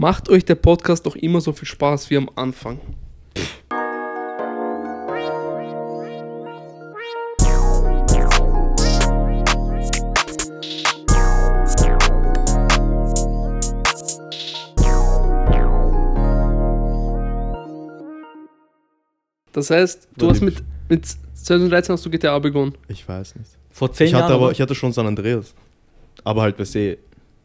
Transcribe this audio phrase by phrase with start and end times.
[0.00, 2.80] macht euch der Podcast doch immer so viel Spaß wie am Anfang.
[19.52, 21.04] Das heißt, du hast mit, mit
[21.34, 22.72] 2013 hast du GTA begonnen.
[22.88, 23.50] Ich weiß nicht.
[23.68, 24.24] Vor zehn Ich Jahren.
[24.24, 25.54] hatte aber, ich hatte schon San Andreas.
[26.24, 26.96] Aber halt per se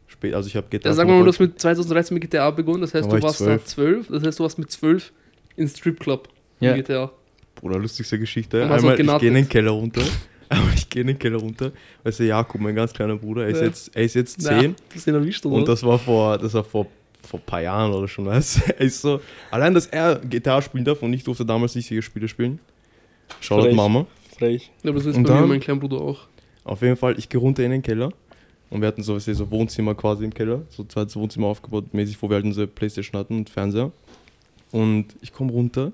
[0.06, 0.34] spät.
[0.34, 0.88] Also ich habe GTA.
[0.90, 3.12] Ja, sagen wir mal, du hast mit 2013 mit GTA begonnen, das heißt, Da du
[3.12, 3.64] war ich warst da 12.
[3.64, 5.12] 12, das heißt, du warst mit 12
[5.56, 6.28] in Stripclub
[6.60, 6.72] Ja.
[6.72, 7.10] in GTA.
[7.54, 8.62] Bruder, lustigste Geschichte.
[8.62, 10.02] Einmal, ich gehe in den Keller runter.
[10.48, 11.72] Aber ich gehe in den Keller runter.
[12.04, 13.66] Weißt du, Jakob, mein ganz kleiner Bruder, er ist, Ja.
[13.66, 14.76] jetzt, er ist jetzt Ja, 10.
[14.88, 15.44] das ist ihn erwischt?
[15.46, 16.86] Und das war vor, das war vor,
[17.22, 18.60] vor ein paar Jahren oder schon, weißt du?
[18.78, 22.02] Er ist so, allein, dass er GTA spielen darf und ich durfte damals nicht solche
[22.02, 22.60] Spiele spielen.
[23.40, 23.74] Frech.
[23.74, 24.06] Mama.
[24.38, 24.70] Frech.
[24.84, 26.20] ja, aber das ist Und bei mir dann- und mein kleiner Bruder auch.
[26.62, 28.12] Auf jeden Fall, ich gehe runter in den Keller.
[28.70, 30.62] Und wir hatten so, weißt du, so Wohnzimmer quasi im Keller.
[30.70, 33.92] So zweites Wohnzimmer aufgebaut, mäßig, wo wir halt unsere Playstation hatten und Fernseher.
[34.72, 35.92] Und ich komme runter.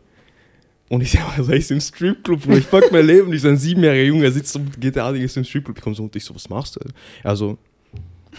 [0.88, 2.46] Und ich sag mal, so, ich im Stripclub.
[2.48, 3.32] Ich pack mein Leben.
[3.32, 5.76] Ich so ein siebenjähriger Junge, er sitzt so mit GTA, ich so im Stripclub.
[5.76, 6.80] Ich komme so runter, ich so, was machst du?
[7.22, 7.58] Er so,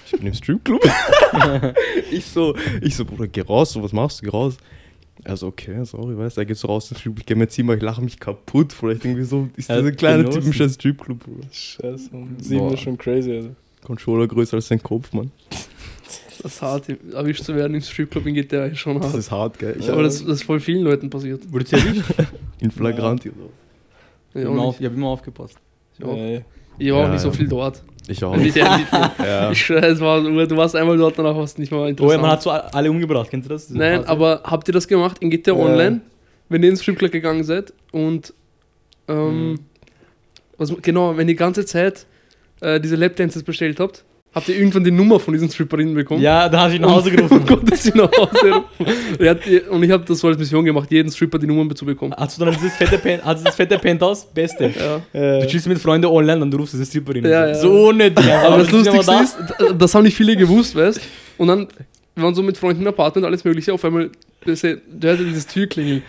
[0.06, 0.82] ich bin im Stripclub.
[2.12, 4.58] ich so, ich so, Bruder, geh raus, so, was machst du, geh raus.
[5.24, 7.82] Er so, okay, sorry, weißt du, er geht so raus ich geh mir Zimmer, ich
[7.82, 10.42] lache mich kaputt, Vielleicht irgendwie so, ist hat dieser kleine genossen.
[10.42, 11.48] typische Stripclub, Bruder.
[11.52, 12.10] Scheiße.
[12.40, 13.56] Sieben ist schon crazy, Alter.
[13.84, 15.32] Controller größer als sein Kopf, Mann.
[16.42, 19.16] Das ist hart, erwischt zu werden im Stripclub in GTA ist schon Das hart.
[19.20, 19.76] ist hart, gell?
[19.80, 21.52] Ich aber das, das ist voll vielen Leuten passiert.
[21.52, 22.04] Wurde ihr erwischt?
[22.60, 23.50] in Flagranti oder so.
[24.36, 25.58] Ich Ja, habe immer, auch auf, ich hab immer aufgepasst.
[26.00, 26.08] nicht.
[26.08, 26.42] Ja.
[26.80, 27.34] Ich war auch Ja, nicht so ja.
[27.34, 27.84] viel dort.
[28.08, 28.36] Ich auch.
[28.36, 28.56] Nicht
[29.20, 29.52] ja.
[29.52, 32.16] Ich schwöre, es war, du warst einmal dort, danach warst du nicht mehr Oh interessant.
[32.18, 33.68] ja, man hat so alle umgebracht, kennt ihr das?
[33.68, 35.58] Diese Nein, aber habt ihr das gemacht in GTA Ja.
[35.60, 36.02] Online,
[36.50, 38.34] wenn ihr ins Stripclub gegangen seid und
[39.08, 39.60] ähm, Mhm.
[40.58, 42.06] was, genau, wenn die ganze Zeit
[42.64, 46.22] äh, diese Lapdances bestellt habt, habt ihr irgendwann die Nummer von diesen Stripperinnen bekommen?
[46.22, 47.46] Ja, da du ihn nach Hause Und gerufen.
[47.46, 48.64] konntest sie nach Hause.
[49.20, 52.14] Und, und ich habe das so als Mission gemacht, jeden Stripper die Nummer zu bekommen.
[52.18, 54.26] Hast du dann dieses fette, Pen, hast du das fette Penthouse?
[54.34, 54.72] Beste.
[54.78, 55.02] Ja.
[55.14, 57.26] Du Äh, chillst mit Freunden online und du rufst diese Stripperin.
[57.26, 57.56] Ja, ja.
[57.56, 58.30] So ohne Ding.
[58.30, 59.22] Aber das Lustigste da.
[59.22, 59.38] ist,
[59.78, 61.00] das haben nicht viele gewusst, weißt
[61.38, 61.68] Und dann
[62.16, 63.74] wir waren so mit Freunden im Apartment, alles Mögliche.
[63.74, 64.10] Auf einmal,
[64.46, 66.04] du, du hörst dieses Türklingeln.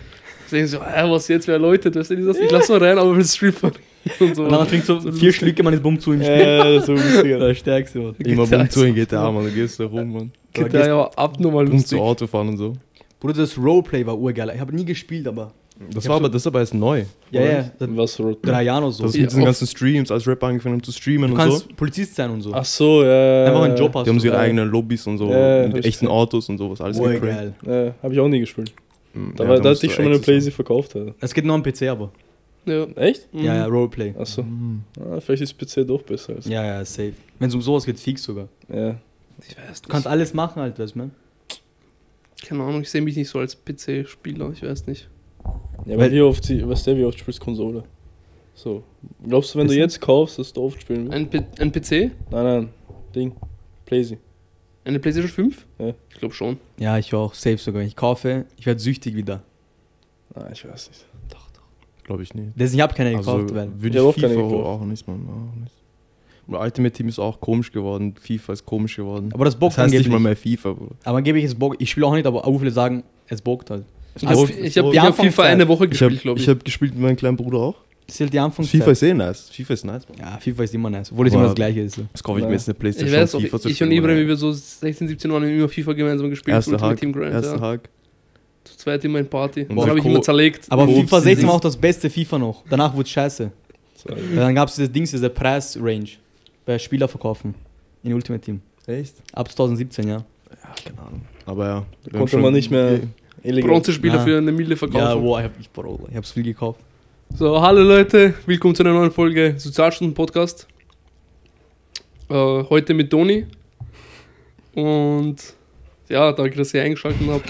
[0.45, 3.13] Ich denke so, äh, was jetzt, wer läutet, weißt du, ich lass mal rein, aber
[3.13, 3.71] mit Stripper.
[4.19, 4.43] Und so.
[4.43, 5.35] Und dann trinkt so, So vier lustig.
[5.35, 6.21] Schlücke, man ist bumm zu ihm.
[6.21, 7.39] äh, so lustiger.
[7.39, 8.15] Der stärkste, Mann.
[8.19, 9.45] Immer bumm zu in ist- GTA, man.
[9.45, 10.31] Du gehst da rum, man.
[10.53, 11.97] GTA ja abnormal Bumm lustig.
[11.97, 12.73] zu Auto fahren und so.
[13.19, 14.51] Bruder, das Roleplay war urgeil.
[14.53, 15.51] Ich habe nie gespielt, aber.
[15.91, 17.03] Das Ich war aber, das ist aber erst neu.
[17.31, 17.51] Ja, oder?
[17.51, 17.71] ja.
[17.77, 19.03] Seit Was drei Jahren oder so.
[19.03, 21.37] Das ist Ja, mit diesen ganzen Streams, als Rapper angefangen haben zu streamen Du und
[21.41, 21.75] kannst so.
[21.75, 22.53] Polizist sein und so.
[22.53, 23.45] Ach so, ja.
[23.47, 24.05] Einfach einen Job hast.
[24.05, 24.41] Die haben so ihre Ja.
[24.41, 25.29] eigenen Lobbys und so.
[25.29, 26.07] Ja, mit echten gesehen.
[26.07, 26.79] Autos und sowas.
[26.79, 27.53] Alles geil.
[27.65, 28.71] Äh, hab ich auch nie gespielt.
[29.13, 31.13] Mhm, Da, ja, war, da hatte ich du schon meine so- Playsee verkauft, Alter.
[31.19, 32.09] Es geht nur am PC, aber.
[32.65, 32.85] Ja.
[32.95, 33.33] Echt?
[33.33, 33.43] Mhm.
[33.43, 34.13] Ja, ja, Roleplay.
[34.19, 34.43] Ach so.
[34.43, 34.83] Mhm.
[34.99, 36.45] Ah, vielleicht ist PC doch besser als.
[36.45, 37.13] Ja, ja, safe.
[37.39, 38.47] Wenn es um sowas geht, fix sogar.
[38.67, 38.95] Ja.
[39.47, 41.11] Ich weiß Du kannst alles machen, halt, weißt du, man.
[42.45, 45.09] Keine Ahnung, ich sehe mich nicht so als PC-Spieler, ich weiß nicht.
[45.85, 47.83] Ja, aber wie oft, weißt du, wie oft spielst du Konsole?
[48.55, 48.83] So.
[49.27, 51.13] Glaubst du, wenn du jetzt kaufst, dass du oft spielen willst?
[51.13, 52.11] Ein, P ein PC?
[52.31, 52.69] Nein, nein.
[53.13, 53.35] Ding.
[53.85, 54.17] Playsee.
[54.83, 55.65] Eine PlayStation 5?
[55.79, 55.93] Ja.
[56.09, 56.57] Ich glaube schon.
[56.77, 57.81] Ja, ich auch, safe sogar.
[57.81, 59.41] Ich kaufe, ich werde süchtig wieder.
[60.33, 61.05] Ah, ich weiß nicht.
[62.05, 62.49] Glaube ich nicht.
[62.55, 63.69] Deswegen, ich habe keine Also gekauft, weil.
[63.77, 64.65] würde Ich hab auch ich keine FIFA gekauft.
[64.65, 65.15] auch nicht, man.
[65.27, 65.71] Auch nicht.
[66.47, 68.13] Ultimate Team ist auch komisch geworden.
[68.21, 69.31] FIFA ist komisch geworden.
[69.33, 70.95] Aber das bockt das heißt nicht mal mehr FIFA, Bruder.
[71.03, 71.75] Aber angeblich ist Bock.
[71.79, 73.83] Ich spiele auch nicht, aber auch viele sagen, es bockt halt.
[74.15, 75.31] Ich Also, habe ich hab, die ich hab Anfangszeit.
[75.33, 76.43] FIFA eine Woche Ich habe gespielt, glaube ich.
[76.45, 77.75] ich hab gespielt mit meinem kleinen Bruder auch.
[78.05, 78.79] Das ist halt die Anfangszeit.
[78.81, 79.49] FIFA ist eh nice.
[79.49, 80.17] FIFA ist nice, man.
[80.19, 81.11] Ja, FIFA ist immer nice.
[81.11, 81.95] Obwohl es immer das gleiche ist.
[81.95, 82.03] So.
[82.13, 82.47] Das kaufe ich Ja.
[82.49, 84.27] mir jetzt eine ich Playstation weiß auch, FIFA zu ich und Ibrahim, wie Mann.
[84.27, 86.53] wir so 16, 17 waren, haben immer FIFA gemeinsam gespielt.
[86.53, 87.61] Erster Hack, Team Grind, erster ja.
[87.61, 87.89] Hack.
[88.65, 89.65] Zu zweit immer in Party.
[89.65, 90.65] Dann habe ich immer zerlegt.
[90.69, 91.47] Aber Ups, FIFA 16 Dings.
[91.47, 92.63] war auch das beste FIFA noch.
[92.69, 93.51] Danach wurde es scheiße.
[93.95, 96.09] So, Weil dann gab es dieses Dings, diese Preisrange
[96.65, 97.55] bei Spieler verkaufen.
[98.03, 98.61] In Ultimate Team.
[98.87, 99.15] Echt?
[99.33, 100.17] Ab 2017, ja.
[100.17, 100.23] Ja,
[100.83, 101.21] keine Ahnung.
[101.45, 101.73] Aber ja.
[101.75, 102.99] haben konnte schon- man nicht mehr
[103.43, 103.69] illegal.
[103.71, 104.23] Bronzespieler Ja.
[104.23, 105.03] für eine Mille verkaufen.
[105.03, 106.79] Ja, wow, ich hab, ich, Bro, ich hab's viel gekauft.
[107.35, 110.67] So, hallo Leute, willkommen zu einer neuen Folge Sozialstunden Podcast.
[112.29, 113.45] Äh, heute mit Toni.
[114.73, 115.37] Und
[116.09, 117.49] ja, danke, dass ihr eingeschaltet habt.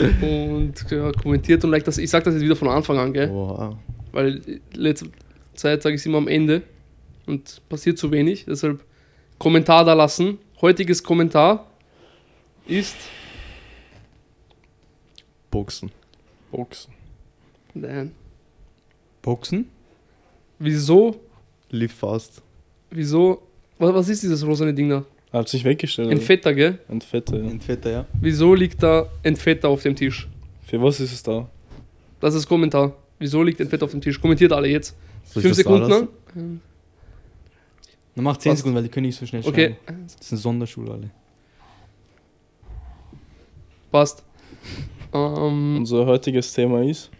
[0.22, 1.98] und ja, kommentiert und like das.
[1.98, 3.30] Ich sag das jetzt wieder von Anfang an, gell?
[3.30, 3.76] Wow.
[4.12, 4.40] Weil
[4.74, 5.10] letzte
[5.54, 6.62] Zeit sage ich es immer am Ende
[7.26, 8.46] und passiert zu wenig.
[8.46, 8.84] Deshalb
[9.38, 10.38] Kommentar da lassen.
[10.60, 11.66] Heutiges Kommentar
[12.66, 12.96] ist.
[15.50, 15.90] Boxen.
[16.50, 16.92] Boxen.
[17.74, 18.12] Nein.
[19.22, 19.68] Boxen?
[20.58, 21.20] Wieso?
[21.70, 22.42] Live fast.
[22.90, 23.42] Wieso?
[23.78, 25.04] Was, was ist dieses rosane Ding da?
[25.32, 26.08] Hat sich weggestellt.
[26.10, 26.26] Ein oder?
[26.26, 26.78] Fetter, gell?
[26.88, 27.48] Ein Fetter, ja.
[27.50, 28.06] Ein Fetter, ja.
[28.20, 30.28] Wieso liegt da ein Fetter auf dem Tisch?
[30.66, 31.48] Für was ist es da?
[32.20, 32.96] Das ist Kommentar.
[33.18, 34.20] Wieso liegt ein Fetter auf dem Tisch?
[34.20, 34.96] Kommentiert alle jetzt.
[35.24, 36.08] Soll Fünf das Sekunden lang.
[38.16, 38.58] Dann mach 10 Was?
[38.58, 39.76] Sekunden, weil die können nicht so schnell Okay.
[39.86, 40.04] schreiben.
[40.06, 41.10] Das ist eine Sonderschule, alle.
[43.92, 44.24] Passt.
[45.12, 47.10] Ähm, Unser heutiges Thema ist.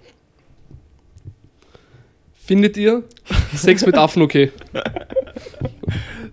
[2.34, 3.04] findet ihr
[3.54, 4.50] Sex mit Affen okay?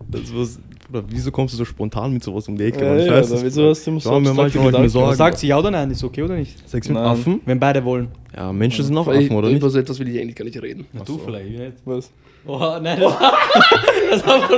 [0.09, 2.83] Das was, oder wieso kommst du so spontan mit sowas um die Ecke?
[2.85, 2.99] Ja, Mann?
[3.05, 3.69] ich weiß wieso Bruder.
[3.71, 4.81] hast du immer so Ja, mir Gedanken?
[4.81, 5.15] mir Sorgen.
[5.15, 5.91] Sagt sie ja oder nein?
[5.91, 6.69] Ist okay oder nicht?
[6.69, 7.05] Sex mit Nein.
[7.05, 7.41] Affen?
[7.45, 8.07] Wenn beide wollen.
[8.35, 9.57] Ja, Menschen sind auch Affen, oder nicht?
[9.57, 10.85] Über so etwas will ich eigentlich gar nicht reden.
[10.93, 11.73] Na, du vielleicht, ich nicht.
[11.85, 12.09] Was?
[12.45, 13.13] Oh, nein, das,
[14.11, 14.57] das haben wir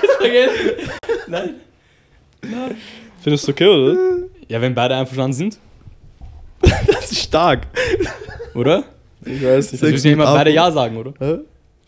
[0.00, 0.90] kurz vergessen.
[1.28, 1.50] Nein.
[3.20, 3.96] Findest du okay, oder?
[4.48, 5.58] Ja, wenn beide einverstanden sind,
[6.60, 7.66] Das ist stark.
[8.54, 8.84] oder?
[9.24, 9.82] Ich weiß nicht.
[9.82, 10.54] Das Sex müssen ja mit immer beide Affen.
[10.56, 11.12] Ja sagen, oder?
[11.20, 11.38] Hä?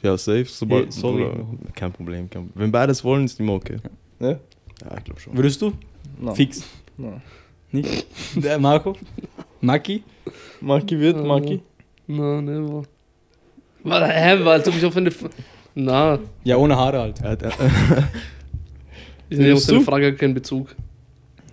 [0.02, 0.44] Ja, safe.
[0.47, 1.25] Sobald, Hey, sorry.
[1.25, 2.31] Bruder, kein Problem.
[2.31, 3.76] Kein, wenn beides wollen, ist immer okay.
[4.19, 4.41] Ne?
[4.82, 5.37] Ja, ich glaube schon.
[5.37, 5.73] Würdest du?
[6.19, 6.35] Nein.
[6.35, 6.64] Fix.
[6.97, 7.20] Nein.
[7.73, 8.06] Nicht?
[8.37, 8.97] Der Marco?
[9.61, 10.02] Maki?
[10.61, 11.61] Maki wird, Äh, Maki.
[12.06, 12.82] Na, ne,
[13.85, 14.08] war.
[14.08, 15.11] Hä, weil als ob ich auf eine.
[15.75, 17.20] Na, Ja, ohne Haare halt.
[19.29, 19.81] Ich nehme auf deine?
[19.82, 20.75] Frage keinen Bezug.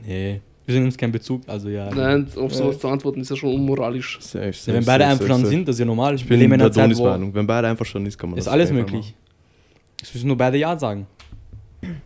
[0.06, 0.42] Nee.
[0.68, 1.90] Wir sind uns kein Bezug, also ja.
[1.96, 2.80] Nein, auf sowas Ja.
[2.82, 4.20] zu antworten ist ja schon unmoralisch.
[4.22, 5.50] safe, safe, Ja, wenn beide safe, einverstanden safe, safe.
[5.56, 6.14] sind, das ist ja normal.
[6.16, 7.34] Ich Wir bin leben in der einer Zeit, wo Meinung.
[7.34, 9.16] Wenn beide einverstanden ist, kann man ist das alles möglich.
[10.04, 11.08] Es müssen nur beide Ja sagen.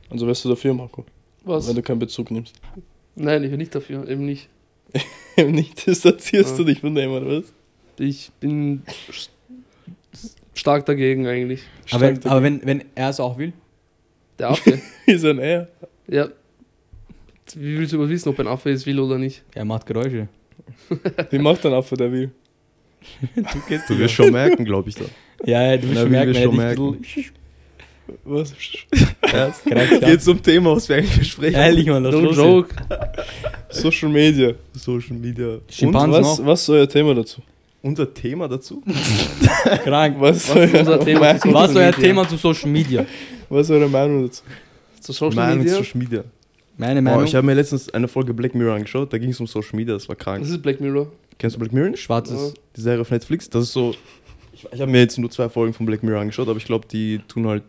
[0.10, 1.04] Also wärst du dafür, Marco?
[1.44, 1.68] Was?
[1.68, 2.54] Wenn du keinen Bezug nimmst.
[3.16, 4.48] Nein, ich bin nicht dafür, eben nicht.
[5.38, 6.58] nicht distanzierst Ja.
[6.58, 7.46] du dich von dem, oder was?
[7.98, 9.30] Ich bin st-
[10.54, 11.62] stark dagegen eigentlich.
[11.92, 13.54] Aber, wenn, Stark aber wenn, wenn er es auch will,
[14.38, 14.80] Der Affe.
[15.08, 15.68] Ist ein Er.
[16.08, 16.28] ja.
[17.56, 19.44] Wie willst du überhaupt wissen, ob ein Affe es will oder nicht?
[19.54, 20.28] er macht Geräusche.
[21.30, 22.32] Wie macht ein Affe, der will?
[23.88, 25.06] Du wirst schon merken, glaube ich da.
[25.44, 26.98] Ja, ja, du wirst schon merken, schon er merken.
[28.24, 28.54] Was?
[29.34, 31.56] Erst geht zum Thema, was wir eigentlich besprechen.
[31.56, 32.76] Ehrlich, Mann, das No joke.
[33.70, 34.54] Social Media.
[34.74, 35.60] Social Media.
[35.70, 36.46] Schimpansen was, auch.
[36.46, 37.42] was ist euer Thema dazu?
[37.82, 38.84] Unser Thema dazu?
[39.84, 40.18] Krank.
[40.20, 41.40] Was, Was ist unser Thema?
[41.40, 41.92] Zu Was ist euer?
[41.92, 43.06] Thema zu Social Media?
[43.50, 44.44] Was ist eure Meinung dazu?
[45.00, 45.76] Zu Social Meinung Media?
[45.76, 46.24] Social Media.
[46.82, 47.26] Meine Boah, Meinung.
[47.26, 49.94] ich habe mir letztens eine Folge Black Mirror angeschaut, da ging es um Social Media,
[49.94, 50.42] das war krank.
[50.42, 51.12] Das ist Black Mirror.
[51.38, 51.96] Kennst du Black Mirror?
[51.96, 52.56] Schwarzes.
[52.76, 53.94] Die Serie auf Netflix, das ist so.
[54.52, 56.88] Ich, ich habe mir jetzt nur zwei Folgen von Black Mirror angeschaut, aber ich glaube,
[56.88, 57.62] die tun halt.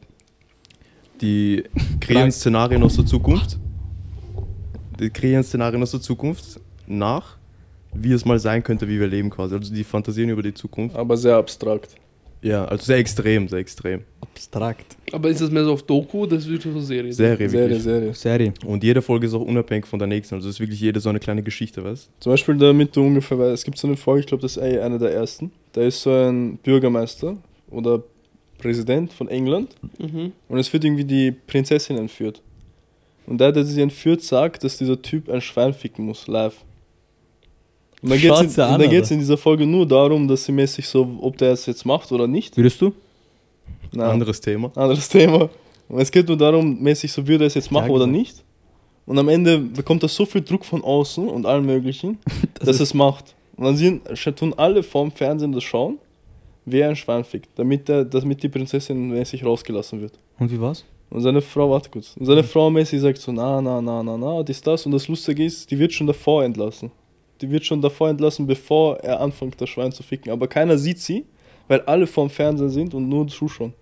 [1.21, 1.63] Die
[2.01, 2.33] kreieren.
[2.33, 3.59] Szenarien aus der Zukunft.
[4.99, 7.37] Die kreieren Szenarien aus der Zukunft nach,
[7.93, 9.55] wie es mal sein könnte, wie wir leben quasi.
[9.55, 10.97] Also die fantasieren über die Zukunft.
[10.97, 11.97] Aber sehr abstrakt.
[12.43, 14.03] Ja, also sehr extrem, sehr extrem.
[14.21, 14.97] Abstrakt.
[15.13, 16.27] Aber ist das mehr so auf Doku?
[16.27, 17.13] Das ist wirklich so Serie.
[17.13, 17.83] Serie, Serie, wirklich.
[17.85, 18.15] Serie.
[18.15, 18.55] Serie.
[18.67, 20.35] Und jede Folge ist auch unabhängig von der nächsten.
[20.35, 23.39] Also es ist wirklich jede so eine kleine Geschichte, weißt Zum Beispiel, damit du ungefähr
[23.39, 25.53] weißt, es gibt so eine Folge, ich glaube, das ist eh eine der ersten.
[25.73, 27.37] Da ist so ein Bürgermeister
[27.71, 28.03] oder
[28.59, 30.33] Präsident von England Mhm.
[30.49, 32.43] und es wird irgendwie die Prinzessin entführt.
[33.27, 36.57] Und der, der sie entführt, sagt, dass dieser Typ ein Schwein ficken muss, live.
[38.03, 40.87] Und dann geht es in, an, dann in dieser Folge nur darum, dass sie mäßig
[40.89, 42.57] so, ob der es jetzt macht oder nicht.
[42.57, 42.93] Würdest du?
[43.93, 44.73] Nein, Anderes Thema.
[44.75, 45.49] anderes Thema.
[45.89, 48.19] Und es geht nur darum, mäßig so, würde er es jetzt machen Ja, oder gesagt.
[48.19, 48.45] nicht.
[49.07, 52.19] Und am Ende bekommt er so viel Druck von außen und allem möglichen,
[52.55, 53.35] dass er es macht.
[53.57, 54.03] Und dann sind,
[54.37, 55.99] tun alle vorm Fernsehen das schauen,
[56.65, 60.19] wer ein Schwein fickt, damit, der, damit die Prinzessin mäßig rausgelassen wird.
[60.39, 60.85] Und wie war's?
[61.11, 64.17] Und seine Frau, warte kurz, und seine Frau mäßig sagt so, na, na, na, na,
[64.17, 64.87] na, dies, das.
[64.87, 66.91] Und das Lustige ist, die wird schon davor entlassen.
[67.43, 70.31] Die wird schon davor entlassen, bevor er anfängt, das Schwein zu ficken.
[70.33, 71.25] Aber keiner sieht sie,
[71.69, 73.75] weil alle vorm Fernsehen sind und nur zuschauen.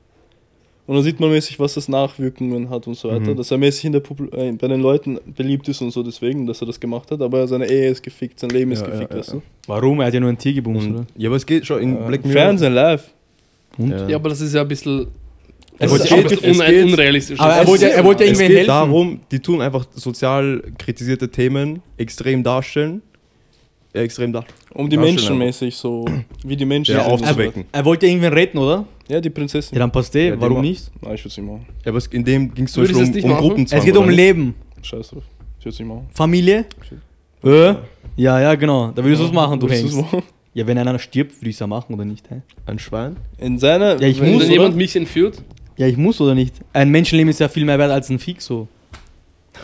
[0.86, 3.30] Und dann sieht man mäßig, was das Nachwirkungen hat und so weiter.
[3.32, 3.36] Mhm.
[3.36, 6.46] Dass er mäßig in der Popul äh, bei den Leuten beliebt ist und so deswegen,
[6.46, 7.20] dass er das gemacht hat.
[7.22, 9.34] Aber seine Ehe ist gefickt, sein Leben ist Ja, ja, gefickt, ja, weißt ja.
[9.34, 9.42] du?
[9.68, 10.00] Warum?
[10.00, 10.98] Er hat ja nur ein Tier gebumst, oder?
[11.00, 12.32] Und, ja, aber es geht schon in Äh, Black Mirror.
[12.40, 13.08] Fernsehen live.
[13.78, 13.90] Und?
[13.90, 14.08] Ja.
[14.08, 15.06] Ja, aber das ist ja ein bisschen.
[15.78, 17.40] Er ist ein es bisschen geht- un es geht- unrealistisch.
[17.40, 18.68] Aber er wollte- ist- er wollte es irgendwen geht helfen.
[18.68, 23.00] darum, die tun einfach sozial kritisierte Themen extrem darstellen.
[23.92, 24.58] Ja, extrem darstellen.
[24.72, 26.04] Um die Menschen mäßig so,
[26.44, 27.64] wie die Menschen Ja, aufzuwecken.
[27.72, 28.84] Er wollte irgendwen retten, oder?
[29.08, 29.74] Ja, die Prinzessin.
[29.74, 30.28] Ja, dann passt eh.
[30.28, 30.90] Ja, Warum nicht?
[31.00, 31.66] Nein, ich würde es nicht machen.
[31.84, 33.36] Ja, aber in dem ging es zum Beispiel du es um, um?
[33.38, 33.78] Gruppenzwang.
[33.80, 34.16] Es geht um nicht?
[34.16, 34.54] Leben.
[34.82, 35.24] Scheiß drauf.
[35.58, 36.08] Ich würde es nicht machen.
[36.14, 36.64] Familie?
[37.42, 37.74] Äh?
[38.16, 38.92] Ja, ja, genau.
[38.94, 40.22] Da würdest du es machen, du machen?
[40.52, 42.28] Ja, wenn einer stirbt, würde ich es ja machen, oder nicht?
[42.30, 42.42] Hä?
[42.66, 43.16] Ein Schwein?
[43.38, 44.00] In seiner.
[44.00, 44.52] Ja, ich Wenn muss, oder?
[44.52, 45.42] jemand mich entführt,
[45.76, 46.54] Ja, ich muss, oder nicht?
[46.72, 48.68] Ein Menschenleben ist ja viel mehr wert als ein Fix, so.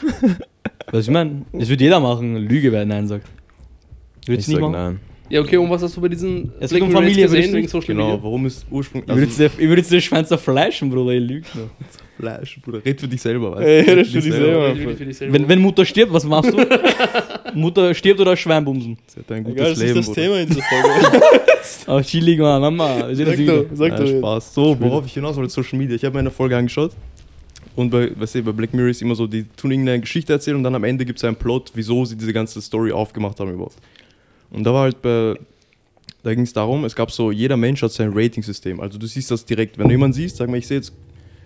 [0.91, 1.43] Was ich meine?
[1.53, 2.37] Das würde jeder machen.
[2.37, 3.27] Lüge, wer Nein sagt.
[4.27, 4.73] Ich Würdest du nicht sag machen?
[4.73, 5.01] nein.
[5.29, 7.69] ja, okay, und was hast du bei diesen Es Black um Familie, gesehen du- wegen
[7.69, 8.23] Social Genau, Media?
[8.25, 9.03] warum ist Ursprung.
[9.03, 11.69] Ich würde jetzt der- ich würde jetzt den Schwein zerfleischen, Bruder, ihr lügt noch.
[12.19, 12.81] Fleisch, Bruder.
[12.85, 14.73] Red für dich selber, weißt Ey, Red red für dich selber.
[14.73, 16.57] Ich will für dich selber- Wenn, wenn Mutter stirbt, was machst du?
[17.55, 18.97] Mutter stirbt oder Schwein bumsen?
[19.07, 20.21] Sie hat ein gutes Egal, das Leben, ist das Bruder.
[20.23, 21.23] Thema in dieser Folge.
[21.89, 23.09] Oh, chillig, Mann, Mama.
[23.13, 24.07] Sag doch, sag Ja, doch.
[24.07, 24.55] Spaß.
[24.55, 25.97] So, worauf ich hinaus wollte, Social Media.
[25.97, 26.93] Ich habe mir eine Folge angeschaut.
[27.75, 30.57] Und bei, weißt du, bei Black Mirror ist immer so, die tun irgendeine Geschichte erzählen
[30.57, 33.53] und dann am Ende gibt es einen Plot, wieso sie diese ganze Story aufgemacht haben
[33.53, 33.75] überhaupt.
[34.51, 35.35] Und da war halt bei,
[36.23, 38.81] da ging es darum, es gab so, jeder Mensch hat sein Rating-System.
[38.81, 40.93] Also du siehst das direkt, wenn du jemanden siehst, sag mal, ich sehe jetzt,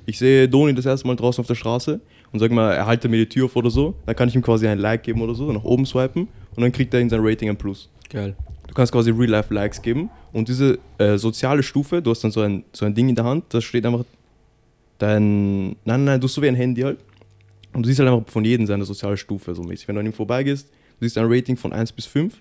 [0.07, 2.01] ich sehe Doni das erste Mal draußen auf der Straße
[2.33, 4.43] und sag mal, er halte mir die Tür auf oder so, dann kann ich ihm
[4.43, 7.21] quasi ein Like geben oder so, nach oben swipen und dann kriegt er in sein
[7.23, 7.89] Rating ein Plus.
[8.09, 8.35] Geil.
[8.67, 12.65] Du kannst quasi Real-Life-Likes geben und diese äh, soziale Stufe, du hast dann so ein,
[12.73, 14.05] so ein Ding in der Hand, da steht einfach
[15.01, 15.69] dein.
[15.69, 16.99] Nein, nein, nein, du hast so wie ein Handy halt.
[17.73, 19.89] Und du siehst halt einfach von jedem seine soziale Stufe so mäßig.
[19.89, 22.41] Wenn du an ihm vorbeigehst, du siehst ein Rating von 1 bis 5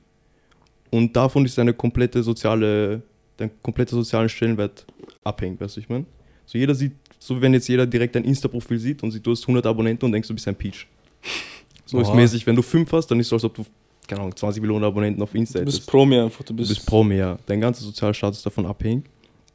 [0.92, 3.02] und davon ist deine komplette soziale,
[3.38, 4.86] dein kompletter sozialen Stellenwert
[5.24, 6.06] abhängig, weißt du, ich meine?
[6.46, 9.32] So jeder sieht, so wie wenn jetzt jeder direkt dein Insta-Profil sieht und sieht, du
[9.32, 10.88] hast 100 Abonnenten und denkst, du bist ein Peach.
[11.86, 12.16] So ist Oha.
[12.16, 13.66] mäßig, wenn du 5 hast, dann ist es so, als ob du,
[14.08, 15.80] keine Ahnung, 20 Millionen Abonnenten auf Insta Du hättest.
[15.80, 16.44] bist Promi einfach.
[16.44, 17.38] Du Du bist, bist pro mehr.
[17.46, 19.06] Dein ganzer Sozialstatus ist davon abhängig.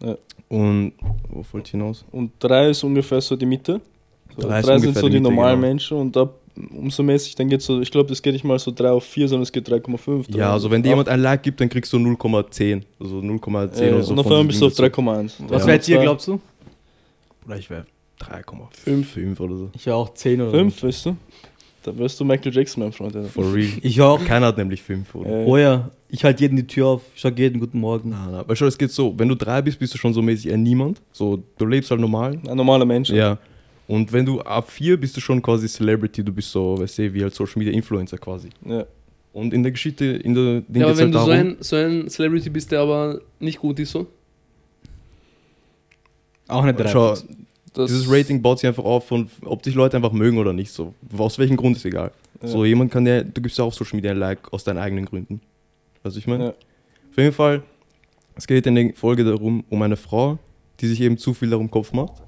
[0.02, 0.16] Ja.
[0.48, 0.92] Und
[1.28, 2.04] wo wollte ich hinaus?
[2.12, 3.80] Und drei ist ungefähr so die Mitte.
[4.36, 5.68] So, Drei drei ist sind so die die Mitte, normalen genau.
[5.68, 6.34] Menschen und ab
[6.70, 9.28] umso mäßig, dann geht so, ich glaube, das geht nicht mal so 3 auf 4,
[9.28, 10.36] sondern es geht 3,5.
[10.36, 12.82] Ja, also wenn dir jemand ein Like gibt, dann kriegst du 0,10.
[13.00, 14.12] Also 0,10 äh, oder so.
[14.12, 15.32] und auf von einmal bist du auf diesem 3,1.
[15.48, 15.68] Was Ja.
[15.68, 16.40] wärt ihr, glaubst du?
[17.46, 17.84] Oder ich wäre
[18.20, 19.70] 3,5 oder so.
[19.74, 21.16] Ich war auch 10 oder 5, weißt du?
[21.82, 23.14] Da wirst du Michael Jackson, mein Freund.
[23.14, 23.28] Alter.
[23.28, 23.68] For real.
[23.68, 23.78] so.
[23.82, 24.24] Ich auch.
[24.24, 25.28] Keiner hat nämlich 5, oder?
[25.42, 27.02] Äh, Oh ja, ich halte jedem die Tür auf.
[27.14, 28.08] Ich sag jedem guten Morgen.
[28.10, 28.48] Na, na.
[28.48, 30.62] Weil schau, es geht so, wenn du 3 bist, bist du schon so mäßig ein
[30.62, 31.02] Niemand.
[31.12, 32.38] So, du lebst halt normal.
[32.48, 33.10] Ein normaler Mensch.
[33.10, 33.36] Ja.
[33.86, 37.14] Und wenn du ab 4 bist du schon quasi Celebrity, du bist so, weißt du,
[37.14, 38.48] wie halt Social Media Influencer quasi.
[38.64, 38.86] Ja.
[39.32, 41.56] Und in der Geschichte, in der Ding Ja, aber wenn halt du so darum, ein,
[41.60, 44.06] so ein Celebrity bist, der aber nicht gut ist, so.
[46.48, 46.88] Auch eine 3.
[46.88, 47.16] schau,
[47.74, 50.70] Das, Dieses Rating baut sich einfach auf von, ob dich Leute einfach mögen oder nicht.
[50.70, 50.94] So.
[51.18, 52.12] Aus welchem Grund ist egal.
[52.40, 52.48] Ja.
[52.48, 55.04] So, jemand kann dir, du gibst ja auf Social Media ein Like aus deinen eigenen
[55.04, 55.40] Gründen.
[56.04, 56.44] Weißt du, ich meine?
[56.44, 56.50] Ja.
[56.50, 57.62] Auf jeden Fall,
[58.36, 60.38] es geht in der Folge darum, um eine Frau,
[60.80, 62.22] die sich eben zu viel darum Kopf macht.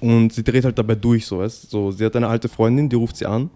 [0.00, 2.96] Und sie dreht halt dabei durch, so, weißt so, Sie hat eine alte Freundin, die
[2.96, 3.50] ruft sie an,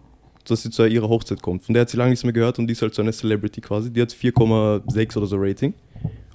[0.46, 1.64] dass sie zu ihrer Hochzeit kommt.
[1.64, 3.60] Von der hat sie lange nichts mehr gehört und die ist halt so eine Celebrity
[3.62, 3.90] quasi.
[3.90, 5.72] Die hat 4,6 oder so Rating.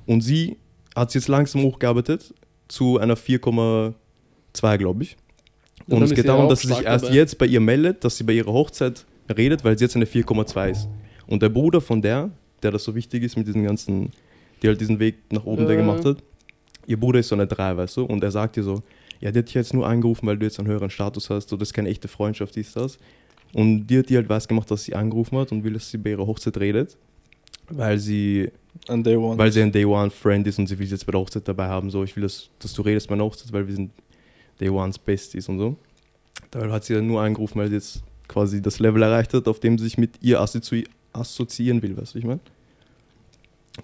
[0.08, 0.58] Und sie
[0.96, 2.34] hat sich jetzt langsam hochgearbeitet
[2.68, 5.16] zu einer 4,2, glaube ich.
[5.88, 7.16] Und es geht darum, dass sie sich erst dabei.
[7.16, 10.72] jetzt bei ihr meldet, dass sie bei ihrer Hochzeit redet, weil sie jetzt eine 4,2
[10.72, 10.88] ist.
[11.28, 12.32] Und der Bruder von der,
[12.63, 14.12] der das so wichtig ist mit diesen ganzen,
[14.62, 15.82] die halt diesen Weg nach oben der Ja.
[15.82, 16.18] gemacht hat,
[16.88, 18.06] ihr Bruder ist so eine 3, weißt du?
[18.06, 18.82] Und er sagt ihr so,
[19.20, 21.58] ja, die hat dich jetzt nur angerufen, weil du jetzt einen höheren Status hast, so,
[21.58, 22.98] das ist keine echte Freundschaft, ist das.
[23.54, 25.98] Und die hat die halt weiß gemacht, dass sie angerufen hat und will, dass sie
[25.98, 26.98] bei ihrer Hochzeit redet,
[27.70, 28.52] weil sie
[28.88, 29.38] An Day One.
[29.38, 31.48] weil sie ein Day One Friend ist und sie will sie jetzt bei der Hochzeit
[31.48, 31.90] dabei haben.
[31.90, 33.92] So, ich will, dass, dass du redest bei einer Hochzeit, weil wir sind
[34.60, 35.76] Day Ones Besties und so.
[36.52, 39.60] Da hat sie dann nur angerufen, weil sie jetzt quasi das Level erreicht hat, auf
[39.60, 42.40] dem sie sich mit ihr assozi assoziieren will, weißt du, ich meine?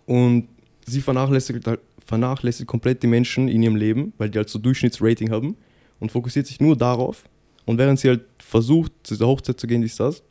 [0.05, 0.47] Und
[0.85, 5.31] sie vernachlässigt, halt, vernachlässigt komplett die Menschen in ihrem Leben, weil die halt so Durchschnittsrating
[5.31, 5.57] haben
[5.99, 7.23] und fokussiert sich nur darauf.
[7.65, 10.23] Und während sie halt versucht, zu dieser Hochzeit zu gehen, ist das,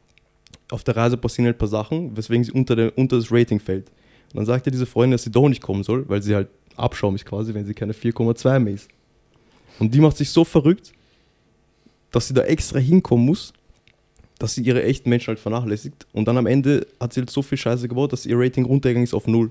[0.70, 3.60] auf der Reise passieren halt ein paar Sachen, weswegen sie unter, der, unter das Rating
[3.60, 3.88] fällt.
[4.32, 6.48] Und dann sagt ihr diese Freundin, dass sie doch nicht kommen soll, weil sie halt
[6.76, 8.88] Abschaum ist quasi, wenn sie keine 4,2 mehr ist.
[9.78, 10.92] Und die macht sich so verrückt,
[12.10, 13.52] dass sie da extra hinkommen muss,
[14.38, 16.06] dass sie ihre echten Menschen halt vernachlässigt.
[16.12, 19.04] Und dann am Ende hat sie halt so viel Scheiße gebaut, dass ihr Rating runtergegangen
[19.04, 19.50] ist auf null.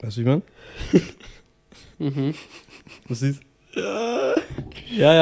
[0.00, 0.42] Weißt du, wie ich meine?
[2.00, 2.32] Mhm.
[3.08, 3.40] Was ist?
[3.74, 4.34] Ja,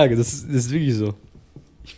[0.04, 1.14] ja, das ist, das ist wirklich so.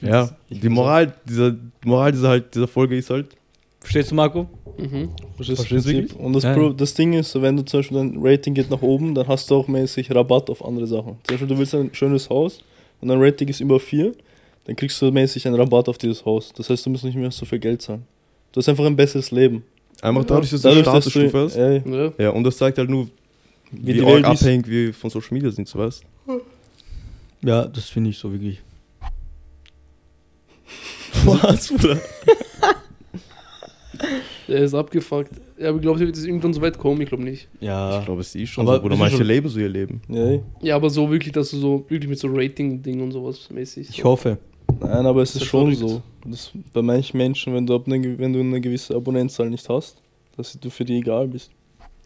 [0.00, 3.35] Ja, die Moral dieser, die Moral dieser, halt, dieser Folge ist halt,
[3.80, 4.49] Verstehst du, Marco?
[4.76, 5.11] Mhm.
[5.37, 5.94] Verstehst Verstehst du Prinzip?
[5.94, 6.16] wirklich?
[6.20, 6.54] Und das, Ja.
[6.54, 9.26] Pro, das Ding ist, so, wenn du zum Beispiel dein Rating geht nach oben, dann
[9.26, 11.16] hast du auch mäßig Rabatt auf andere Sachen.
[11.25, 12.62] Zum Beispiel, du willst ein schönes Haus
[13.00, 14.12] und dein Rating ist über 4,
[14.64, 16.52] dann kriegst du mäßig einen Rabatt auf dieses Haus.
[16.56, 18.04] Das heißt, du musst nicht mehr so viel Geld zahlen.
[18.52, 19.64] Du hast einfach ein besseres Leben.
[20.02, 21.57] Einfach dadurch, dass du Dadurch, eine dass Statusstufe hast.
[21.57, 22.12] ey, Ja.
[22.19, 23.09] Ja, und das zeigt halt nur,
[23.71, 26.02] wie, wie, die arg abhängig wir von Social Media sind, so weißt
[27.45, 28.61] Ja, das finde ich so wirklich.
[31.25, 32.00] Was, Bruder?
[34.47, 35.33] Der ist abgefuckt.
[35.59, 37.00] Ja, aber glaubst du, wird es irgendwann so weit kommen?
[37.02, 37.49] Ich glaube nicht.
[37.61, 37.99] Ja.
[37.99, 40.00] Ich glaube, es ist schon Aber so, ist Manche schon- leben so ihr Leben.
[40.09, 40.38] Ja.
[40.62, 43.90] Ja, aber so wirklich, dass du so wirklich mit so Rating-Ding und sowas mäßig.
[43.90, 44.05] Ich so.
[44.05, 44.38] hoffe.
[44.80, 45.90] Nein, aber es Das ist ist schon verrückt.
[45.90, 46.02] so.
[46.25, 50.00] Das bei manchen Menschen, wenn du, ab eine, wenn du eine gewisse Abonnentzahl nicht hast,
[50.37, 51.50] dass du für die egal bist.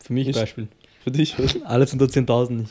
[0.01, 0.69] Für mich Ist- Beispiel.
[1.05, 1.61] Für dich, was?
[1.65, 2.71] Alles unter 10.000 nicht.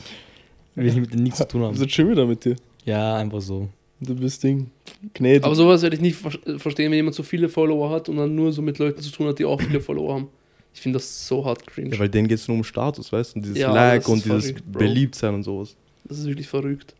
[0.74, 1.76] Will ich mit denen nichts zu tun haben.
[1.76, 2.56] sind schon wieder mit dir.
[2.86, 3.68] Ja, einfach so.
[4.00, 4.70] Du bist Ding.
[5.14, 5.44] Gnädig.
[5.44, 8.34] Aber sowas werde ich nicht ver- verstehen, wenn jemand so viele Follower hat und dann
[8.34, 10.28] nur so mit Leuten zu tun hat, die auch viele Follower haben.
[10.74, 11.90] Ich finde das so hart cringe.
[11.92, 13.38] Ja, weil denen geht es nur um Status, weißt du?
[13.38, 14.72] Und dieses Ja, Like das und ist dieses verrückt.
[14.72, 15.76] Beliebtsein und sowas.
[16.04, 16.94] Das ist wirklich verrückt.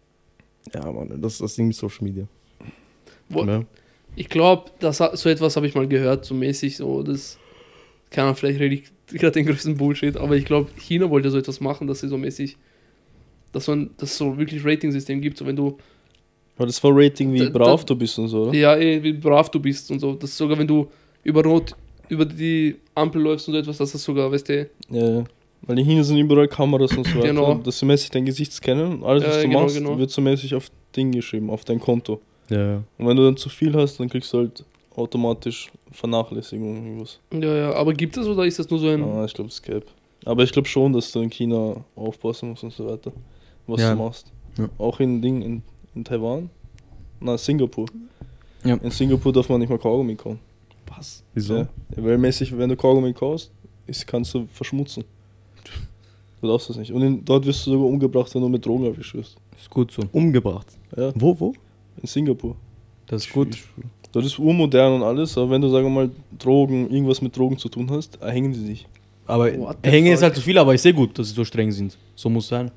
[0.75, 2.29] Ja, Mann, das ist das Ding mit Social Media.
[3.35, 3.65] Ja.
[4.15, 4.71] Ich glaube,
[5.15, 7.39] so etwas habe ich mal gehört, so mäßig, so das.
[8.11, 8.83] Keine Ahnung, vielleicht rede ich
[9.19, 12.19] gerade den größten Bullshit, aber ich glaube, China wollte so etwas machen, dass sie so
[12.19, 12.57] mäßig.
[13.53, 15.79] Dass, so ein, dass es so wirklich Rating-System gibt, so wenn du.
[16.57, 18.55] Aber das war Rating, wie Da- brav da- du bist und so, oder?
[18.55, 20.13] Ja, eh, wie brav du bist und so.
[20.15, 20.87] Dass sogar wenn du
[21.25, 21.75] über Rot,
[22.11, 25.25] über die Ampel läufst und so etwas, dass das sogar, weißt du, Ja, ja.
[25.65, 27.29] Weil in China sind überall Kameras und so weiter.
[27.29, 27.55] Genau.
[27.55, 29.97] Dass sie mäßig dein Gesicht scannen und alles, was Ja, du genau, machst, genau.
[29.99, 32.21] wird so mäßig auf Ding geschrieben, auf dein Konto.
[32.51, 32.83] Ja, ja.
[32.99, 37.19] Und wenn du dann zu viel hast, dann kriegst du halt automatisch Vernachlässigung irgendwas.
[37.33, 39.03] Ja, ja, aber gibt es oder ist das nur so ein.
[39.03, 39.85] Ah, ich glaube, ist Cap.
[40.25, 43.13] Aber ich glaube schon, dass du in China aufpassen musst und so weiter,
[43.67, 43.95] was Ja.
[43.95, 44.31] du machst.
[44.59, 44.69] Ja.
[44.79, 45.63] Auch in Ding in,
[45.95, 46.51] in Taiwan.
[47.21, 47.87] Na, Singapur.
[48.65, 48.75] Ja.
[48.77, 50.39] In Singapur darf man nicht mal Kaugummi kauen.
[50.95, 51.23] Was?
[51.35, 51.57] Wieso?
[51.59, 51.69] Ja.
[51.97, 53.51] Weil mäßig, wenn du Kaugummi kaust,
[53.87, 55.05] ist, kannst du verschmutzen.
[56.41, 56.93] Du darfst das nicht.
[56.93, 59.37] Und in, dort wirst du sogar umgebracht, wenn du mit Drogen erwischt wirst.
[59.59, 60.03] Ist gut so.
[60.13, 60.67] Umgebracht.
[60.97, 61.53] Ja, Wo, wo?
[62.01, 62.57] In Singapur.
[63.07, 63.59] Das ist gut.
[64.13, 67.57] Dort ist urmodern und alles, aber wenn du, sagen wir mal, Drogen, irgendwas mit Drogen
[67.57, 68.87] zu tun hast, erhängen sie dich.
[69.27, 71.45] Aber What the Hänge ist halt zu viel, aber ist sehr gut, dass sie so
[71.45, 71.97] streng sind.
[72.15, 72.71] So muss sein.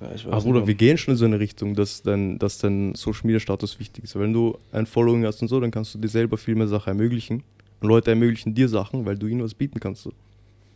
[0.00, 0.66] Ja, ich nicht, Bruder, Mann.
[0.66, 4.04] wir gehen schon in so eine Richtung, dass dein, dass dein Social Media Status wichtig
[4.04, 4.18] ist.
[4.18, 6.88] Wenn du ein Following hast und so, dann kannst du dir selber viel mehr Sachen
[6.88, 7.42] ermöglichen.
[7.80, 10.08] Und Leute ermöglichen dir Sachen, weil du ihnen was bieten kannst.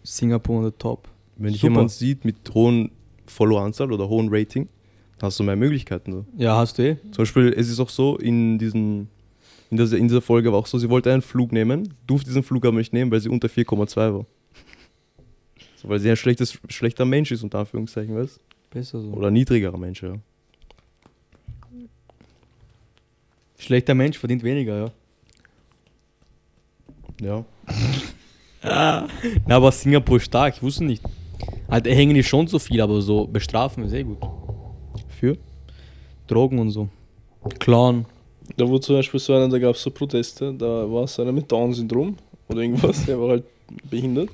[0.02, 1.08] Singapur on the top.
[1.36, 2.90] Wenn dich jemand sieht mit hohen
[3.26, 4.68] Followeranzahl oder hohen Rating,
[5.22, 6.12] hast du mehr Möglichkeiten.
[6.12, 6.24] So.
[6.36, 6.96] Ja, hast du eh.
[7.12, 9.08] Zum Beispiel, es ist auch so, in, diesen,
[9.70, 12.42] in, dieser, in dieser Folge war auch so, sie wollte einen Flug nehmen, durfte diesen
[12.42, 14.26] Flug aber nicht nehmen, weil sie unter 4,2 war.
[15.76, 19.08] So, weil sie ein schlechtes, schlechter Mensch ist, unter Anführungszeichen, weißt Besser so.
[19.12, 20.14] Oder niedrigerer Mensch, ja.
[23.58, 24.90] Schlechter Mensch verdient weniger, ja.
[27.20, 27.44] Ja.
[29.46, 31.02] Na, aber Singapur ist stark, ich wusste nicht.
[31.68, 34.18] Halt, hängen die schon so viel, aber so bestrafen ist eh gut.
[35.18, 35.36] Für?
[36.26, 36.88] Drogen und so.
[37.58, 38.04] Clown.
[38.56, 41.32] Da wo zum Beispiel so einer, da gab es so Proteste, da war so einer
[41.32, 42.16] mit Down-Syndrom
[42.48, 43.44] oder irgendwas, der war halt
[43.90, 44.30] behindert.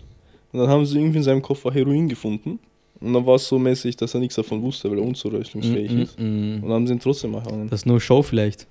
[0.53, 2.59] Und dann haben sie irgendwie in seinem Koffer Heroin gefunden.
[3.01, 5.99] Und dann war es so mäßig, dass er nichts davon wusste, weil er unzurechnungsfähig Mm,
[6.01, 6.19] ist.
[6.19, 6.55] mm, mm.
[6.57, 7.69] Und dann haben sie ihn trotzdem erhangen.
[7.69, 8.67] Das ist nur Show vielleicht.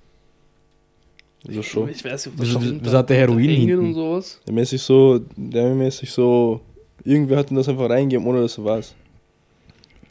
[1.46, 1.88] Also schon.
[1.90, 3.78] Ich weiß nicht, ob Wieso- stimmt, wieso da- hat der Heroin hinten?
[3.78, 4.40] und sowas.
[4.46, 6.60] Der mäßig so, der mäßig so,
[7.04, 8.94] irgendwer hat ihm das einfach reingegeben, ohne dass er weiß.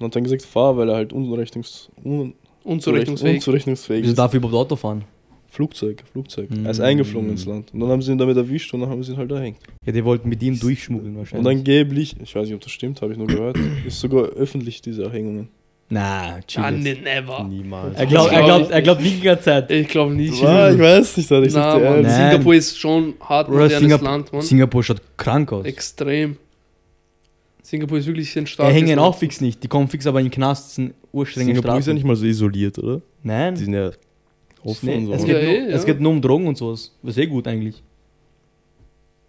[0.03, 2.33] Und hat dann gesagt, fahr, weil er halt unzurechnungs, un,
[2.63, 3.35] Unzurechnungsfähig.
[3.35, 4.17] unzurechnungsfähig Wieso ist.
[4.19, 5.05] darf ich überhaupt Auto fahren?
[5.49, 6.49] Flugzeug, Flugzeug.
[6.49, 6.65] Mm.
[6.65, 7.73] Er ist eingeflogen ins Land.
[7.73, 9.57] Und dann haben sie ihn damit erwischt und dann haben sie ihn halt erhängt.
[9.85, 11.57] Ja, die wollten mit ihm durchschmuggeln Und wahrscheinlich.
[11.57, 15.03] angeblich, ich weiß nicht, ob das stimmt, habe ich nur gehört, ist sogar öffentlich diese
[15.03, 15.49] Erhängungen.
[15.89, 16.63] Na, chill.
[16.71, 17.43] Never.
[17.43, 17.95] Niemals.
[17.99, 19.69] Er glaubt, er glaubt, er glaubt weniger Zeit.
[19.69, 20.43] Ich glaube nicht.
[20.43, 22.01] Ah, ich weiß nicht, ich Na, sag dir Mann.
[22.01, 22.31] Nein.
[22.31, 24.41] Singapur ist schon hart Oder modernes Singap Land, Mann.
[24.41, 25.65] Singapur schaut krank aus.
[25.65, 26.37] Extrem.
[27.63, 29.63] Singapur ist wirklich ein Er starkes hängen auch fix nicht.
[29.63, 31.95] Die kommen fix aber in den Knast, sind urstrenge Singapur ist ja Strafen.
[31.95, 33.01] nicht mal so isoliert, oder?
[33.23, 33.55] Nein.
[33.55, 33.91] Die sind ja
[34.63, 35.13] offen Nee, und so.
[35.13, 35.85] es, geht Ja, nur, eh, es ja.
[35.87, 36.91] geht nur um Drogen und sowas.
[37.01, 37.81] Das ist eh gut eigentlich.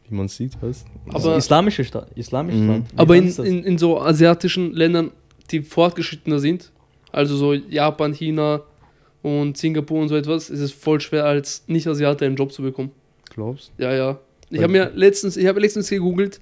[0.08, 2.08] Wie man sieht, weißt Aber- islamische Stadt.
[2.16, 2.84] Islamisches Mhm.
[2.92, 3.38] Wie Aber in, das?
[3.38, 5.12] in, in so asiatischen Ländern,
[5.50, 6.70] die fortgeschrittener sind,
[7.12, 8.62] also so Japan, China
[9.22, 12.90] und Singapur und so etwas, ist es voll schwer als Nicht-Asiate einen Job zu bekommen.
[13.30, 14.18] Glaubst Ja, ja.
[14.50, 16.40] Ich habe mir letztens, ich habe letztens gegoogelt,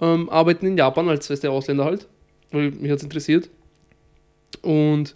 [0.00, 2.06] ähm, arbeiten in Japan als weißt du, Ausländer halt,
[2.52, 3.48] weil mich hat es interessiert.
[4.62, 5.14] Und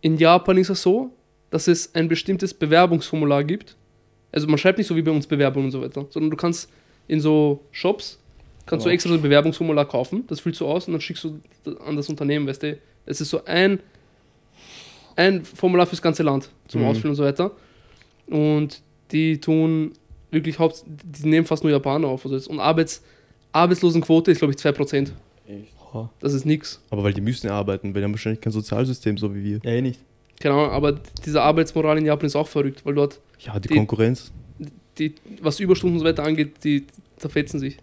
[0.00, 1.10] in Japan ist es so,
[1.50, 3.76] dass es ein bestimmtes Bewerbungsformular gibt.
[4.32, 6.70] Also man schreibt nicht so wie bei uns Bewerbungen und so weiter, sondern du kannst
[7.08, 8.18] in so Shops
[8.64, 8.94] kannst du Ja.
[8.94, 11.40] extra so ein Bewerbungsformular kaufen, das füllst du aus und dann schickst du
[11.84, 12.78] an das Unternehmen, weißt du.
[13.06, 13.80] Es ist so ein
[15.16, 16.86] ein Formular fürs ganze Land zum Mhm.
[16.86, 17.50] Ausfüllen und so weiter.
[18.28, 19.92] Und die tun
[20.30, 22.24] wirklich haupt, die nehmen fast nur Japaner auf.
[22.24, 23.02] Also jetzt- und Arbeits,
[23.52, 25.10] Arbeitslosenquote ist, glaube ich, 2%.
[25.94, 26.08] Oh.
[26.20, 26.80] Das ist nix.
[26.90, 29.60] Aber weil die müssen ja arbeiten, weil die haben wahrscheinlich kein Sozialsystem, so wie wir.
[29.62, 30.00] Ja, eh nicht.
[30.40, 33.74] Keine Ahnung, aber diese Arbeitsmoral in Japan ist auch verrückt, weil dort Ja, die, Die-
[33.74, 34.32] Konkurrenz.
[34.98, 36.86] die, was Überstunden und so weiter angeht, die
[37.18, 37.76] zerfetzen sich.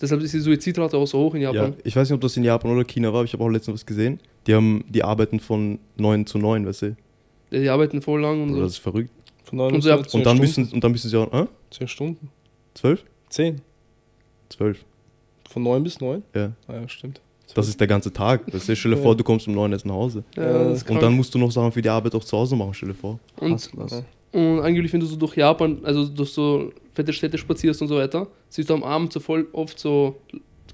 [0.00, 1.74] Deshalb ist die Suizidrate auch so hoch in Ja, Japan.
[1.84, 3.74] ich weiß nicht, ob das in Japan oder China war, aber ich habe auch letztens
[3.80, 4.18] was gesehen.
[4.46, 6.96] Die haben, die arbeiten von 9 zu 9, weißt du?
[7.52, 8.60] Die, die arbeiten voll lang und so.
[8.60, 9.10] das ist verrückt.
[9.44, 10.60] Von 9 Und so, ja, bis 10 Und dann, Stunden.
[10.62, 11.46] müssen, und dann müssen sie auch, äh?
[11.70, 12.30] 10 Stunden.
[12.74, 13.04] 12?
[13.30, 13.60] 10.
[14.50, 14.84] 12,
[15.50, 16.22] Von 9 bis 9?
[16.34, 16.52] ja.
[16.68, 17.20] Ah ja, stimmt.
[17.54, 18.52] Das ist der ganze Tag.
[18.52, 18.74] Weißt du?
[18.76, 19.02] Stell dir Ja.
[19.02, 20.24] vor, du kommst um 9 erst nach Hause.
[20.36, 22.56] Ja, das ist Und dann musst du noch Sachen für die Arbeit auch zu Hause
[22.56, 23.18] machen, stell dir vor.
[23.38, 24.02] und, Krass, krass.
[24.32, 27.96] und angeblich, wenn du so durch Japan, also durch so fette Städte spazierst und so
[27.96, 30.16] weiter, siehst du am Abend so voll oft so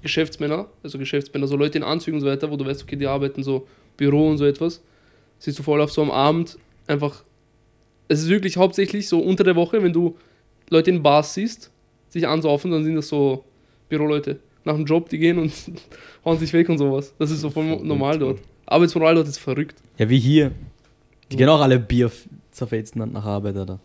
[0.01, 3.07] Geschäftsmänner, also Geschäftsmänner, so Leute in Anzügen und so weiter, wo du weißt, okay, die
[3.07, 4.81] arbeiten so Büro und so etwas.
[5.39, 6.57] Siehst du voll oft so am Abend
[6.87, 7.23] einfach.
[8.07, 10.17] Es ist wirklich hauptsächlich so unter der Woche, wenn du
[10.69, 11.71] Leute in Bars siehst,
[12.09, 13.43] sich ansaufen, dann sind das so
[13.97, 14.39] Büroleute.
[14.65, 15.51] Nach dem Job, die gehen und
[16.25, 17.13] hauen sich weg und sowas.
[17.19, 18.39] Das ist so voll Verrückt, normal dort.
[18.65, 19.75] Arbeitsmoral dort ist verrückt.
[19.97, 20.51] Ja, wie hier.
[21.31, 22.11] Die gehen auch alle Bier
[22.51, 23.79] zerfetzen nach Arbeit, oder?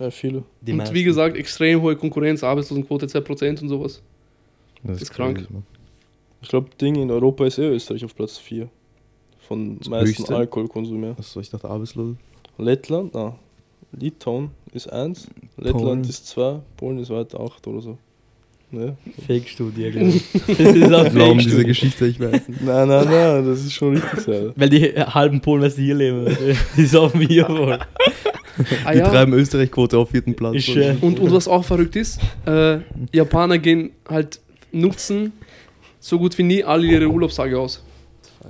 [0.00, 0.42] Ja, viele.
[0.62, 0.94] Die und meisten.
[0.94, 4.02] wie gesagt, extrem hohe Konkurrenz, Arbeitslosenquote 2% und sowas.
[4.82, 5.36] Das Ist krank.
[5.38, 5.62] crazy, Mann.
[6.42, 8.68] Ich glaube, Ding in Europa ist eh Österreich auf Platz 4.
[9.40, 10.36] Von Das meisten höchste?
[10.36, 11.10] Alkoholkonsum, ja.
[11.12, 12.16] Achso, ich dachte arbeitslos.
[12.58, 13.36] Lettland, na.
[13.92, 16.00] Litauen ist 1, Lettland Polen.
[16.02, 17.98] ist 2, Polen ist weiter 8 oder so.
[18.70, 18.96] Ne?
[19.26, 20.22] Fake-Studie, glaube ich.
[20.46, 21.64] das ist auch Glauben diese.
[21.64, 22.42] Geschichte, ich weiß.
[22.64, 24.52] Nein, nein, nein, das ist schon richtig so.
[24.56, 26.26] Weil die halben Polen, was die hier leben,
[26.76, 27.78] die saufen Bier voll.
[28.84, 29.08] Ah, Die ja.
[29.08, 30.54] treiben Österreich-Quote auf vierten Platz.
[30.56, 32.78] Ich, äh, Und, und was auch verrückt ist, äh,
[33.12, 34.40] Japaner gehen halt
[34.72, 35.32] nutzen
[36.00, 37.82] so gut wie nie alle ihre Urlaubstage aus.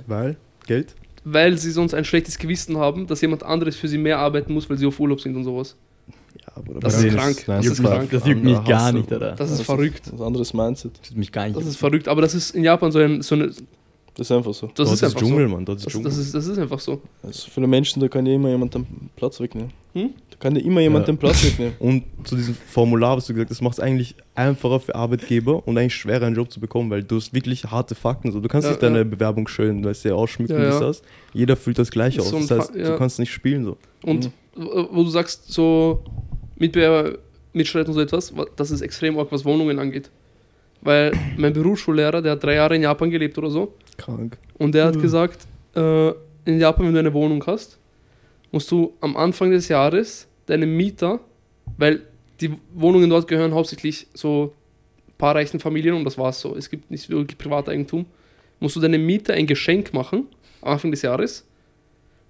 [0.05, 0.35] Weil?
[0.65, 0.95] Geld?
[1.23, 4.69] Weil sie sonst ein schlechtes Gewissen haben, dass jemand anderes für sie mehr arbeiten muss,
[4.69, 5.75] weil sie auf Urlaub sind und sowas.
[6.65, 7.43] Ja, aber Das ist krank.
[7.45, 8.09] Das ist krank.
[8.11, 9.31] Das juckt mich gar nicht, oder?
[9.33, 10.01] Das ist Das verrückt.
[10.05, 10.91] Das ist ein anderes Mindset.
[10.99, 11.57] Das juckt mich gar nicht.
[11.57, 12.07] Das ist verrückt.
[12.07, 13.51] Aber das ist in Japan so, ein, so eine.
[14.15, 14.65] Das ist einfach so.
[14.67, 15.55] Das Das ist ist einfach Dschungel, so.
[15.55, 15.65] Mann.
[15.65, 16.09] Das ist Das, Dschungel.
[16.09, 16.99] das, ist, das ist einfach so.
[17.21, 19.71] Also viele Menschen, da kann dir immer jemand den Platz wegnehmen.
[19.93, 20.09] Hm?
[20.31, 21.13] Da kann dir immer jemand Ja.
[21.13, 21.75] den Platz wegnehmen.
[21.79, 25.77] Und zu diesem Formular, was du gesagt hast, macht es eigentlich einfacher für Arbeitgeber und
[25.77, 28.31] eigentlich schwerer, einen Job zu bekommen, weil du hast wirklich harte Fakten.
[28.31, 28.39] So.
[28.39, 29.03] Du kannst Ja, nicht deine ja.
[29.03, 30.79] Bewerbung schön, weißt du, ausschmücken, Ja, ja, ja.
[30.79, 31.03] das.
[31.33, 32.29] Jeder füllt das gleiche aus.
[32.29, 32.89] so das heißt, ja.
[32.93, 33.77] du kannst nicht spielen so.
[34.03, 36.03] Und wo wo du sagst, so
[36.59, 37.17] Mitbewerber,
[37.53, 40.09] Mitstreiter und so etwas, wa- das ist extrem arg, was Wohnungen angeht.
[40.81, 44.37] Weil mein Berufsschullehrer, der hat drei Jahre in Japan gelebt oder so, Krank.
[44.57, 46.09] und der hat gesagt, äh,
[46.45, 47.77] in Japan, wenn du eine Wohnung hast,
[48.51, 51.19] musst du am Anfang des Jahres deinem Mieter,
[51.77, 52.01] weil
[52.39, 54.53] die Wohnungen dort gehören hauptsächlich so
[55.17, 56.55] paar reichen Familien und das war's so.
[56.55, 58.05] Es gibt nicht wirklich Privateigentum.
[58.59, 60.27] Musst du deinem Mieter ein Geschenk machen,
[60.61, 61.43] am Anfang des Jahres.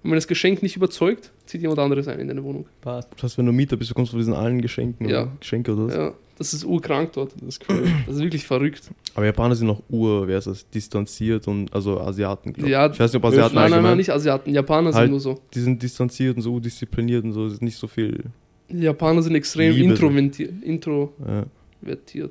[0.02, 2.66] Und wenn das Geschenk nicht überzeugt, zieht jemand anderes ein in deine Wohnung.
[2.80, 3.08] Passt.
[3.14, 5.08] Das heißt, wenn du Mieter bist, bekommst du von diesen allen Geschenken.
[5.08, 5.22] Ja.
[5.22, 5.32] oder?
[5.40, 5.94] Geschenke oder was?
[5.94, 7.32] Ja, das ist urkrank dort.
[7.40, 7.84] Das ist cool.
[8.06, 8.90] Das ist wirklich verrückt.
[9.14, 12.72] Aber Japaner sind noch ur, wer ist das, distanziert und, also Asiaten, glaub ich.
[12.72, 14.52] Ja, Ich weiß nicht, ob Asiaten nein, nein, nein, nicht Asiaten.
[14.52, 15.04] Japaner Halt.
[15.04, 15.40] sind nur so.
[15.54, 18.24] die sind distanziert und so diszipliniert und so, es ist nicht so viel.
[18.70, 21.12] Die Japaner sind extrem introvertiert.
[21.22, 22.30] Ja, ja.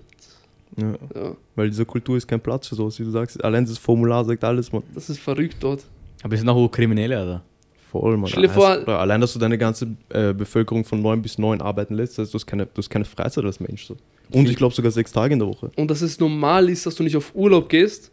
[0.79, 3.43] Ja, Weil diese Kultur ist kein Platz für sowas, wie du sagst.
[3.43, 4.83] Allein das Formular sagt alles, man.
[4.93, 5.83] das ist verrückt dort.
[6.23, 7.43] Aber es sind auch Kriminelle, oder?
[7.91, 8.27] Voll, man.
[8.29, 11.61] Stell dir vor- Oder allein, dass du deine ganze äh, Bevölkerung von 9 bis 9
[11.61, 13.85] arbeiten lässt, das heißt, du hast keine, du hast keine Freizeit als Mensch.
[13.85, 13.95] So.
[14.31, 15.71] Und ich glaube sogar sechs Tage in der Woche.
[15.75, 18.11] Und dass es normal ist, dass du nicht auf Urlaub gehst,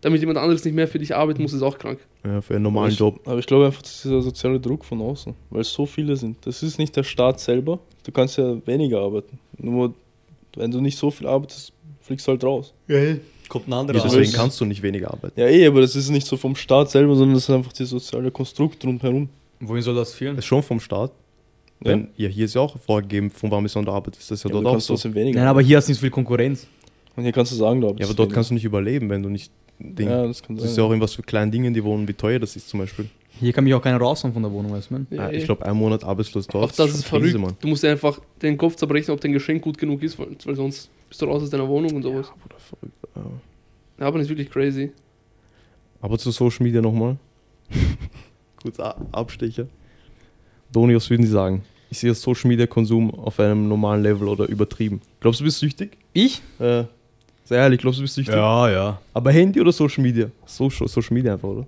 [0.00, 2.00] damit jemand anderes nicht mehr für dich arbeiten muss, ist auch krank.
[2.24, 3.20] Ja, für einen normalen aber ich, Job.
[3.24, 6.16] Aber ich glaube einfach, das ist dieser soziale Druck von außen, weil es so viele
[6.16, 6.44] sind.
[6.44, 7.78] Das ist nicht der Staat selber.
[8.04, 9.38] Du kannst ja weniger arbeiten.
[9.58, 9.94] Nur
[10.56, 12.74] wenn du nicht so viel arbeitest, fliegst du halt raus.
[13.52, 14.02] Kommt ein Ja, anderer.
[14.02, 15.38] deswegen ist- kannst du nicht weniger arbeiten.
[15.38, 17.88] Ja, eh, aber das ist nicht so vom Staat selber, sondern das ist einfach das
[17.90, 19.28] soziale Konstrukt drumherum.
[19.60, 20.36] Wohin soll das führen?
[20.36, 21.10] Das ist schon vom Staat.
[21.84, 21.90] Ja.
[21.90, 24.30] Wenn, ja, hier ist ja auch vorgegeben, von wann bis wann du arbeitest.
[24.30, 25.14] Das ist ja, Ja, dort auch so.
[25.14, 25.38] weniger.
[25.40, 26.66] Nein, aber hier hast du nicht so viel Konkurrenz.
[27.14, 28.34] Und hier kannst du sagen, du arbeitest Ja, aber dort weniger.
[28.36, 29.52] kannst du nicht überleben, wenn du nicht.
[29.78, 30.08] Ding.
[30.08, 30.70] Ja, das kann das sein.
[30.70, 33.06] ist ja auch irgendwas für kleine Dinge, die wohnen, wie teuer das ist zum Beispiel.
[33.42, 35.06] Hier kann mich auch keiner raushauen von der Wohnung, weißt du, man?
[35.10, 35.36] Ja, Ah, eh.
[35.38, 36.70] ich glaube, ein Monat arbeitslos dort.
[36.70, 37.38] auch das ist Krise, verrückt.
[37.38, 37.56] Mann.
[37.60, 40.88] Du musst dir einfach den Kopf zerbrechen, ob dein Geschenk gut genug ist, weil, sonst
[41.08, 42.28] bist du raus aus deiner Wohnung und sowas.
[42.40, 42.94] Bruder, verrückt.
[43.16, 43.22] Ja.
[43.98, 44.92] Ja, aber das ist wirklich crazy.
[46.00, 47.16] Aber zu Social Media nochmal.
[48.62, 48.78] Kurz
[49.12, 49.66] Abstecher.
[50.72, 51.62] Doni, was würden Sie sagen?
[51.90, 55.00] Ich sehe das Social Media Konsum auf einem normalen Level oder übertrieben.
[55.20, 55.98] Glaubst du, du bist süchtig?
[56.12, 56.40] Ich?
[56.58, 56.84] Äh,
[57.44, 58.34] sehr ehrlich, glaubst du, du bist süchtig?
[58.34, 58.98] ja.
[59.12, 60.30] Aber Handy oder Social Media?
[60.46, 61.66] Social, Social Media einfach, oder?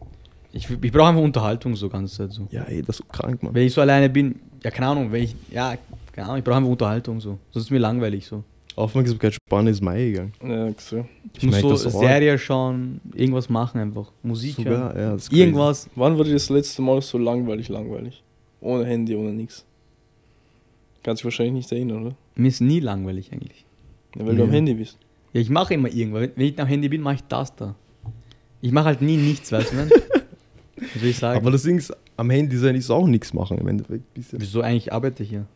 [0.57, 2.47] Ich, ich brauche einfach Unterhaltung so ganze Zeit so.
[2.51, 3.53] Ja, ey, das ist so krank, Mann.
[3.55, 5.77] Wenn ich so alleine bin, ja, keine Ahnung, wenn ich, ja,
[6.13, 7.39] keine Ahnung, ich brauche einfach Unterhaltung so.
[7.51, 8.45] Sonst ist mir langweilig so.
[8.77, 10.33] Aufmerksamkeitsspanne ist Mai gegangen.
[10.45, 11.05] Ja, extrem.
[11.37, 11.91] Ich, muss merk so.
[11.91, 14.11] Serie schauen, irgendwas machen einfach.
[14.23, 14.65] Musik hören.
[14.65, 15.43] Sogar, ja, das ist crazy.
[15.43, 15.91] Irgendwas.
[15.97, 18.23] Wann war dir das letzte Mal so langweilig, langweilig?
[18.61, 19.65] Ohne Handy, ohne nix.
[21.03, 22.17] Kannst dich wahrscheinlich nicht erinnern, oder?
[22.37, 23.65] Mir ist nie langweilig eigentlich.
[24.17, 24.51] Ja, weil du am.
[24.51, 24.99] Handy bist.
[25.33, 26.23] Ja, ich mache immer irgendwas.
[26.23, 27.75] Wenn- Wenn ich am Handy bin, mache ich das da.
[28.61, 29.77] Ich mache halt nie nichts, weißt du,
[30.95, 31.41] Was will ich sagen?
[31.41, 34.15] Aber das Ding ist, am Handy sein ist auch nichts machen im Endeffekt.
[34.15, 34.41] Bisschen.
[34.41, 35.47] Wieso eigentlich arbeite ich hier?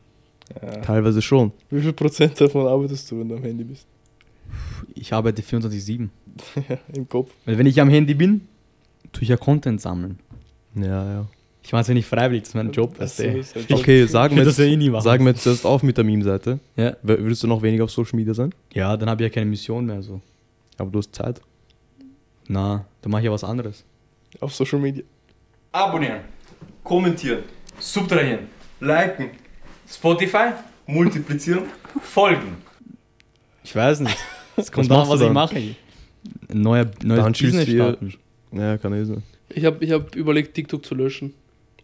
[0.62, 0.80] Ja.
[0.80, 1.52] Teilweise schon.
[1.70, 3.86] Wie viel Prozent davon arbeitest du, wenn du am Handy bist?
[4.94, 6.08] Ich arbeite 24-7.
[6.94, 7.32] Im Kopf.
[7.44, 8.48] Weil wenn ich am Handy bin,
[9.12, 10.18] tue ich ja Content sammeln.
[10.74, 11.26] Ja, ja.
[11.62, 12.96] Ich mache es ja nicht freiwillig, das ist mein Job.
[12.98, 15.82] Das ist halt Okay, sagen wir das ja jetzt, eh sagen wir jetzt zuerst auf
[15.82, 16.60] mit der Meme-Seite.
[16.76, 16.96] Ja.
[17.02, 18.54] Würdest du noch weniger auf Social Media sein?
[18.72, 20.20] ja, dann habe ich ja keine Mission mehr so.
[20.78, 21.42] Aber du hast Zeit.
[22.46, 23.84] Na, dann mache ich ja was anderes.
[24.40, 25.04] auf Social Media.
[25.72, 26.20] Abonnieren,
[26.82, 27.40] Kommentieren,
[27.78, 28.46] subtrahieren,
[28.80, 29.30] liken,
[29.88, 30.52] Spotify,
[30.86, 31.64] multiplizieren.
[32.02, 32.56] folgen.
[33.64, 34.16] Ich weiß nicht.
[34.56, 35.34] Es kommt Was an, machst du was ich dann?
[35.34, 35.56] mache.
[36.50, 38.14] Ein neuer, neues Dann Business starten.
[38.50, 39.22] Ja, kann eh sein.
[39.50, 41.32] Ich habe ich hab überlegt, TikTok zu löschen.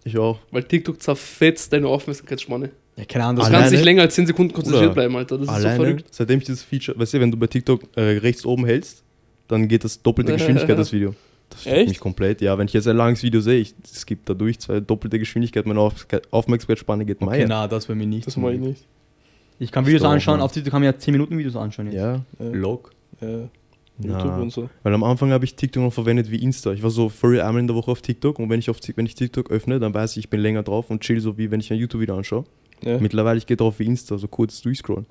[0.03, 0.40] Ich auch.
[0.51, 2.70] Weil TikTok zerfetzt deine Aufmerksamkeitsspanne.
[2.97, 3.37] Ja, keine Ahnung.
[3.37, 5.38] Du Das Alleine- kannst nicht länger als 10 Sekunden konzentriert Bruder, bleiben, Alter.
[5.38, 6.05] Das ist so Alleine, verrückt.
[6.11, 9.05] seitdem ich dieses Feature, weißt du, wenn du bei TikTok äh, rechts oben hältst,
[9.47, 11.14] dann geht das doppelte Geschwindigkeit das Video.
[11.50, 11.88] Das Echt?
[11.88, 12.40] mich komplett.
[12.40, 15.66] Ja, wenn ich jetzt ein langes Video sehe, ich, es gibt dadurch zwei doppelte Geschwindigkeit,
[15.66, 17.46] meine Auf Aufmerksamkeitsspanne geht okay, Meier.
[17.48, 18.26] na, das bei mir nicht.
[18.26, 18.87] Das mache ich nicht.
[19.61, 21.94] Ich kann Videos Doch, anschauen, auf TikTok kann man ja 10 Minuten Videos anschauen jetzt.
[21.96, 22.90] Ja, Ja, Log.
[23.20, 23.48] ja.
[23.96, 24.18] Na.
[24.18, 24.68] YouTube und so.
[24.83, 26.72] weil am Anfang habe ich TikTok noch verwendet wie Insta.
[26.72, 29.07] Ich war so furry einmal in der Woche auf TikTok und wenn ich, auf, wenn
[29.07, 31.61] ich TikTok öffne, dann weiß ich, ich bin länger drauf und chill so wie wenn
[31.61, 32.42] ich ein YouTube-Video anschaue.
[32.83, 35.07] Ja, Mittlerweile ich gehe drauf wie Insta, so kurz durchscrollen.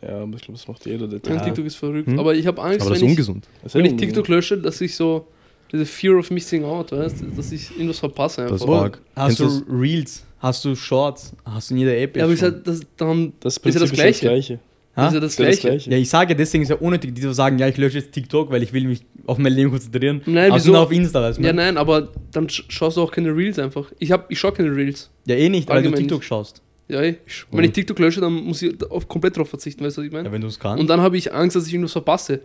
[0.00, 1.06] Ja aber ich glaube, das macht jeder.
[1.08, 1.40] Der Ja, Ja.
[1.44, 2.08] TikTok ist verrückt.
[2.08, 2.18] Hm?
[2.18, 3.46] Aber ich habe Angst, Aber das ist wenn ich, ungesund.
[3.62, 5.26] Das ist wenn ich TikTok lösche, dass ich so
[5.70, 8.68] diese Fear of Missing Out, weißt du, dass ich irgendwas verpasse Das einfach.
[8.68, 9.00] war- arg.
[9.16, 10.24] Hast Kennst du Reels?
[10.38, 11.32] Hast du Shorts?
[11.44, 12.16] Hast du in jeder App?
[12.16, 14.58] ja, aber ich sag, das, dann, Das ist ja das Prinzip Gleiche.
[14.94, 15.06] Ha?
[15.06, 15.60] ist ja das Ist ja das Gleiche.
[15.68, 15.90] Gleiche.
[15.90, 18.50] Ja, ich sage deswegen ist ja unnötig, die so sagen, ja, ich lösche jetzt TikTok,
[18.50, 20.20] weil ich will mich auf mein Leben konzentrieren.
[20.26, 20.72] Nein, aber wieso?
[20.72, 21.42] nur auf Insta, weißt du?
[21.42, 23.90] Ja, nein, aber dann sch- schaust du auch keine Reels einfach.
[24.00, 25.08] Ich, hab, ich schaue keine Reels.
[25.26, 26.26] ja, eh nicht, weil du TikTok nicht.
[26.28, 26.60] schaust.
[26.92, 27.16] Ja, ey.
[27.50, 30.12] Wenn ich TikTok lösche, dann muss ich auf, komplett drauf verzichten, weißt du, was ich
[30.12, 30.28] meine?
[30.28, 30.80] Ja, wenn du es kannst.
[30.80, 32.40] Und dann habe ich Angst, dass ich irgendwas verpasse.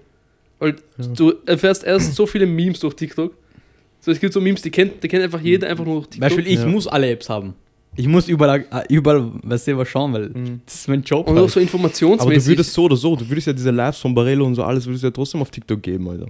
[0.60, 0.76] Weil
[1.16, 3.34] du erfährst erst so viele Memes durch TikTok.
[4.00, 6.22] So, es gibt so Memes, die kennt, die kennt einfach jeder einfach nur durch TikTok.
[6.30, 6.66] Beispiel, ich Ja.
[6.66, 7.54] muss alle Apps haben.
[7.96, 10.62] Ich muss überall, äh, überall was selber schauen, weil Mhm.
[10.66, 11.28] das ist mein Job.
[11.28, 11.50] Und auch halt.
[11.52, 12.48] so Aber du informationsmäßig.
[12.50, 15.04] würdest so oder so, du würdest ja diese Lives von Barello und so alles, würdest
[15.04, 16.28] du ja trotzdem auf TikTok geben, Alter.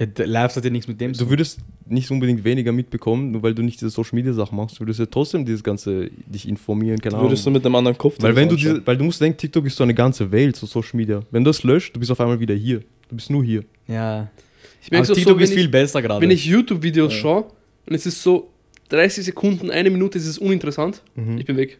[0.00, 3.42] Ja, Live hat ja nichts mit dem zu Du würdest nicht unbedingt weniger mitbekommen, nur
[3.42, 4.76] weil du nicht diese Social Media Sachen machst.
[4.76, 7.58] Du würdest ja trotzdem dieses ganze dich informieren, keine Du würdest du Ahnung.
[7.58, 9.82] mit einem anderen Kopf Weil wenn du diese, weil du musst denken, TikTok ist so
[9.84, 11.20] eine ganze Welt, so Social Media.
[11.30, 12.80] Wenn du das löscht, du bist auf einmal wieder hier.
[13.08, 13.64] Du bist nur hier.
[13.88, 14.28] Ja.
[14.80, 16.20] ich Aber merke TikTok so, ist viel ich, besser gerade.
[16.22, 17.18] wenn ich YouTube-Videos Ja.
[17.20, 17.44] schaue
[17.86, 18.48] und es ist so
[18.88, 21.38] 30 Sekunden, eine Minute ist es uninteressant, Mhm.
[21.38, 21.78] ich bin weg.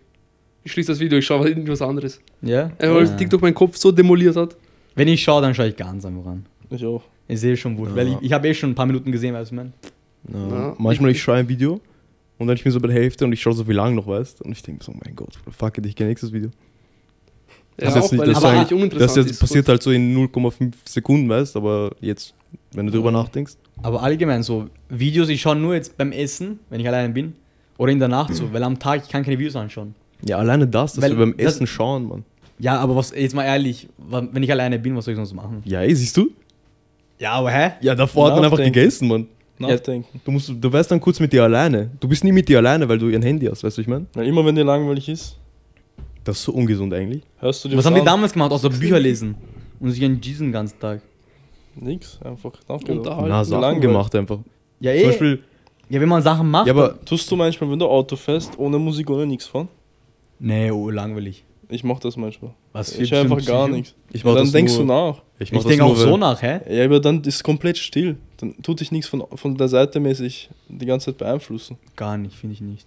[0.64, 2.20] Ich schließe das Video, ich schaue irgendwas anderes.
[2.42, 2.70] ja?
[2.78, 3.16] Äh, Weil ja.
[3.16, 4.56] TikTok meinen Kopf so demoliert hat.
[4.94, 6.44] Wenn ich schaue, dann schaue ich ganz einfach an.
[6.68, 7.02] Ich auch.
[7.30, 7.92] Ich sehe schon wurscht.
[7.92, 7.96] Ja.
[7.96, 9.72] Weil ich, ich habe eh schon ein paar Minuten gesehen, weißt du, man.
[10.32, 10.48] Ja.
[10.48, 10.74] Ja.
[10.78, 11.80] Manchmal ich schaue ein Video
[12.38, 14.06] und dann ich bin so bei der Hälfte und ich schaue so wie lange noch,
[14.06, 16.50] weißt Und ich denke so, mein Gott, fuck it, ich gehe nächstes Video.
[17.80, 19.40] Ja, Das ist jetzt nicht- das eigentlich Das jetzt ist.
[19.40, 22.34] passiert halt so in 0,5 Sekunden, weißt Aber jetzt,
[22.72, 23.22] wenn du drüber Ja.
[23.22, 23.54] nachdenkst.
[23.82, 27.32] Aber allgemein so, Videos, ich schaue nur jetzt beim Essen, wenn ich alleine bin.
[27.78, 29.94] Oder in der Nacht so, weil am Tag ich kann keine Videos anschauen.
[30.26, 32.24] Ja, alleine das, dass Weil wir beim das- Essen schauen, Mann.
[32.58, 35.62] Ja, aber was, jetzt mal ehrlich, wenn ich alleine bin, was soll ich sonst machen?
[35.64, 36.30] Ja, ey, siehst du?
[37.20, 37.72] Ja, aber hä?
[37.82, 38.72] Ja, davor hat man einfach Nachdenken.
[38.80, 39.26] gegessen, Mann.
[39.58, 40.20] Nachdenken.
[40.24, 41.90] Du, musst, du wärst dann kurz mit dir alleine.
[42.00, 44.06] Du bist nie mit dir alleine, weil du ein Handy hast, weißt du, ich meine?
[44.14, 45.38] Weil immer wenn dir langweilig ist,
[46.24, 47.22] Das ist so ungesund eigentlich.
[47.38, 48.06] hörst du dir Was haben die an.
[48.06, 49.34] damals gemacht, außer Bücher lesen?
[49.78, 51.02] Und sich einen den ganzen Tag.
[51.76, 53.06] Nix, einfach Und nachgedacht.
[53.06, 53.28] da halt.
[53.28, 53.82] Na, Sachen langweilig.
[53.82, 54.38] gemacht einfach.
[54.80, 55.42] Ja, Zum Beispiel,
[55.90, 56.66] ja, wenn man Sachen macht.
[56.66, 59.68] ja, aber Tust du manchmal, wenn du Auto fährst, ohne Musik, ohne nichts fahren?
[60.38, 61.44] Nee, oh, langweilig.
[61.68, 62.52] Ich mach das manchmal.
[62.72, 63.94] Was Ich höre einfach gar nichts.
[64.10, 65.22] ich mach Dann das denkst nur, du nach.
[65.42, 66.60] Ich, mach Ich das denke nur, auch so nach, hä?
[66.70, 68.16] Ja, aber dann ist es komplett still.
[68.36, 71.76] Dann tut dich nichts von, von der Seite mäßig die ganze Zeit beeinflussen.
[71.96, 72.86] Gar nicht, finde ich nicht.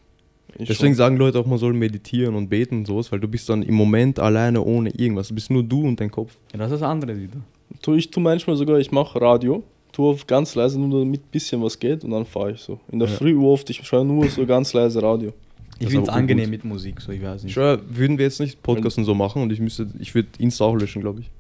[0.60, 0.98] Ich Deswegen schon.
[0.98, 3.74] sagen Leute auch, man soll meditieren und beten und sowas, weil du bist dann im
[3.74, 5.30] Moment alleine ohne irgendwas.
[5.30, 6.36] Du bist nur du und dein Kopf.
[6.54, 7.38] Ja, das ist das andere wieder.
[7.82, 11.32] tu, ich tu manchmal sogar, ich mache Radio, tu auf ganz leise, nur damit ein
[11.32, 12.80] bisschen was geht und dann fahre ich so.
[12.92, 13.16] In der Ja.
[13.16, 15.34] Früh oft, ich schaue nur so ganz leise Radio.
[15.80, 16.52] Ich finde es angenehm gut.
[16.52, 17.54] mit Musik, so ich weiß Ich nicht.
[17.54, 20.66] schwör, würden wir jetzt nicht Podcast und so machen und ich müsste, ich würde Insta
[20.66, 21.32] auch löschen, glaube ich.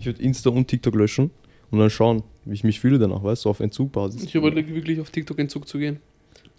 [0.00, 1.30] Ich würde Insta und TikTok löschen
[1.70, 4.24] und dann schauen, wie ich mich fühle danach, weißt du, auf Entzugbasis.
[4.24, 5.98] Ich überlege wirklich auf TikTok Entzug zu gehen.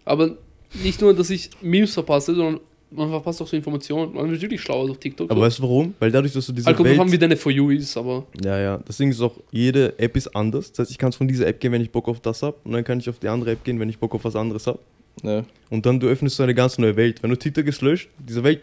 [0.06, 0.38] Aber
[0.84, 2.60] nicht nur, dass ich Memes verpasse, sondern
[2.92, 4.14] man verpasst auch so Informationen.
[4.14, 5.32] Man wird wirklich schlauer auf TikTok.
[5.32, 5.94] Aber weißt du warum?
[6.00, 7.00] Weil dadurch, dass du diese kommt Welt...
[7.00, 8.78] an, wie deine For You ist, aber Ja, ja.
[8.86, 10.72] Das Ding ist auch, jede App ist anders.
[10.72, 12.58] Das heißt, ich kann von dieser App gehen, wenn ich Bock auf das habe.
[12.64, 14.68] Und dann kann ich auf die andere App gehen, wenn ich Bock auf was anderes
[14.68, 14.80] habe.
[15.24, 15.46] Ja.
[15.70, 17.24] Und dann du öffnest so eine ganz neue Welt.
[17.24, 18.62] Wenn du TikTok ist löscht, diese Welt,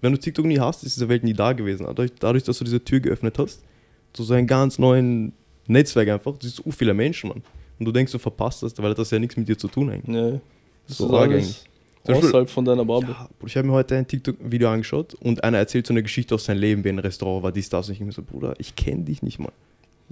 [0.00, 1.86] wenn du TikTok nie hast, ist diese Welt nie da gewesen.
[1.86, 3.62] Dadurch, dadurch dass du diese Tür geöffnet hast,
[4.22, 5.32] so einem ganz neuen
[5.66, 7.42] Netzwerk einfach, du siehst so viele Menschen, Mann.
[7.78, 10.08] Und du denkst, du verpasst das, weil das ja nichts mit dir zu tun eigentlich.
[10.08, 10.40] Nee.
[10.88, 11.54] Das So ist arg Beispiel-
[12.14, 13.10] außerhalb von deiner Bubble.
[13.10, 16.34] Ja, Bruder, ich habe mir heute ein TikTok-Video angeschaut und einer erzählt so eine Geschichte
[16.36, 17.88] aus seinem Leben, wie ein Restaurant war, dies, das.
[17.88, 19.50] Und ich mir so, Bruder, ich kenne dich nicht mal.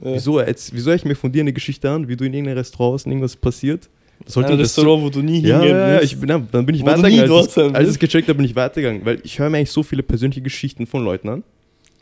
[0.03, 0.14] Ja.
[0.14, 2.93] Wieso, jetzt, wieso ich mir von dir eine Geschichte an, wie du in irgendeinem Restaurant
[2.95, 3.88] warst und irgendwas passiert?
[4.25, 6.12] Das Ein Restaurant, wo du nie ja, hingehen ja, ja, willst.
[6.12, 7.31] ich bin, ja, dann bin ich Wo weitergegangen.
[7.33, 9.05] Als, ich- als es gecheckt habe, bin ich weitergegangen.
[9.05, 11.43] Weil ich höre mir eigentlich so viele persönliche Geschichten von Leuten an,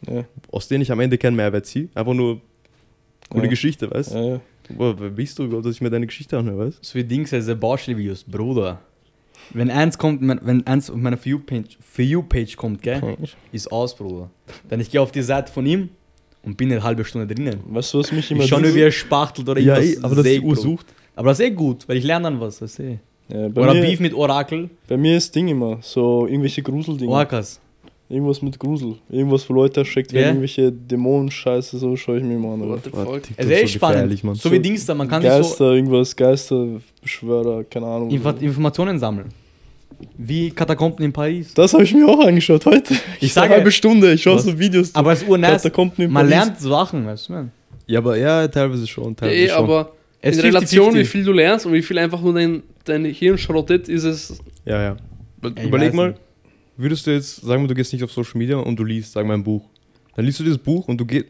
[0.09, 0.25] Ja.
[0.51, 1.89] aus denen ich am Ende keinen Mehrwert ziehe.
[1.95, 2.41] Einfach nur
[3.31, 3.51] coole Ja.
[3.51, 4.19] Geschichte, weißt du?
[4.19, 4.41] Ja, ja.
[4.77, 7.33] Boah, wer bist du überhaupt, dass ich mir deine Geschichte anhöre, weißt So wie Dings,
[7.33, 8.81] also Baustelle-Videos, Bruder.
[9.55, 13.17] Wenn eins kommt, wenn eins auf meiner For You-Page For You -Page kommt, gell, du?
[13.53, 14.31] ist aus, Bruder.
[14.69, 15.89] Dann ich gehe auf die Seite von ihm
[16.43, 17.61] und bin eine halbe Stunde drinnen.
[17.67, 20.05] Weißt du, was mich immer Ich schaue nur, wie er spachtelt oder Ja, irgendwas ey,
[20.05, 20.61] aber das ist sägt, die Uhr Bro.
[20.63, 20.87] sucht.
[21.17, 22.99] Aber das ist eh gut, weil ich lerne dann was, weißt du.
[23.29, 27.11] ja, bei, Oder mir, Beef mit Orakel, bei mir ist Ding immer so irgendwelche Gruseldinge.
[27.13, 27.61] Orcas.
[28.13, 28.97] Irgendwas mit Grusel.
[29.09, 30.19] Irgendwas, wo Leute erschreckt Ja.
[30.21, 32.69] werden, irgendwelche Dämonen-Scheiße, so schaue ich mir immer an.
[32.69, 33.23] what the fuck.
[33.39, 33.95] Es ist echt so spannend.
[33.97, 34.35] gefährlich, Mann.
[34.35, 38.11] So wie Dings da, man kann sich Geister, so irgendwas, Geisterbeschwörer, keine Ahnung.
[38.11, 38.45] Infa so.
[38.45, 39.29] Informationen sammeln.
[40.19, 41.55] Wie Katakomben in Paris.
[41.55, 42.95] Das habe ich mir auch angeschaut heute.
[43.21, 44.45] Ich sage- eine halbe Stunde, ich schaue Was?
[44.45, 44.95] so Videos.
[44.95, 45.51] Aber es ist urnice.
[45.63, 46.45] Katakomben in Man Paris.
[46.47, 47.51] lernt Sachen, weißt du, man.
[47.87, 49.11] Ja, aber ja, teilweise schon.
[49.11, 49.59] Ja, Teilweise eh, schon.
[49.65, 50.99] aber Es in Relation, 50-50.
[50.99, 54.39] wie viel du lernst und wie viel einfach nur dein, dein Hirn schrottet, ist es.
[54.65, 54.97] Ja, ja.
[55.57, 56.21] ich Überleg mal, nicht.
[56.77, 59.29] Würdest du jetzt, sagen wir, du gehst nicht auf Social Media und du liest, sagen
[59.29, 59.69] wir, ein Buch.
[60.17, 61.27] Dann liest du dieses Buch und du gehst,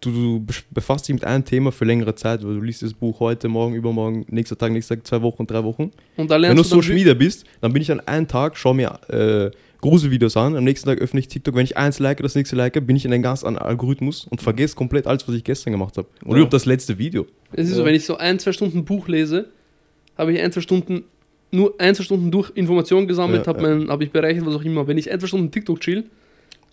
[0.00, 3.20] du, du befasst dich mit einem Thema für längere Zeit, weil du liest das Buch
[3.20, 5.90] heute, morgen, übermorgen, nächster Tag, nächster Tag, zwei Wochen, drei Wochen.
[6.16, 8.00] Und da Wenn du lernst auf du dann Social Media bist, dann bin ich an
[8.00, 9.50] einem Tag, schau mir äh,
[9.82, 12.74] Gruselvideos an, am nächsten Tag öffne ich TikTok, wenn ich eins like, das nächste like,
[12.86, 15.96] bin ich in einen ganz anderen Algorithmus und vergesse komplett alles, was ich gestern gemacht
[15.98, 16.08] habe.
[16.22, 16.36] Oder Ja.
[16.36, 17.26] überhaupt das letzte Video.
[17.52, 17.76] Es ist Ja.
[17.78, 19.50] so, wenn ich so ein, zwei Stunden Buch lese,
[20.16, 21.04] habe ich ein, zwei Stunden,
[21.52, 23.74] nur ein, zwei Stunden durch Informationen gesammelt, Ja, habe ja.
[23.76, 24.86] mein- habe ich berechnet, was auch immer.
[24.86, 26.04] Wenn ich ein, zwei Stunden TikTok chill,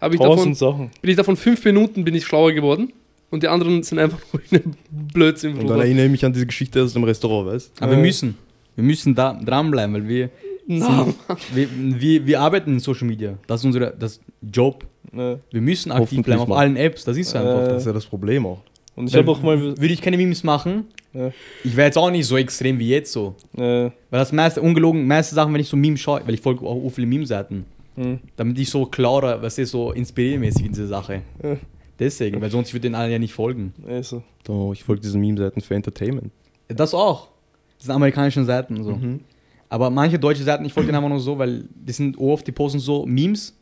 [0.01, 0.91] habe ich davon, Sachen.
[1.01, 2.93] bin ich davon fünf Minuten bin ich schlauer geworden
[3.31, 4.73] und die anderen sind einfach nur in
[5.13, 5.57] Blödsinn.
[5.57, 8.01] Und dann erinnere ich mich an diese Geschichte aus dem Restaurant, weißt Aber wir Äh.
[8.01, 8.37] müssen.
[8.75, 10.29] Wir müssen da dranbleiben, weil wir,
[10.67, 11.07] Na,
[11.55, 13.37] wir, wir, wir arbeiten in Social Media.
[13.47, 14.19] Das ist unser das
[14.53, 14.85] Job.
[15.11, 15.39] Ne.
[15.49, 16.57] Wir müssen aktiv bleiben auf mal.
[16.57, 17.05] allen Apps.
[17.05, 17.63] Das ist so einfach.
[17.63, 17.67] Äh.
[17.69, 18.59] Das ist ja das Problem auch.
[18.97, 19.61] Und ich habe auch mal.
[19.61, 21.31] Würde ich keine Memes machen, Ja.
[21.63, 23.35] ich wäre jetzt auch nicht so extrem wie jetzt so.
[23.53, 23.93] Ne.
[24.09, 26.89] Weil das meiste, ungelogen, meiste Sachen, wenn ich so Memes schaue, weil ich folge auch
[26.89, 28.19] viele Meme-Seiten, Hm.
[28.35, 31.21] damit ich so klarer, was ist so inspiriermäßig in dieser Sache.
[31.41, 31.55] Ja.
[31.99, 33.73] Deswegen, weil sonst würde ich den allen ja nicht folgen.
[33.87, 34.21] Also.
[34.43, 36.31] Doch, ich folge diesen Meme-Seiten für Entertainment.
[36.67, 37.29] Das auch.
[37.77, 38.95] Das sind amerikanischen Seiten so.
[38.95, 39.21] Mhm.
[39.69, 42.51] Aber manche deutsche Seiten, ich folge denen einfach nur so, weil die sind oft, die
[42.51, 43.55] posten so Memes,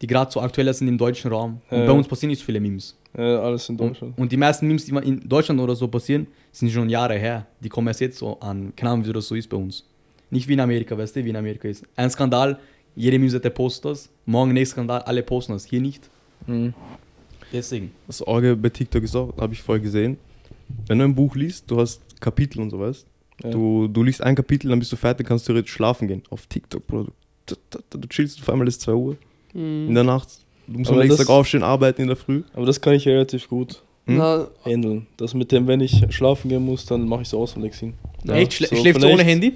[0.00, 1.60] die gerade so aktuell sind im deutschen Raum.
[1.70, 1.86] Und Ja.
[1.86, 2.98] bei uns passieren nicht so viele Memes.
[3.16, 4.18] Ja, alles in Und, Deutschland.
[4.18, 7.46] und die meisten Memes, die in Deutschland oder so passieren, sind schon Jahre her.
[7.60, 8.72] Die kommen erst jetzt so an.
[8.74, 9.84] Keine Ahnung, wie das so ist bei uns.
[10.30, 11.84] Nicht wie in Amerika, weißt du, wie in Amerika ist.
[11.94, 12.58] Ein Skandal,
[12.96, 14.08] jede Meme-Seite postet das.
[14.24, 15.66] Morgen nächster Skandal, alle posten das.
[15.66, 16.08] Hier nicht.
[16.46, 16.72] Hm.
[17.52, 17.92] Deswegen.
[18.06, 20.16] Das Orge bei TikTok ist auch, habe ich vorher gesehen.
[20.86, 23.06] Wenn du ein Buch liest, du hast Kapitel und so weißt.
[23.44, 23.50] Ja.
[23.50, 26.22] Du, du liest ein Kapitel, dann bist du fertig, kannst theoretisch schlafen gehen.
[26.30, 27.08] Auf TikTok, Bro.
[27.44, 29.16] Du, du, du, du chillst auf einmal ist 2 Uhr.
[29.52, 30.41] In hm, der Nacht.
[30.72, 32.42] Du musst am Aber nächsten das- Tag aufstehen, arbeiten in der Früh.
[32.54, 34.20] Aber das kann ich relativ gut Hm?
[34.64, 35.06] handeln.
[35.16, 37.94] Das mit dem, wenn ich schlafen gehen muss, dann mache ich so aus von Lexin.
[38.24, 38.34] Ja.
[38.34, 38.52] Echt?
[38.54, 39.52] Schlä so schläfst du ohne Handy?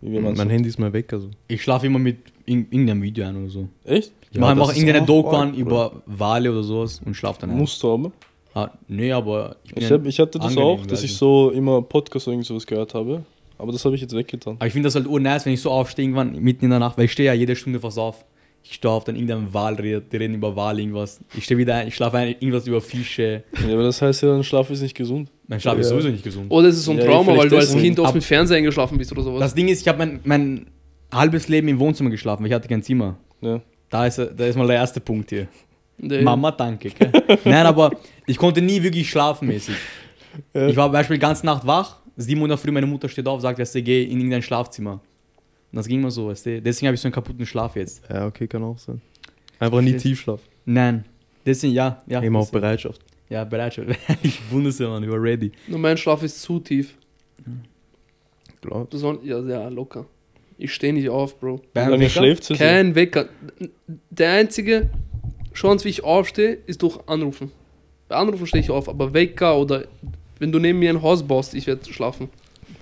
[0.00, 1.28] Wie mein Handy ist mal weg, also.
[1.46, 3.68] Ich schlafe immer mit in, irgendeinem Video ein oder so.
[3.84, 4.12] Echt?
[4.30, 7.58] Ich Ja, mache ist irgendeine Doku an über Wale oder sowas und schlafe dann ein.
[7.58, 8.12] Musst du aber.
[8.54, 11.16] Ah, nee, aber ich, bin Ich, hab, ich hatte das angenehm, auch, dass ich ich.
[11.16, 13.22] so immer Podcast oder irgend sowas gehört habe.
[13.58, 14.54] Aber das habe ich jetzt weggetan.
[14.56, 16.96] aber ich finde das halt urnice, wenn ich so aufstehe irgendwann mitten in der Nacht,
[16.96, 18.24] weil ich stehe ja jede Stunde fast auf.
[18.62, 21.20] Ich stehe auf, dann irgendein Wal redet, die reden über Wal irgendwas.
[21.36, 23.42] Ich stehe wieder ein, ich schlafe ein, irgendwas über Fische.
[23.66, 25.30] Ja, aber das heißt ja, dann Schlaf ist nicht gesund.
[25.48, 25.90] Mein Schlaf ist Ja.
[25.96, 26.46] sowieso nicht gesund.
[26.50, 27.74] oder es ist so ein Ja, Trauma, weil du als.
[27.74, 29.40] Kind oft mit Fernseher eingeschlafen bist oder sowas.
[29.40, 30.66] Das Ding ist, ich habe mein, mein
[31.12, 33.16] halbes Leben im Wohnzimmer geschlafen, weil ich hatte kein Zimmer.
[33.40, 33.60] Ja.
[33.88, 35.48] Da ist, da ist mal der erste Punkt hier.
[35.98, 36.22] Nee.
[36.22, 36.90] Mama, danke.
[37.44, 37.90] Nein, aber
[38.26, 39.74] ich konnte nie wirklich schlafen mäßig.
[40.54, 40.68] Ja.
[40.68, 43.40] Ich war zum Beispiel die ganze Nacht wach, 7 Uhr früh, meine Mutter steht auf,
[43.40, 45.00] sagt, weißt du, geh in irgendein Schlafzimmer.
[45.72, 46.62] Und das ging mal so, weißt du.
[46.62, 48.02] Deswegen habe ich so einen kaputten Schlaf jetzt.
[48.08, 49.00] Ja, okay, kann auch sein.
[49.58, 49.96] Einfach nie.
[49.96, 50.40] Tiefschlaf.
[50.64, 51.04] Nein.
[51.46, 52.02] Deswegen, ja.
[52.06, 52.62] ja Immer auf deswegen.
[52.62, 53.00] Bereitschaft.
[53.28, 53.88] Ja, Bereitschaft.
[54.22, 55.52] ich wundere Mann, ich war ready.
[55.68, 56.94] Nur mein Schlaf ist zu tief.
[58.60, 58.90] Glaub.
[58.90, 60.06] Das soll, ja, ja, locker.
[60.58, 61.62] Ich stehe nicht auf, Bro.
[61.74, 62.10] Lange Wecker?
[62.10, 62.48] schläft?
[62.58, 63.28] Kein Wecker.
[64.10, 64.90] Der einzige
[65.54, 67.50] Chance, wie ich aufstehe, ist durch Anrufen.
[68.08, 69.84] Bei Anrufen stehe ich auf, aber Wecker oder
[70.38, 72.28] wenn du neben mir ein Haus baust, ich werde schlafen.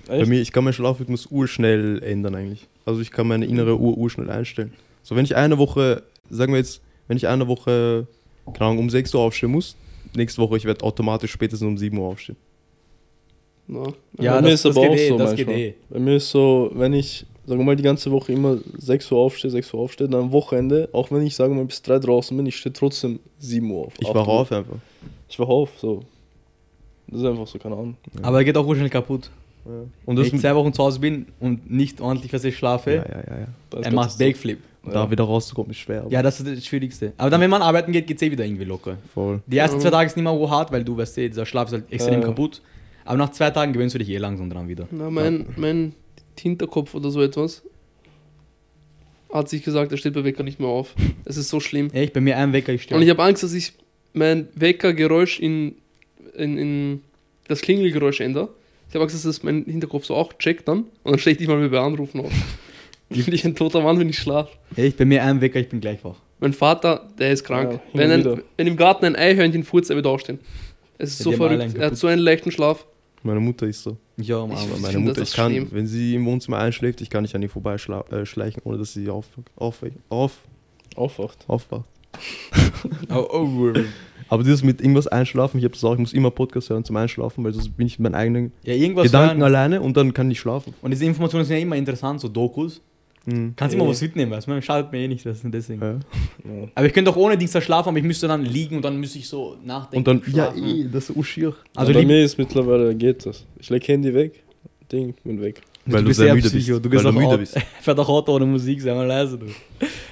[0.09, 0.27] Bei Echt?
[0.29, 2.67] mir, ich kann meinen Schlafrhythmus urschnell ändern eigentlich.
[2.85, 4.73] Also ich kann meine innere Uhr urschnell einstellen.
[5.03, 8.07] So, wenn ich eine Woche, sagen wir jetzt, wenn ich eine Woche,
[8.53, 9.75] keine Ahnung, um 6 Uhr aufstehen muss,
[10.15, 12.37] nächste Woche, ich werde automatisch spätestens um 7 Uhr aufstehen.
[13.67, 13.83] Na,
[14.19, 15.55] Ja, Bei das, mir ist das aber geht auch eh, so das manchmal.
[15.55, 15.77] geht eh.
[15.91, 19.19] Bei mir ist so, wenn ich, sagen wir mal, die ganze Woche immer 6 Uhr
[19.19, 21.99] aufstehe, 6 Uhr aufstehe, dann am Wochenende, auch wenn ich, sagen wir mal, bis 3
[21.99, 23.93] draußen bin, ich stehe trotzdem 7 Uhr auf.
[23.99, 24.77] Ich 8 wache auf einfach.
[25.29, 26.01] Ich wache auf, so.
[27.07, 27.95] Das ist einfach so, keine Ahnung.
[28.23, 29.29] Aber er geht auch urschnell kaputt.
[29.69, 32.91] Und Wenn das ich zwei Wochen zu Hause bin und nicht ordentlich, was ich schlafe,
[32.95, 33.39] ja, ja,
[33.77, 34.59] ja, er macht Backflip.
[34.85, 36.01] Da wieder rauszukommen ist schwer.
[36.03, 37.11] aber Ja, das ist das Schwierigste.
[37.17, 38.97] Aber dann, wenn man arbeiten geht, geht es eh wieder irgendwie locker.
[39.13, 39.41] Voll.
[39.45, 39.81] Die ersten Ja.
[39.83, 42.21] zwei Tage ist nicht mehr so hart, weil du weißt, dieser Schlaf ist halt extrem
[42.21, 42.27] Ja.
[42.27, 42.61] kaputt.
[43.05, 44.87] Aber nach zwei Tagen gewöhnst du dich eh langsam dran wieder.
[44.91, 45.93] na mein, mein
[46.39, 47.61] Hinterkopf oder so etwas
[49.31, 50.95] hat sich gesagt, er steht bei Wecker nicht mehr auf.
[51.25, 51.89] Es ist so schlimm.
[51.93, 53.03] Echt, bei mir ein Wecker, ich Und stehe.
[53.03, 53.73] ich habe Angst, dass ich
[54.13, 55.75] mein Weckergeräusch in,
[56.35, 57.01] in, in
[57.47, 58.49] das Klingelgeräusch ändere.
[58.89, 61.39] Ich habe Angst, dass das mein Hinterkopf so auch checkt dann und dann stehe ich
[61.39, 62.31] nicht mal mehr bei Anrufen auf.
[63.11, 64.51] Ich bin nicht ein toter Mann, wenn ich schlafe.
[64.75, 66.17] Echt, bei mir ein Wecker, ich bin gleich wach.
[66.39, 67.71] Mein Vater, der ist krank.
[67.71, 68.37] Ja, wenn, ein, wieder.
[68.55, 70.37] wenn im Garten ein Eichhörnchen furzt, er wird aufstehen.
[70.99, 71.75] Es ist Ja, so verrückt.
[71.75, 72.85] Er hat so einen leichten Schlaf.
[73.23, 73.97] Meine Mutter ist so.
[74.15, 75.67] Ich auch am Ich- Ich meine Mutter, ich ist kann, schlimm.
[75.71, 79.09] wenn sie im Wohnzimmer einschläft, ich kann nicht an ihr vorbeischleichen, äh, ohne dass sie
[79.09, 79.25] auf,
[79.55, 80.37] auf, auf,
[80.95, 81.45] Aufwacht.
[81.47, 81.85] aufwacht.
[83.09, 83.73] Oh, oh,
[84.29, 86.95] Aber dieses mit irgendwas einschlafen, ich habe das auch, ich muss immer Podcast hören zum
[86.95, 89.43] Einschlafen, weil sonst bin ich mit meinen eigenen ja, irgendwas Gedanken hören.
[89.43, 90.73] alleine und dann kann ich schlafen.
[90.81, 92.81] Und diese Informationen sind ja immer interessant, so Dokus.
[93.25, 93.53] Mhm.
[93.55, 94.61] Kannst immer was mitnehmen, weißt du?
[94.61, 95.81] Schadet mir eh nicht, das ist deswegen.
[95.81, 95.91] Ja.
[95.91, 96.67] Ja.
[96.73, 98.97] Aber ich könnte auch ohne Dings da schlafen, aber ich müsste dann liegen und dann
[98.97, 100.09] müsste ich so nachdenken.
[100.09, 100.65] Und dann, ja, schlafen.
[100.65, 101.53] eh, das ist urschier.
[101.75, 103.45] Also bei mir ist mittlerweile geht das.
[103.59, 104.43] Ich leg Handy weg,
[104.91, 105.61] Ding, bin weg.
[105.85, 106.73] Weil du bist sehr sehr müde Psycho.
[106.73, 106.85] bist.
[106.85, 107.57] Du gehst Weil du müde Auto, bist.
[107.81, 109.45] fährt auch Auto ohne Musik, sei mal leise, du.
[109.47, 109.51] Ja,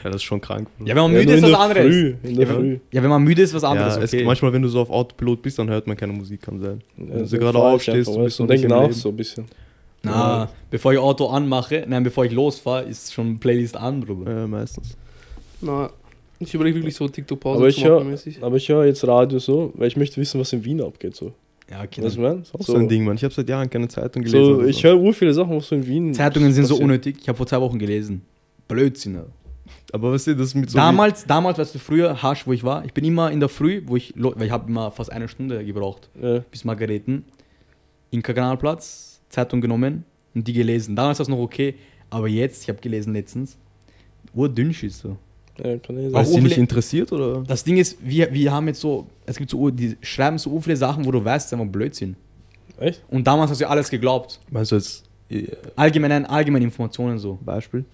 [0.03, 0.68] das ist schon krank.
[0.80, 1.86] Ja, wenn man Ja, müde ist, was der anderes.
[1.86, 2.80] Früh, in der Ja, Früh.
[2.91, 4.24] Ja, wenn man müde ist, was ja, anderes, es, okay.
[4.24, 6.82] manchmal, wenn du so auf Autopilot bist, dann hört man keine Musik, kann sein.
[6.97, 8.93] Ja, Wenn du gerade aufstehst, einfach, du bist im nach Leben.
[8.93, 9.45] so ein bisschen.
[10.03, 14.32] Na, bevor ich Auto anmache, nein, bevor ich losfahre, ist schon Playlist an, Bruder.
[14.41, 14.95] Ja, meistens.
[15.61, 15.89] Na,
[16.39, 19.97] ich überlege wirklich so TikTok-Pause Aber ich aber ich höre jetzt Radio so, weil ich
[19.97, 21.15] möchte wissen, was in Wien abgeht.
[21.15, 21.34] So.
[21.70, 22.01] Ja, okay.
[22.03, 22.43] Weißt du, Auch mein?
[22.59, 23.15] so, ein Ding, Mann.
[23.18, 24.55] Ich habe seit Jahren keine Zeitung gelesen.
[24.55, 26.13] So, ich höre ur viele Sachen, was so in Wien.
[26.13, 26.84] Zeitungen sind so passiert.
[26.86, 27.18] unnötig.
[27.22, 28.22] Ich habe vor zwei Wochen gelesen.
[28.68, 29.18] Blödsinn.
[29.18, 29.30] Alter.
[29.91, 30.78] Aber was ist das mit so.
[30.78, 33.82] damals, damals, weißt du, früher, Hasch, wo ich war, ich bin immer in der Früh,
[33.86, 36.39] wo ich, weil ich habe immer fast eine Stunde gebraucht, Ja.
[36.51, 37.26] bis Margareten,
[38.11, 40.03] in Kanalplatz, Zeitung genommen
[40.34, 40.95] und die gelesen.
[40.95, 41.76] Damals war es noch okay,
[42.09, 43.57] aber jetzt, ich habe gelesen letztens,
[44.34, 45.18] urdünn ist so.
[45.63, 47.43] Ja, kann ich Weil es Auch dich nicht interessiert oder?
[47.45, 50.77] Das Ding ist, wir, wir haben jetzt so, es gibt so, die schreiben so viele
[50.77, 52.15] Sachen, wo du weißt, es ist einfach Blödsinn.
[52.79, 53.03] Echt?
[53.09, 54.39] Und damals hast du alles geglaubt.
[54.49, 57.37] Meinst du jetzt äh, Allgemeine, allgemeine Informationen so.
[57.43, 57.85] Beispiel?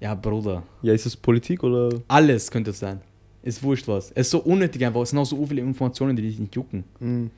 [0.00, 0.62] Ja, Bruder.
[0.82, 2.00] Ja, ist es Politik oder?
[2.08, 3.00] Alles könnte es sein.
[3.42, 4.10] Ist wurscht was.
[4.12, 5.02] Es ist so unnötig einfach.
[5.02, 6.84] Es sind auch so viele Informationen, die dich nicht jucken.
[6.98, 7.30] Mhm.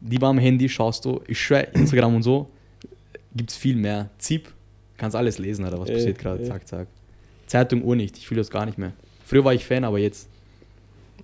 [0.00, 2.48] Die beim Handy schaust du, ich schwör, Instagram und so,
[3.36, 4.08] gibt es viel mehr.
[4.18, 4.50] Zip,
[4.96, 6.88] kannst alles lesen, oder was Ey, passiert gerade, zack, zack.
[7.46, 8.92] Zeitung Uhr nicht, ich fühle das gar nicht mehr.
[9.30, 10.28] Früher war ich Fan, aber jetzt.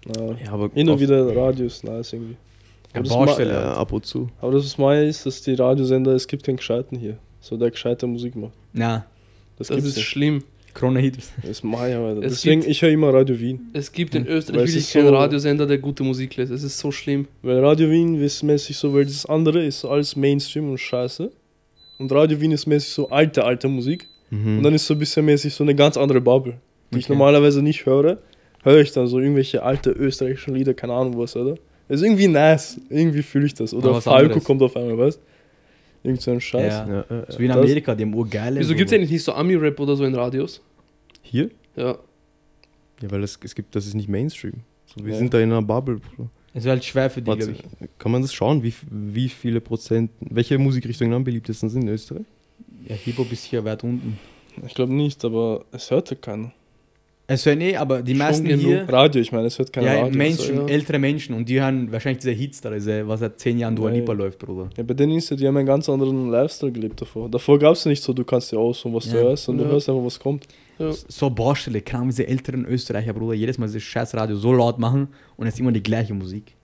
[0.07, 2.37] Na, Ja, aber hin und wieder Radio ist nice irgendwie.
[2.95, 3.53] Ja, Baustelle.
[3.53, 4.29] Ja, ab und zu.
[4.41, 7.19] Aber das, ist, dass die Radiosender, es gibt keinen Gescheiten hier.
[7.41, 8.53] So der gescheite Musik macht.
[8.73, 9.05] Na,
[9.59, 10.07] Das, Das ist nicht.
[10.07, 10.45] schlimm.
[10.73, 11.17] Krone Hit.
[11.41, 12.23] Das ist Mai, Alter.
[12.23, 13.61] Es Deswegen, gibt- ich höre immer Radio Wien.
[13.73, 16.53] Es gibt in Weil Österreich wirklich keinen so- Radiosender, der gute Musik lässt.
[16.53, 17.27] Es ist so schlimm.
[17.43, 21.33] Weil Radio Wien ist mäßig so, weil das andere ist alles Mainstream und Scheiße.
[21.99, 24.07] Und Radio Wien ist mäßig so alte, alte Musik.
[24.31, 24.59] Mhm.
[24.59, 26.59] Und dann ist so ein bisschen mäßig so eine ganz andere Bubble,
[26.93, 27.13] die ich Okay.
[27.15, 28.19] normalerweise nicht höre.
[28.63, 31.55] Höre ich dann so irgendwelche alte österreichischen Lieder, keine Ahnung was, oder?
[31.89, 32.81] Das ist irgendwie nice.
[32.91, 33.73] Irgendwie fühle ich das.
[33.73, 34.45] Oder Falco anderes.
[34.45, 35.21] kommt auf einmal, weißt
[36.03, 36.73] Irgend so ein Scheiß.
[36.73, 36.89] Ja.
[36.89, 38.61] ja, ja, So wie in Das- Amerika, die haben urgeile.
[38.61, 40.61] Wieso so- gibt es eigentlich nicht so Ami-Rap oder so in Radios?
[41.23, 41.51] Hier?
[41.75, 41.97] Ja.
[43.03, 44.55] Ja, weil es, es gibt, das ist nicht Mainstream.
[44.87, 45.19] So, wir Ja.
[45.19, 46.29] sind da in einer Bubble, Bro.
[46.55, 47.89] Es wäre halt schwer für die, Warte, glaube ich.
[47.99, 52.25] Kann man das schauen, wie, wie viele Prozent, welche Musikrichtungen am beliebtesten sind in Österreich?
[52.89, 54.19] Ja, Hip-Hop ist hier weit unten.
[54.67, 56.53] Ich glaube nicht, aber es hört ja keiner.
[57.29, 58.65] Es hören eh, aber die Schon meisten genug.
[58.65, 58.89] hier.
[58.89, 60.17] Radio, ich meine, es hört keiner Ja, Radio.
[60.17, 60.67] Mainstream, ja.
[60.75, 63.91] ältere Menschen und die hören wahrscheinlich diese Hits da, diese, was seit zehn Jahren Dua.
[63.91, 64.71] Lipa läuft, Bruder.
[64.77, 67.29] Ja, bei denen ist ja, die haben einen ganz anderen Lifestyle gelebt davor.
[67.29, 69.65] Davor gab es ja nicht so, du kannst dir aussuchen, was du hörst, und Ja.
[69.65, 70.47] du hörst einfach, was kommt.
[70.79, 70.93] ja.
[70.93, 74.79] So Baustelle, keine Ahnung, diese älteren Österreicher, Bruder, jedes Mal dieses scheiß Radio so laut
[74.79, 76.55] machen und es ist immer die gleiche Musik.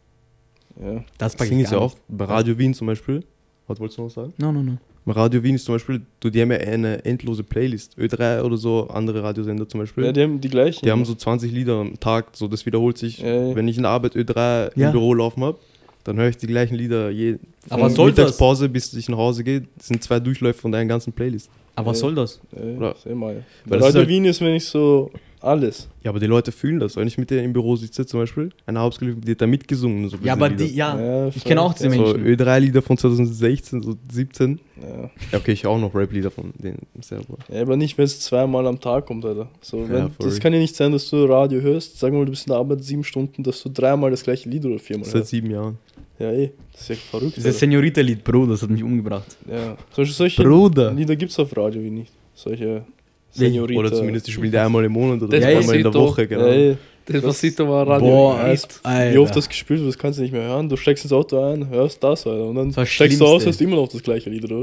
[0.81, 1.05] Ja.
[1.19, 3.25] Das Das Ding ich ist ja auch, bei Radio Wien zum Beispiel,
[3.67, 4.29] was wolltest du noch sagen?
[4.29, 4.39] nicht.
[4.39, 4.79] No, no, no.
[5.05, 7.99] Bei Radio Wien ist zum Beispiel, du, die haben ja eine endlose Playlist.
[7.99, 10.05] Ö3 oder so, andere Radiosender zum Beispiel.
[10.05, 10.85] ja, die haben die gleichen.
[10.85, 13.19] Die haben so 20 Lieder am Tag, so das wiederholt sich.
[13.19, 13.55] Ja, ja.
[13.57, 14.87] Wenn ich in der Arbeit Ö3 Ja.
[14.87, 15.59] im Büro laufen habe,
[16.05, 17.37] dann höre ich die gleichen Lieder je
[17.69, 18.19] Aber von was soll das?
[18.19, 21.51] Mittagspause bis ich nach Hause gehe, das sind zwei Durchläufe von deiner ganzen Playlist.
[21.75, 22.41] Aber was soll das?
[22.55, 23.45] Ja, Oder- mal.
[23.65, 25.11] Weil das Radio halt- Wien ist wenn ich so
[25.45, 25.89] alles.
[26.03, 26.97] Ja, aber die Leute fühlen das.
[26.97, 30.09] Wenn ich mit denen im Büro sitze zum Beispiel, eine Hauptgeliebte, die hat da mitgesungen.
[30.09, 30.65] So Ja, aber Lieder.
[30.65, 32.07] die, ja, Ja, ich kenne auch diese voll.
[32.13, 32.47] So Menschen.
[32.47, 34.61] Ö3-Lieder von 2016, so 17.
[34.81, 35.11] Ja.
[35.33, 37.39] Ja, okay, ich auch noch Rap-Lieder von denen selber.
[37.53, 39.49] ja, aber nicht, wenn es zweimal am Tag kommt, Alter.
[39.61, 41.99] So, wenn, das kann ja nicht sein, dass du Radio hörst.
[41.99, 44.65] Sag mal, du bist in der Arbeit sieben Stunden, dass du dreimal das gleiche Lied
[44.65, 45.31] oder viermal Seit hörst.
[45.31, 45.79] sieben Jahren.
[46.19, 46.51] Ja, eh.
[46.73, 47.37] Das ist ja verrückt.
[47.37, 47.59] Dieses Alter.
[47.59, 49.37] Senorita-Lied, Bro, das hat mich umgebracht.
[49.51, 49.77] Ja.
[49.91, 50.93] Zum Beispiel solche Bruder.
[50.93, 52.13] Lieder gibt es auf Radio wie nicht.
[52.35, 52.85] Solche
[53.33, 53.81] Senorita.
[53.81, 55.95] Oder zumindest die spielen die einmal im Monat oder Das einmal in der.
[55.95, 56.47] Woche, genau.
[56.47, 56.77] Ja, eh.
[57.09, 58.09] Despacito war Radio.
[58.09, 58.39] Boah.
[58.39, 59.13] Alter.
[59.13, 60.69] Wie oft das gespielt wird, das kannst du nicht mehr hören.
[60.69, 62.45] Du steigst ins Auto ein, hörst das, Alter.
[62.45, 64.63] Und dann Das das steigst du aus, hast immer noch das gleiche Lied, oder?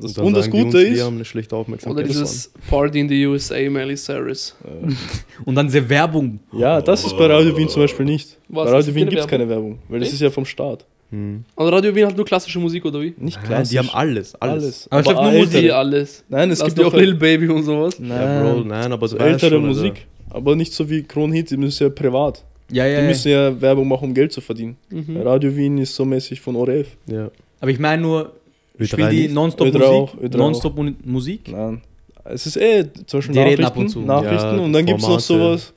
[0.00, 2.08] Das dann und das Gute uns, Wir ist, haben eine schlechte Oder Aufmerksamkeit.
[2.08, 4.56] dieses Party in the USA, Miley Cyrus.
[5.44, 6.40] Und dann diese Werbung.
[6.52, 8.36] ja, das ist bei Radio Wien zum Beispiel nicht.
[8.48, 10.44] Was, bei das Radio ist Wien gibt es keine Werbung, weil das ist ja vom
[10.44, 10.84] Staat.
[11.10, 11.44] Hm.
[11.54, 13.14] Und Radio Wien hat nur klassische Musik, oder wie?
[13.18, 13.70] Nicht Nein, klassisch.
[13.70, 14.64] die haben alles, alles.
[14.64, 14.88] alles.
[14.90, 16.24] Aber es läuft nur ältere- Die alles.
[16.28, 17.98] Nein, es Lass gibt auch auch Lil Baby und sowas.
[18.00, 19.66] Nein, Ja, Bro, nein, aber so ältere schon.
[19.66, 20.06] Musik.
[20.30, 22.42] Aber nicht so wie Kronhit, die müssen ja privat.
[22.70, 24.76] Ja, ja, Die müssen ja Werbung machen, um Geld zu verdienen.
[24.90, 25.18] Mhm.
[25.18, 26.88] Radio Wien ist so mäßig von ORF.
[27.06, 27.30] Ja.
[27.60, 28.32] Aber ich meine nur,
[28.80, 29.28] Ö3 spielen die.
[29.28, 29.84] Nonstop Ö3 Musik?
[29.88, 31.40] auch, Ö3 Nonstop Mu- Musik?
[31.52, 31.82] Nein.
[32.24, 34.00] Es ist eh zum Beispiel Die reden Nachrichten, ab und zu.
[34.00, 35.72] Nachrichten Ja, und dann gibt es noch sowas.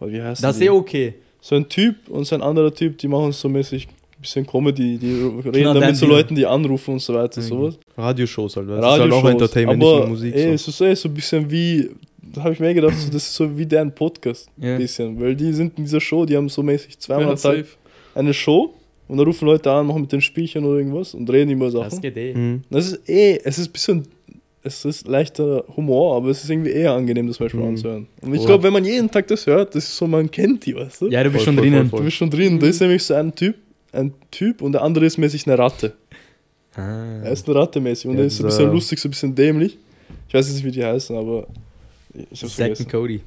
[0.00, 0.66] Wie heißt Das ist die?
[0.66, 1.14] eh okay.
[1.40, 3.88] So ein Typ und so ein anderer Typ, die machen so mäßig
[4.20, 6.06] bisschen Comedy, die reden Genau, dann dein mit so.
[6.06, 7.44] Leuten, die anrufen und so weiter, Mhm.
[7.46, 7.78] sowas.
[7.96, 8.68] Radioshows halt?
[8.68, 9.24] Das ist halt auch.
[9.28, 10.34] Entertainment, aber, nicht nur Musik.
[10.34, 10.50] Ey, so.
[10.54, 11.90] es ist eh so ein bisschen wie,
[12.34, 14.48] da habe ich mir gedacht, so, das ist so wie deren Podcast.
[14.60, 17.66] Ein bisschen, weil die sind in dieser Show, die haben so mäßig zweimal Ja, safe.
[18.14, 18.74] eine Show
[19.08, 21.90] und da rufen Leute an, machen mit den Spielchen oder irgendwas und reden über Sachen.
[21.90, 22.34] Das geht eh.
[22.34, 22.62] Hm.
[22.70, 24.02] Das ist eh, es ist ein bisschen,
[24.62, 27.68] es ist leichter Humor, aber es ist irgendwie eher angenehm, das manchmal Mhm.
[27.70, 28.06] anzuhören.
[28.22, 30.74] Und ich glaube, wenn man jeden Tag das hört, das ist so, man kennt die,
[30.74, 31.08] weißt du?
[31.10, 31.88] Ja, du bist Voll, schon voll, drinnen.
[31.90, 32.58] voll, Du bist schon drin.
[32.58, 33.56] Da ist nämlich so ein Typ,
[33.94, 35.94] ein Typ und der andere ist mäßig eine Ratte.
[36.74, 37.22] Ah.
[37.22, 39.10] Er ist eine Ratte mäßig und Ja, der ist so ein bisschen lustig, so ein
[39.10, 39.78] bisschen dämlich.
[40.28, 41.46] Ich weiß jetzt nicht, wie die heißen, aber
[42.12, 42.88] ich hab's Zack vergessen.
[42.88, 43.20] Cody.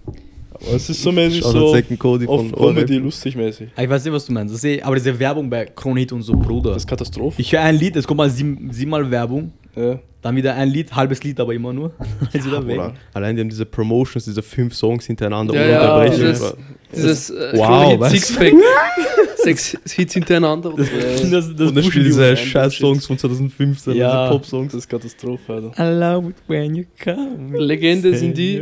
[0.54, 3.04] Aber es ist so mäßig Shoutout so and Cody auf von Comedy ORF.
[3.04, 3.70] lustig mäßig.
[3.78, 4.54] Ich weiß nicht, was du meinst.
[4.54, 6.72] Das ist aber diese Werbung bei Kronhit und so, Bruder.
[6.74, 7.42] Das ist Katastrophe.
[7.42, 9.52] Ich höre ein Lied, es kommt mal sieben, siebenmal Werbung.
[9.76, 10.00] Ja.
[10.28, 11.94] Dann wieder ein Lied, halbes Lied, aber immer nur.
[12.48, 16.18] Oder allein die haben diese Promotions, diese fünf Songs hintereinander Ja, ohne ja, Unterbrechung.
[16.20, 16.54] dieses-
[16.94, 18.22] Dieses äh, Wow, Hit?
[18.22, 18.54] Sixpack.
[19.38, 20.74] Sechs Hits hintereinander.
[20.74, 20.92] Oder so.
[21.32, 24.24] Das, das und dann spielen diese Scheiß-Songs von 2015, Ja.
[24.26, 24.72] diese Pop-Songs.
[24.74, 25.72] Das ist Katastrophe, Alter.
[25.78, 27.58] I love it when you come.
[27.58, 28.60] Legende sind die.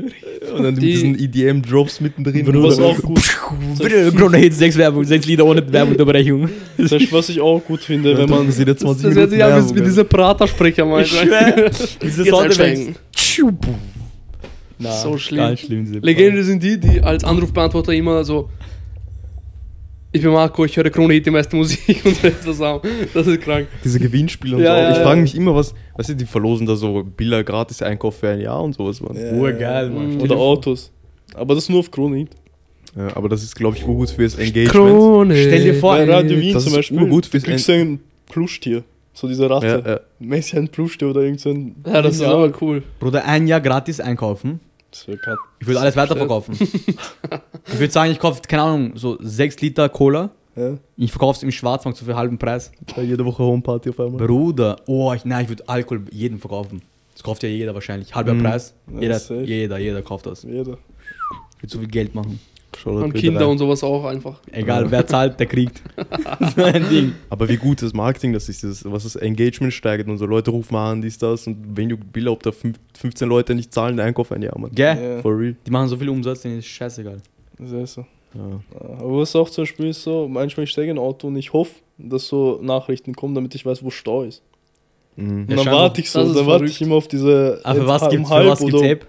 [0.55, 2.47] Und dann Die- mit diesen EDM-Drops mittendrin.
[2.47, 3.19] Und was auch gut,
[4.11, 6.49] Corona Hits, sechs, Werbung, sechs Lieder ohne Werbeunterbrechung.
[6.77, 9.63] das heißt, was ich auch gut finde, wenn man Das, 20 das hört sich an
[9.69, 9.85] wie mit ja.
[9.85, 11.69] dieser Pratersprecher schwör.
[12.01, 12.93] Diese Soundeffekte.
[14.77, 15.55] Na, So schlimm.
[15.57, 15.85] Schlimm.
[15.85, 18.49] diese Legende sind die, die als Anrufbeantworter immer so.
[20.11, 22.87] Ich bin Marco, ich höre Krone Hit die meiste Musik und so etwas haben.
[23.13, 23.67] Das ist krank.
[23.83, 24.81] Diese Gewinnspiele und Ja, so.
[24.81, 28.17] ja, ich frage mich immer, was, weißt du, die verlosen da so Bilder gratis Einkauf
[28.19, 29.17] für ein Jahr und sowas, Mann.
[29.17, 29.33] Ja.
[29.33, 30.15] Urgeil, Mann.
[30.15, 30.21] Mhm.
[30.21, 30.91] Oder Autos.
[31.33, 32.27] Aber das nur auf Krone.
[32.95, 34.69] Ja, aber das ist, glaube ich, urgut fürs Engagement.
[34.71, 35.35] Krone.
[35.35, 38.83] Stell dir vor, Bei Radio Wien das zum ist Beispiel, du fürs kriegst ein Plüschtier.
[39.13, 39.83] So diese Ratte.
[39.85, 39.99] Ja, ja.
[40.19, 41.75] Mäßig ein Plüschtier oder irgend so ein...
[41.85, 42.83] Ja, das ist Ja, aber cool.
[42.99, 44.59] Bruder, ein Jahr gratis einkaufen.
[44.91, 46.55] Das wäre kat- Ich würde alles weiterverkaufen.
[46.59, 50.31] ich würde sagen, ich kaufe, keine Ahnung, so 6 Liter Cola.
[50.55, 50.77] ja.
[50.97, 52.71] Ich verkaufe es im Schwarzmarkt so für halben Preis.
[52.95, 54.25] Ja, Jede Woche Homeparty auf einmal.
[54.25, 56.81] Bruder, oh, ich, nein, ich würde Alkohol jedem verkaufen.
[57.13, 58.13] Das kauft ja jeder wahrscheinlich.
[58.15, 58.43] Halber Mhm.
[58.43, 58.73] Preis.
[58.93, 59.43] Ja, Jeder, safe.
[59.43, 60.43] jeder, jeder kauft das.
[60.43, 60.77] Jeder.
[61.57, 62.39] Ich würde so viel Geld machen.
[62.77, 63.49] Shoutout Und Kinder rein.
[63.49, 64.39] und sowas auch einfach.
[64.51, 65.81] Egal, wer zahlt, der kriegt.
[66.55, 67.13] so ein Ding.
[67.29, 70.51] Aber wie gut das Marketing das ist, das, was das Engagement steigert und so Leute
[70.51, 73.97] rufen an, dies, das und wenn du Bilder, ob da fünf- 15 Leute nicht zahlen,
[73.97, 74.71] der Einkauf ein Jahr, Mann.
[74.73, 75.15] Gell?
[75.15, 75.55] Ja, For real.
[75.65, 77.21] Die machen so viel Umsatz, denen ist scheißegal.
[77.59, 78.05] das ist so.
[78.33, 78.59] Ja.
[78.99, 81.53] Aber was auch zum Beispiel ist so, manchmal ich steige in ein Auto und ich
[81.53, 84.43] hoffe, dass so Nachrichten kommen, damit ich weiß, wo Stau ist.
[85.15, 85.43] Mhm.
[85.43, 87.61] Und Ja, dann warte ich so, Das dann warte ich immer auf diese.
[87.63, 89.07] Aber für was gibt's, für halb was gibt's App?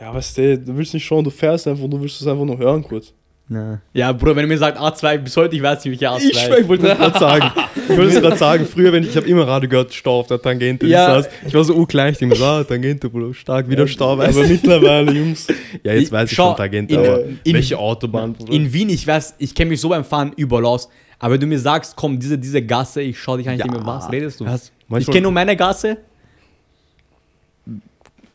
[0.00, 2.56] Ja, weißt du, du willst nicht schauen, du fährst einfach, du willst es einfach nur
[2.58, 3.12] hören kurz.
[3.52, 3.82] Na.
[3.92, 6.38] Ja, Bruder, wenn du mir sagst A2, bis heute, ich weiß nicht, welche A2 Ich
[6.38, 7.52] schwör, ich wollte das gerade sagen.
[7.74, 8.64] Ich wollte es gerade sagen.
[8.64, 10.86] Früher, wenn ich, ich habe immer Radio gehört, Stau auf der Tangente.
[10.86, 11.08] Ja.
[11.08, 11.14] Ja.
[11.16, 11.28] Das.
[11.44, 14.46] Ich war so urklein, ich denke mir ah, Tangente, Bruder, stark, wieder Stau, weißt Aber
[14.46, 15.48] mittlerweile, Jungs.
[15.82, 18.52] Ja, jetzt Ich- weiß ich schau, schon Tangente, in- aber in- welche Autobahn, Bruder?
[18.52, 20.88] In Wien, ich weiß, ich kenne mich so beim Fahren überall aus.
[21.18, 23.64] Aber wenn du mir sagst, komm, diese, diese Gasse, ich schau dich an, ich Ja.
[23.66, 24.46] denke mir, was redest du?
[24.46, 24.70] Was?
[24.96, 25.98] ich kenne nur meine Gasse.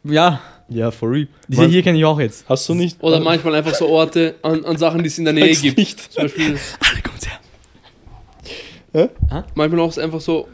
[0.03, 0.39] Ja,
[0.69, 1.27] Ja, for real.
[1.47, 2.43] diese Man- hier kenne ich auch jetzt.
[2.49, 3.01] Hast du nicht.
[3.03, 5.77] Oder manchmal einfach so Orte an, an Sachen, die es in der Nähe gibt.
[5.77, 5.99] nicht.
[6.13, 6.45] Zum Beispiel
[6.79, 7.25] Alle kommt
[8.93, 9.43] her.
[9.53, 10.47] manchmal auch einfach so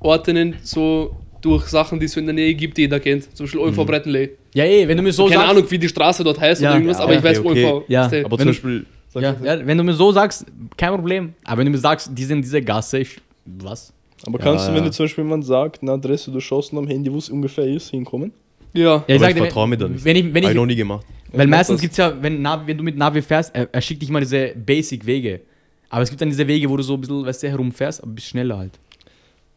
[0.00, 3.34] Orte nennen, so durch Sachen, die es so in der Nähe gibt, die jeder kennt.
[3.36, 3.86] Zum Beispiel OMV Mhm.
[3.86, 4.30] Brettenley.
[4.54, 5.50] Ja, eh, wenn du mir so Keine sagst.
[5.50, 7.64] Ahnung, wie die Straße dort heißt Ja, oder irgendwas, ja, aber ich okay, weiß okay.
[7.64, 7.84] OMV.
[7.88, 8.04] Ja?
[8.04, 10.46] Aber Wenn zum Beispiel, Ja, ja, wenn du mir so sagst,
[10.76, 11.34] kein Problem.
[11.44, 13.92] Aber wenn du mir sagst, die sind diese Gasse, ich, was?
[14.26, 14.90] Aber kannst Ja, du, wenn ja.
[14.90, 17.90] du zum Beispiel jemand sagt, eine Adresse, du schaust am Handy, wo es ungefähr ist,
[17.90, 18.32] hinkommen?
[18.76, 18.84] Ja.
[18.84, 20.04] Ja, aber ich sag dir, vertraue mir da nicht.
[20.04, 21.06] Wenn ich, wenn Hab ich, ich noch nie gemacht.
[21.32, 23.80] Weil Ich meistens gibt es ja, wenn, Navi, wenn du mit Navi fährst, er, er
[23.80, 25.40] schickt dich mal diese Basic-Wege.
[25.88, 28.12] Aber es gibt dann diese Wege, wo du so ein bisschen, weißt du, herumfährst, aber
[28.12, 28.72] ein bisschen schneller halt.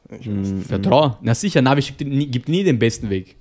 [0.09, 0.63] Mhm.
[0.63, 1.17] Vertrau.
[1.21, 3.35] Na sicher, Navi schickt gibt nie den besten Weg.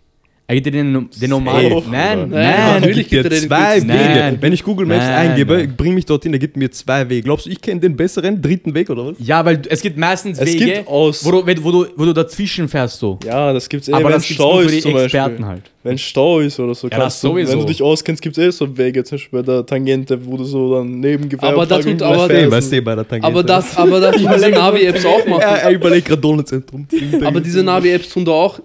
[0.50, 1.70] Er gibt dir den, den normalen.
[1.70, 3.86] Safe, Nein, nein, Nein, natürlich gibt er zwei Wege.
[3.86, 4.38] Nein.
[4.40, 5.74] Wenn ich Google Maps Nein, eingebe, nein.
[5.76, 7.20] bring mich dorthin, er gibt mir zwei Wege.
[7.20, 9.16] Glaubst du, ich kenne den besseren dritten Weg oder was?
[9.18, 11.22] Ja, weil es gibt meistens Es Wege, gibt aus.
[11.22, 13.18] wo, du, wo, du, wo du dazwischen fährst so.
[13.26, 15.46] Ja, das gibt's eh, aber wenn das Stau ist die zum Experten Beispiel.
[15.46, 15.62] halt.
[15.82, 17.52] Wenn Stau ist oder so, Ja, das kannst du, sowieso.
[17.52, 20.38] wenn du dich auskennst, gibt es eh so Wege, zum Beispiel bei der Tangente, wo
[20.38, 23.26] du so dann neben Aber da tut aber- du, weißt du, bei der Tangente.
[23.26, 25.42] Aber das, aber das diese Navi-Apps auch machen.
[25.42, 26.86] er, er überlegt gerade Donauzentrum.
[27.22, 28.60] Aber diese Navi-Apps tun da auch,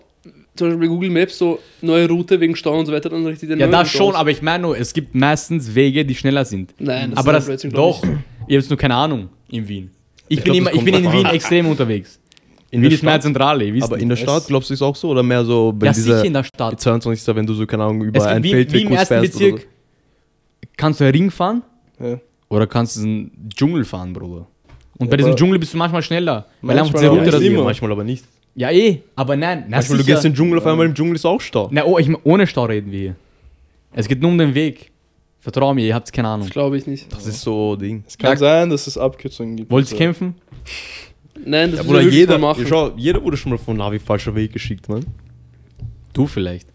[0.56, 3.50] zum Beispiel bei Google Maps, so neue Route wegen Stau und so weiter, dann richtig
[3.50, 4.16] den Ja, das schon, aus.
[4.16, 6.74] aber ich meine nur, es gibt meistens Wege, die schneller sind.
[6.80, 8.04] Nein, das aber ist das, doch,
[8.48, 9.90] ihr habt nur keine Ahnung in Wien.
[10.28, 11.36] Ich, Ich bin, glaub, immer, ich bin in Wien an.
[11.36, 12.20] extrem unterwegs.
[12.72, 13.20] In Wien ist mehr?
[13.20, 15.10] Zentrale, Aber in der Stadt, glaubst du, ist auch so?
[15.10, 16.80] Oder mehr so, wenn Ja, diese sicher in der Stadt.
[16.80, 17.36] 22.
[17.36, 19.68] wenn du so, keine Ahnung, Es über einen Feldweg im kurz ersten fährst Bezirk.
[20.78, 21.62] Kannst du einen Ring fahren
[22.00, 22.20] Ja.
[22.50, 24.48] oder kannst du einen Dschungel fahren, Bruder.
[24.98, 26.48] Und Ja, bei diesem Dschungel bist du manchmal schneller.
[26.62, 27.46] Weil einfach aber Route das so.
[27.48, 27.64] immer.
[27.64, 28.26] Manchmal aber nicht.
[28.56, 29.66] Ja, eh, aber nein.
[29.68, 31.70] Na, Manchmal du gehst in den Dschungel, auf einmal im Dschungel ist auch Stau.
[31.72, 33.16] Na, oh, ich, mein, ohne Stau reden wir hier.
[33.94, 34.92] Es geht nur um den Weg.
[35.40, 36.48] Vertrau mir, ihr habt keine Ahnung.
[36.48, 37.12] Das glaube ich nicht.
[37.12, 38.04] Das ist so Ding.
[38.08, 38.38] Es kann Ja.
[38.38, 39.72] sein, dass es Abkürzungen gibt.
[39.72, 40.36] Wollt ihr kämpfen?
[41.46, 42.62] Nein, das Ja, Bruder, jeder, mal machen.
[42.64, 45.06] ja, schau, jeder wurde schon mal von Navi falscher Weg geschickt, Mann.
[46.14, 46.68] Du vielleicht.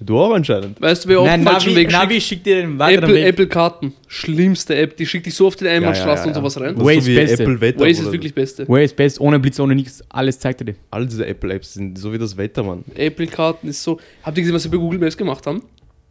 [0.00, 0.80] Du auch anscheinend.
[0.80, 2.02] Weißt du, wer auch Nein, den falschen Navi, Weg schickt?
[2.02, 3.26] Navi schickt dir den weiteren Apple, Weg.
[3.26, 3.92] Apple Karten.
[4.06, 4.96] Schlimmste App.
[4.96, 6.76] Die schickt dich so auf die Einbahnstraße und sowas rein.
[6.76, 7.42] Das Waze ist so wie Beste.
[7.42, 7.80] Apple Wetter.
[7.80, 8.68] Waze ist wirklich beste.
[8.68, 10.74] Waze best, ohne Blitz, ohne nichts, alles zeigt er dir.
[10.90, 12.84] All diese Apple-Apps sind so wie das Wetter, Mann.
[12.94, 13.98] Apple-Karten ist so.
[14.22, 15.62] Habt ihr gesehen, was sie bei Google Maps gemacht haben?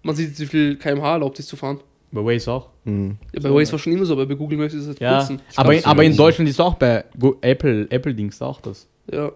[0.03, 1.79] Man sieht, jetzt, wie viel kmh erlaubt ist zu fahren.
[2.11, 2.69] Bei Waze auch.
[2.83, 3.17] Mhm.
[3.33, 5.17] Ja, bei Waze war schon immer so, aber bei Google Maps ist es seit Ja,
[5.19, 5.39] kurzem.
[5.55, 6.15] aber, in, aber in.
[6.15, 8.87] Deutschland ist auch bei Go Apple, Apple-Dings auch das.
[9.11, 9.31] Ja.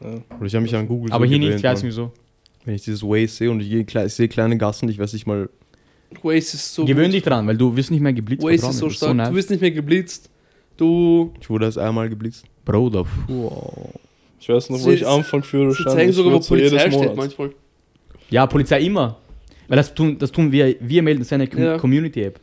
[0.00, 2.10] Oder ich habe mich an Google Aber so hier nicht, ich weiß nicht so.
[2.64, 5.48] Wenn ich dieses Waze sehe und ich, ich sehe kleine Gassen, ich weiß nicht mal.
[6.22, 6.84] Waze ist so.
[6.84, 7.14] Gewöhn gut.
[7.14, 8.42] dich dran, weil du wirst nicht mehr geblitzt.
[8.42, 9.16] Waze ist so stark.
[9.16, 9.28] nice.
[9.30, 10.30] du wirst nicht mehr geblitzt.
[10.76, 11.32] Du.
[11.40, 12.44] Ich wurde erst einmal geblitzt.
[12.64, 13.50] Bruder, puh.
[14.38, 16.90] Ich weiß noch, wo Sie- ich Anfang Sie Führerschein zeigen ich sogar, wo so Polizei
[16.90, 17.50] steht manchmal.
[18.30, 19.18] Ja, Polizei immer.
[19.68, 21.78] Weil das tun, das tun wir, wir melden, das ist eine Com Ja.
[21.78, 22.40] Community-App.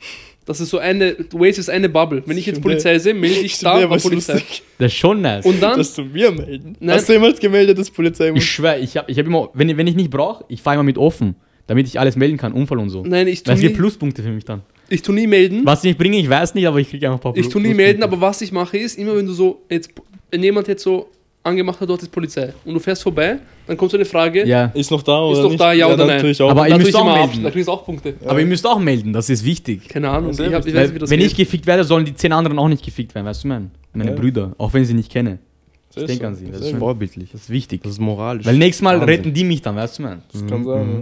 [0.49, 2.23] Das ist so eine, Waze ist eine Bubble.
[2.25, 4.33] Wenn ich jetzt Polizei sehe, melde ich da bei was Polizei.
[4.33, 4.63] lustig.
[4.79, 5.45] Das ist schon nice.
[5.45, 6.75] Und dann, Das zu mir melden.
[6.79, 6.95] Nein.
[6.95, 9.85] Hast du jemals gemeldet, dass Polizei ich schwöre, ich habe ich hab immer, wenn, wenn
[9.85, 11.35] ich nicht brauche, ich fahre immer mit offen,
[11.67, 13.03] damit ich alles melden kann, Unfall und so.
[13.05, 14.63] nein, ich tu Weil es gibt nie, Pluspunkte für mich dann.
[14.89, 15.61] ich tu nie melden.
[15.65, 17.59] Was ich bringe, ich weiß nicht, aber ich kriege einfach ein paar Ich Plu- tu
[17.59, 19.91] nie melden, aber was ich mache ist, immer wenn du so, jetzt,
[20.31, 21.09] wenn jemand jetzt so
[21.43, 23.37] angemacht hat, dort ist Polizei und du fährst vorbei,
[23.69, 25.61] dann kommt so eine Frage, Ja, Ist noch da oder Ist noch nicht?
[25.61, 26.35] da, ja oder dann nein?
[26.41, 27.43] Aber da ihr müsst ich auch melden.
[27.43, 28.15] da kriegst du auch Punkte.
[28.25, 29.87] aber ihr müsst auch melden, das ist wichtig.
[29.87, 31.27] Keine Ahnung, ich, hab, ich weiß nicht, wie das wenn geht.
[31.31, 33.71] ich gefickt werde, sollen die zehn anderen auch nicht gefickt werden, weißt du, mein?
[33.93, 34.15] Meine Ja.
[34.17, 35.39] Brüder, auch wenn ich sie nicht kenne.
[35.93, 36.27] Das Ich denke so.
[36.27, 36.45] an sie.
[36.51, 37.31] Das Das ist, Vorbildlich.
[37.31, 37.81] das ist wichtig.
[37.83, 38.45] Das ist moralisch.
[38.45, 39.09] Weil nächstes Mal Wahnsinn.
[39.09, 40.21] retten die mich dann, weißt du, man?
[40.31, 40.93] Das kann sein, Mhm.
[40.93, 41.01] ja.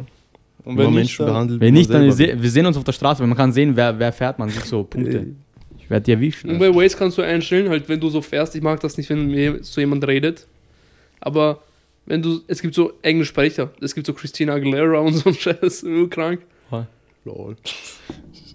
[0.66, 1.62] Und wenn nicht, behandelt.
[1.62, 4.12] Wenn nicht, dann wir sehen uns auf der Straße, weil man kann sehen, wer, wer
[4.12, 5.28] fährt, man sieht so Punkte.
[5.80, 6.50] Ich werde die erwischen.
[6.50, 9.10] Und bei Waze kannst du einstellen, halt, wenn du so fährst, ich mag das nicht,
[9.10, 10.46] wenn mir so jemand redet,
[11.22, 11.60] aber
[12.08, 15.36] wenn du, es gibt so eigene Sprecher, es gibt so Christina Aguilera und so ein
[15.36, 16.42] Scheiß, so krank.
[17.26, 17.56] Lol.
[17.62, 17.74] Das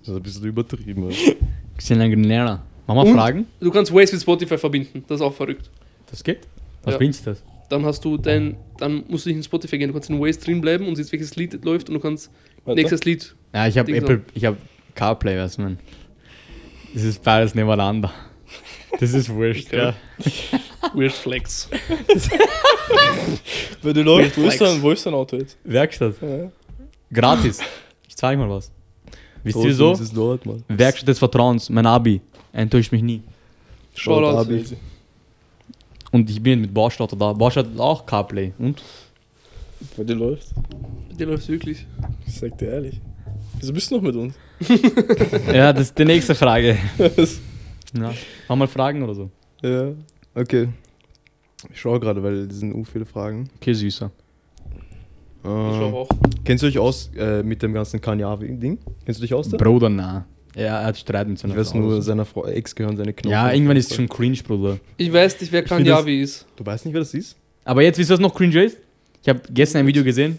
[0.03, 1.11] ist ein bisschen übertrieben.
[1.11, 1.37] ey.
[1.77, 2.65] Xenia Grenera.
[2.87, 3.15] Machen wir Und?
[3.15, 3.47] Fragen?
[3.61, 5.71] Du kannst Waze mit Spotify verbinden, das ist auch verrückt.
[6.11, 6.41] Das geht?
[6.83, 6.99] Was Ja.
[6.99, 7.43] bringt das?
[7.69, 10.41] Dann hast du dein, dann musst du nicht in Spotify gehen, du kannst in Waze
[10.41, 12.31] drin bleiben und siehst, welches Lied läuft und du kannst
[12.65, 12.81] Warte.
[12.81, 13.35] nächstes Lied.
[13.55, 14.57] Ja, ich habe Apple, ich habe
[14.95, 15.79] CarPlay, weißt du, man.
[16.95, 18.13] Das ist beides nebeneinander.
[19.01, 19.95] Das ist wurscht, ja.
[20.95, 21.69] Weird Flex.
[23.83, 25.57] Wenn du läufst, wo ist, dein, wo ist dein Auto jetzt?
[25.65, 26.15] Werkstatt.
[26.21, 26.51] Ja.
[27.13, 27.61] Gratis.
[28.09, 28.71] Ich zeige mal was.
[29.43, 29.99] Wisst ihr so?
[30.15, 30.43] dort.
[30.69, 32.21] Werkstatt des Vertrauens, mein Abi.
[32.53, 33.23] Enttäuscht mich nie.
[33.95, 34.39] Shoutout.
[34.39, 34.65] Abi.
[36.11, 37.33] Und ich bin mit Baustauter da.
[37.33, 38.53] Baustauter hat auch CarPlay.
[38.59, 38.83] Und?
[39.97, 40.49] Bei dir läuft.
[41.19, 41.87] Der läuft wirklich.
[42.27, 43.01] Ich sag dir ehrlich.
[43.59, 44.35] Wieso bist du noch mit uns?
[45.53, 46.79] ja, das ist die nächste Frage.
[47.97, 48.13] Ja.
[48.49, 49.31] Haben wir Fragen oder so?
[49.63, 49.93] Ja,
[50.35, 50.69] okay.
[51.73, 53.49] Ich schaue gerade, weil es sind u viele Fragen.
[53.57, 54.11] Okay, süßer.
[55.39, 56.09] Ich glaube Äh, auch.
[56.45, 58.79] kennst du dich aus äh, mit dem ganzen Kanye-Ding?
[59.05, 59.57] Kennst du dich aus da?
[59.57, 60.25] Bruder, na.
[60.55, 61.79] Ja, er hat Streit mit seiner Ich weiß Frau.
[61.79, 62.01] nur, so.
[62.03, 63.31] seiner Frau, Ex gehören seine Knochen.
[63.33, 64.79] Ja, irgendwann ist es schon cringe, Bruder.
[64.97, 66.47] Ich weiß nicht, wer Ich Kanyavi ist.
[66.57, 67.37] Du weißt nicht, wer das ist?
[67.65, 68.77] Aber jetzt, wisst ihr, was noch cringe ist?
[69.23, 70.39] Ich habe gestern ein Video gesehen.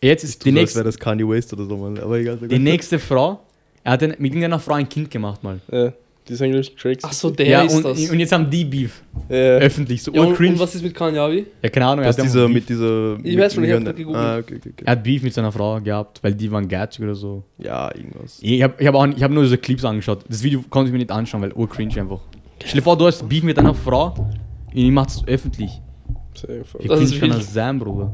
[0.00, 1.98] Jetzt ist die Du sagst, nächste, wäre das Kanye West oder so, Mann.
[1.98, 2.36] Aber egal.
[2.36, 3.40] die nächste Frau.
[3.82, 5.60] Er hat mit irgendeiner Frau ein Kind gemacht mal.
[5.70, 5.92] Ja,
[6.28, 7.04] die sind glaube ich Cracks.
[7.04, 8.10] Ach so, der ja, ist und, das.
[8.10, 9.02] und jetzt haben die Beef.
[9.28, 9.36] Ja.
[9.36, 11.46] Öffentlich, so ja, und, und was ist mit Kanyavi?
[11.62, 12.04] ja, keine Ahnung.
[12.04, 13.16] Er Was hat, dieser, mit dieser...
[13.22, 14.24] Ich mit- weiß schon, ich hab gegoogelt.
[14.24, 14.84] Ah, okay, okay, okay.
[14.84, 17.44] er hat Beef mit seiner Frau gehabt, weil die waren geizig oder so.
[17.58, 18.38] Ja, irgendwas.
[18.40, 20.24] Ich habe ich hab auch, ich hab nur diese Clips angeschaut.
[20.28, 22.20] Das Video konnte ich mir nicht anschauen, weil urcringe einfach.
[22.64, 24.14] Stell dir vor, du hast Beef mit einer Frau
[24.72, 25.80] und ich mach's öffentlich.
[26.34, 26.64] Safe.
[26.78, 27.34] Ist kann wild.
[27.34, 28.12] das sein, Bruder?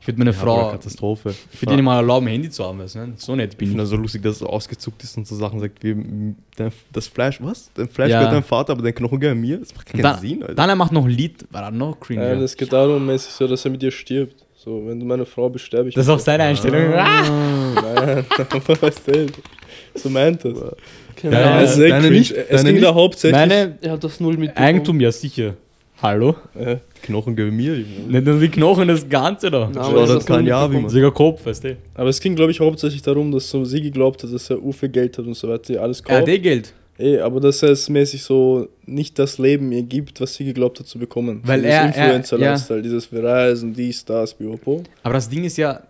[0.00, 0.70] Ich würde meine Ja, Frau.
[0.70, 1.34] Katastrophe.
[1.52, 2.98] Ich würde nicht mal erlauben, ein Handy zu haben, weißt du?
[3.00, 3.12] ne?
[3.16, 3.88] So nett Ich bin finde ich.
[3.88, 6.34] das so lustig, dass es so ausgezuckt ist und so Sachen sagt wie
[6.92, 7.70] das Fleisch, was?
[7.74, 8.18] Dein Fleisch Ja.
[8.20, 9.58] gehört deinem Vater, aber dein Knochen gehört mir?
[9.58, 10.54] Das macht keinen Dann, Sinn, Alter.
[10.54, 12.22] dann er macht noch ein Lied, war er noch cringe.
[12.26, 14.36] Nein, das geht darum mäßig so, dass er mit dir stirbt.
[14.56, 15.94] So, wenn du meine Frau bist, sterbe ich.
[15.94, 16.92] das ist mit auch seine Einstellung.
[16.94, 17.22] Ah.
[17.74, 17.94] dir.
[17.94, 18.24] Nein,
[18.80, 19.30] was denn?
[19.94, 20.54] So meint das.
[21.16, 21.54] Keine Ja, Ahnung.
[21.56, 23.38] Ja, es ist sehr deine nicht- es deine ging nicht- da hauptsächlich.
[23.38, 24.66] Meine Er hat das null mitbekommen.
[24.66, 25.54] Eigentum, ja sicher.
[26.00, 26.36] Hallo?
[26.58, 26.78] Ja.
[27.02, 27.72] Knochen gehören mir.
[28.08, 29.68] Nicht nur die Knochen, das Ganze da.
[29.74, 31.76] Schau, aber das das kann ja, wie Sogar Kopf, weißt du?
[31.94, 34.70] Aber es ging, glaube ich, hauptsächlich darum, dass so sie geglaubt hat, dass er u
[34.70, 36.20] viel Geld hat und so weiter, die alles Er kauft.
[36.22, 36.72] hat eh Geld.
[36.98, 40.80] Ey, aber dass er es mäßig so nicht das Leben ihr gibt, was sie geglaubt
[40.80, 41.40] hat zu bekommen.
[41.44, 44.82] Weil er- er- Influencer-Lifestyle, dieses wir reisen, dies, das, biopo.
[45.04, 45.80] Aber das Ding ist ja,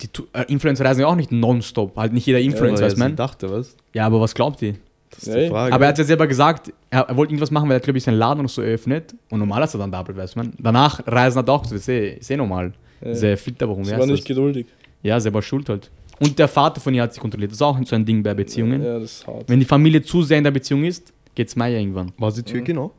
[0.00, 1.96] die äh, Influencer reisen ja auch nicht nonstop.
[1.96, 3.16] Halt nicht jeder Influencer, er weißt du, man?
[3.16, 3.74] dachte, was?
[3.94, 4.74] Ja, aber was glaubt ihr?
[5.18, 5.72] Das ist Ja, die Frage.
[5.74, 8.04] Aber er hat ja selber gesagt, er, er wollte irgendwas machen, weil er, glaube ich,
[8.04, 9.14] seinen Laden noch so eröffnet.
[9.30, 10.52] Und normal ist er dann doppelt, weißt du, man.
[10.58, 12.72] Danach reisen hat er auch, das ist eh, ist eh normal.
[13.00, 13.14] Ja.
[13.14, 14.24] Sehr fit, warum Sie war nicht das?
[14.24, 14.66] geduldig.
[15.02, 15.90] Ja, selber schuld halt.
[16.20, 17.52] Und der Vater von ihr hat sich kontrolliert.
[17.52, 18.82] Das ist auch so ein Ding bei Beziehungen.
[18.82, 19.48] Ja, das ist hart.
[19.48, 22.12] Wenn die Familie zu sehr in der Beziehung ist, geht's mir ja irgendwann.
[22.18, 22.90] War sie Türkin auch?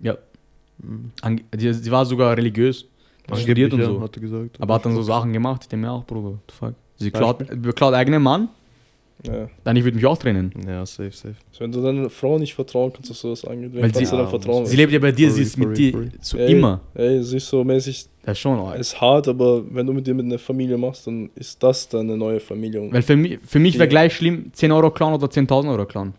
[0.00, 0.16] Ja.
[1.22, 2.86] Ange die, sie war sogar religiös.
[3.34, 4.00] studiert und ja, so.
[4.00, 4.60] Hat er gesagt.
[4.60, 6.74] Aber hat dann so Sachen gemacht, ich denke mir auch, Bruder, what the fuck.
[6.96, 7.44] Sie klaut,
[7.74, 8.48] klaut eigenen Mann,
[9.26, 9.48] Ja.
[9.64, 10.52] dann ich würde mich auch trennen.
[10.66, 11.34] Ja, safe, safe.
[11.50, 14.16] Also wenn du deiner Frau nicht vertrauen kannst, was sowas angeht, wen Weil sie- du
[14.16, 14.66] dann vertrauen?
[14.66, 16.80] Sie lebt ja bei dir, For sie ist for mit real, dir so Ey, immer.
[16.94, 18.78] Ey, sie ist so mäßig, Das ist schon arg.
[18.78, 22.16] ist hart, aber wenn du mit dir mit einer Familie machst, dann ist das deine
[22.18, 22.92] neue Familie.
[22.92, 23.90] Weil für mich, für mich wäre Ja.
[23.90, 26.12] gleich schlimm, 10 Euro klauen oder 10.000 Euro klauen.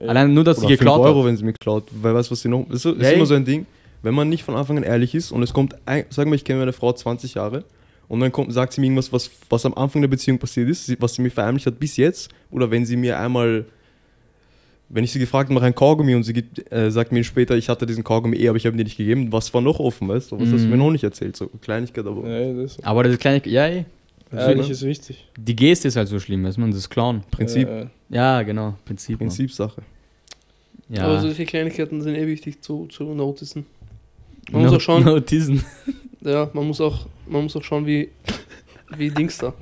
[0.00, 0.08] Ja.
[0.08, 1.26] Allein nur, dass Oder sie 5 geklaut Euro, hat.
[1.26, 1.84] wenn sie mir klaut.
[2.02, 2.64] Weil weißt du, was sie noch.
[2.68, 3.66] Das ist, das Ja, ist immer so ein Ding,
[4.02, 6.44] wenn man nicht von Anfang an ehrlich ist und es kommt, ein, sagen wir, ich
[6.44, 7.62] kenne meine Frau 20 Jahre
[8.08, 11.00] und dann kommt, sagt sie mir irgendwas, was, was am Anfang der Beziehung passiert ist,
[11.00, 12.30] was sie mir verheimlicht hat bis jetzt.
[12.50, 13.64] Oder wenn sie mir einmal.
[14.90, 17.54] Wenn ich sie gefragt habe nach einem Kaugummi und sie gibt, äh, sagt mir später,
[17.56, 19.78] ich hatte diesen Kaugummi eh, aber ich habe ihn dir nicht gegeben, was war noch
[19.80, 20.36] offen, weißt du?
[20.40, 20.70] Was hast du Mhm.
[20.70, 21.36] mir noch nicht erzählt?
[21.36, 22.26] So Kleinigkeit, aber.
[22.26, 23.84] Ja, das ist, Aber das kleine, ja, ey,
[24.32, 25.28] ehrlich ist wichtig.
[25.36, 27.22] die Geste ist halt so schlimm, weißt man, das Klauen.
[27.30, 27.86] Prinzip, Ja, ja.
[28.10, 29.18] Ja, genau, Prinzip.
[29.18, 29.82] Prinzipsache.
[30.88, 31.02] Ja.
[31.04, 33.66] Aber solche Kleinigkeiten sind eh wichtig zu, zu noticen.
[34.50, 35.62] Man muss auch schauen, Autisten.
[36.22, 38.08] Ja, man muss auch, man muss auch schauen, wie,
[38.96, 39.52] wie Dings da.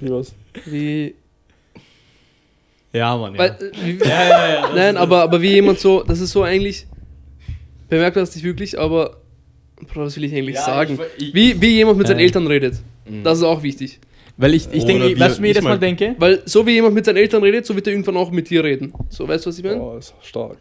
[0.00, 0.34] Wie was?
[0.66, 1.14] Wie,
[2.92, 3.38] Ja, Mann, ja.
[3.38, 4.74] weil, äh, wie, ja, ja, ja.
[4.74, 6.86] nein, aber, aber wie jemand so, das ist so eigentlich,
[7.88, 9.16] bemerkt das nicht wirklich, aber,
[9.92, 10.98] Bro, was will ich eigentlich Ja, sagen?
[11.18, 12.26] ich- ich- wie, wie jemand mit seinen Ja.
[12.26, 12.74] Eltern redet.
[13.08, 13.24] Mhm.
[13.24, 13.98] Das ist auch wichtig.
[14.36, 16.14] Weil ich, ich Oder denke, du, mir jedes Mal denke?
[16.18, 18.64] Weil so wie jemand mit seinen Eltern redet, so wird er irgendwann auch mit dir
[18.64, 18.92] reden.
[19.08, 19.80] So, weißt du, was ich meine?
[19.80, 20.58] Oh, ist stark.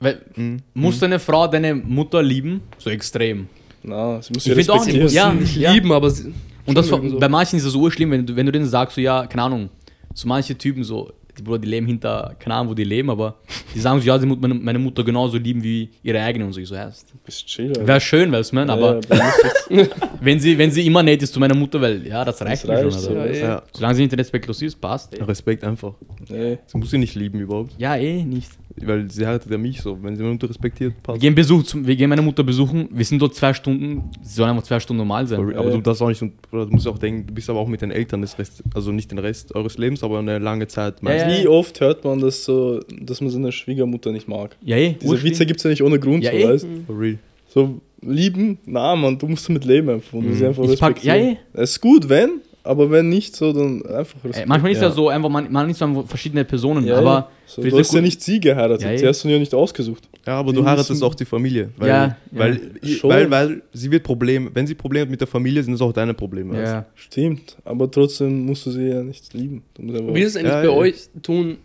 [0.00, 0.58] Weil, Mhm.
[0.74, 2.62] muss deine Frau deine Mutter lieben?
[2.78, 3.48] So extrem.
[3.82, 5.32] Na, sie muss Ich ja auch nicht, ja.
[5.32, 6.32] nicht lieben, aber sie,
[6.66, 7.18] Und das, schon so.
[7.18, 9.42] bei manchen ist das so schlimm, wenn du, wenn du denen sagst, so, ja, keine
[9.44, 9.68] Ahnung,
[10.14, 13.36] so manche Typen, so, die, Bruder, die leben hinter, keine Ahnung, wo die leben, aber
[13.72, 16.52] die sagen so, ja, sie muss meine, meine Mutter genauso lieben wie ihre eigene und
[16.52, 16.60] so.
[16.60, 16.90] Ich so, ja,
[17.24, 19.32] Bist chill, wäre schön, weißt du, man, aber ja,
[19.70, 19.88] das-
[20.20, 22.70] wenn sie, wenn sie immer nett ist zu meiner Mutter, weil, ja, das reicht schon.
[22.70, 22.98] reicht Also.
[22.98, 23.14] so.
[23.14, 23.40] ja, eh.
[23.40, 25.14] Ja, Solange sie nicht respektlos ist, passt.
[25.16, 25.22] Ey.
[25.22, 25.94] Respekt einfach.
[26.28, 26.58] nee.
[26.66, 27.72] Sie muss sie nicht lieben überhaupt.
[27.78, 28.50] Ja, eh, nicht.
[28.86, 29.98] Weil sie heiratet ja mich so.
[30.02, 31.20] Wenn sie meine Mutter respektiert, Wir passt.
[31.20, 34.50] gehen, Besuch zum, wir gehen meine Mutter besuchen, wir sind dort zwei Stunden, sie sollen
[34.50, 35.38] einfach zwei Stunden normal sein.
[35.56, 36.30] Aber du darfst auch nicht, du
[36.70, 39.18] musst auch denken, du bist aber auch mit den Eltern des Rest, also nicht den
[39.18, 40.96] Rest eures Lebens, aber eine lange Zeit.
[41.02, 41.28] Ja, ja.
[41.42, 44.56] Wie oft hört man das so, dass man seine Schwiegermutter nicht mag?
[44.64, 44.94] Ja, eh.
[45.00, 45.32] Diese urschlimm.
[45.32, 46.48] Witze gibt es ja nicht ohne Grund, Ja, so, eh.
[46.48, 47.18] weißt For real.
[47.48, 50.12] So, lieben, na, man, du musst damit leben einfach.
[50.12, 50.34] Und Mhm.
[50.34, 51.38] sie einfach Ich pack, ja, respektieren.
[51.54, 51.60] eh.
[51.62, 54.92] Es ist gut, wenn, aber wenn nicht, so, dann einfach Ey, manchmal ist ja Ja.
[54.94, 57.92] so, einfach, man, man ist so einfach verschiedene Personen, Ja, aber So, für du hast
[57.94, 58.98] ja nicht sie geheiratet, Ja, eh.
[58.98, 60.08] sie hast du ja nicht ausgesucht.
[60.26, 61.70] Ja, aber Die du heiratest auch die Familie.
[61.78, 62.16] Weil, Ja, ja.
[62.30, 63.10] weil, Schon.
[63.10, 65.92] weil, weil sie wird Probleme, wenn sie Probleme hat mit der Familie, sind es auch
[65.92, 66.60] deine Probleme.
[66.62, 66.84] ja.
[66.94, 69.62] Stimmt, aber trotzdem musst du sie ja nicht lieben.
[69.78, 70.72] Wie ist es eigentlich Ja, bei ja.
[70.72, 71.08] euch?
[71.22, 71.56] Tun,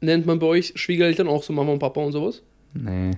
[0.00, 2.42] nennt man bei euch Schwiegereltern auch so Mama und Papa und sowas?
[2.84, 3.10] Nee.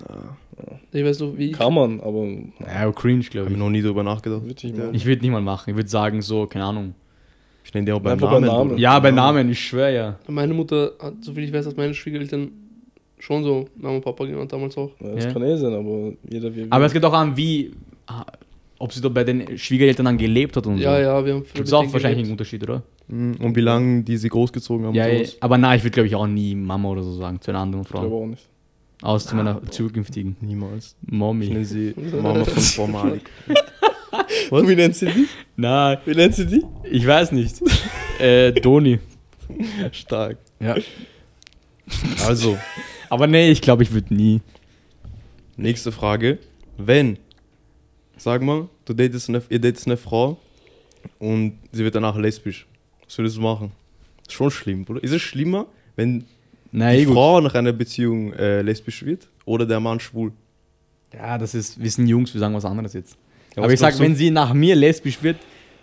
[0.93, 1.53] Ich weiß noch, wie.
[1.53, 2.27] kann man, aber
[2.67, 3.59] Ja, cringe, Ich glaube habe ich.
[3.61, 4.43] noch nie drüber nachgedacht.
[4.45, 4.91] würde ich mal.
[4.95, 5.71] Ich würde nicht mal machen.
[5.71, 6.95] Ich würde sagen, so, keine Ahnung.
[7.65, 8.47] Ich nenne dir auch beim Einfach Namen.
[8.47, 8.69] beim Namen.
[8.71, 8.81] Bruder.
[8.81, 10.19] Ja, bei Namen, ich schwöre ja.
[10.27, 12.51] Meine Mutter hat, soviel ich weiß, hat meine Schwiegereltern
[13.19, 14.91] schon so Mama und Papa genannt damals auch.
[15.01, 15.33] Ja, das Ja.
[15.33, 16.67] kann eh sein, aber jeder wie.
[16.71, 17.73] Aber es geht auch an, wie,
[18.07, 18.25] ah,
[18.79, 20.83] ob sie dort bei den Schwiegereltern dann gelebt hat und so.
[20.83, 22.31] Ja, ja, wir haben früher Gibt es auch wahrscheinlich einen.
[22.33, 22.83] Unterschied, oder?
[23.09, 23.37] Mhm.
[23.43, 24.95] Und wie lange die sie großgezogen haben.
[24.95, 25.37] Ja, und ja, sowas.
[25.41, 27.83] aber nein, ich würde, glaube ich, auch nie Mama oder so sagen, zu einer anderen
[27.85, 28.23] ich glaube Frau.
[28.23, 28.49] auch nicht.
[29.03, 30.97] Aus zu meiner zukünftigen Niemals.
[31.07, 31.49] Ich Mommy.
[31.49, 33.31] nenne sie Mama von Frau Malik.
[34.51, 35.27] Wie nennt sie die?
[35.57, 36.63] Nein, Wie nennt sie die?
[36.91, 37.61] ich weiß nicht.
[38.19, 38.99] äh, Doni.
[39.93, 40.39] Stark.
[40.61, 40.77] Ja.
[42.27, 42.59] Also,
[43.09, 44.41] Aber nee, ich glaube, ich würde nie.
[45.57, 46.39] nächste Frage.
[46.77, 47.19] Wenn,
[48.17, 50.39] sag mal, du datest eine, ihr datest eine Frau
[51.19, 52.67] und sie wird danach lesbisch.
[53.07, 53.73] Was würdest du machen?
[54.27, 55.03] Ist schon schlimm, oder?
[55.03, 56.25] Ist es schlimmer, wenn
[56.73, 57.15] Nein, die eh gut.
[57.15, 60.33] Frau nach einer Beziehung äh, lesbisch wird oder der Mann schwul?
[61.15, 63.17] Ja, das ist, wir sind Jungs, wir sagen was anderes jetzt.
[63.57, 64.01] Ja, Aber ich sag, du?
[64.03, 65.37] wenn sie nach mir lesbisch wird,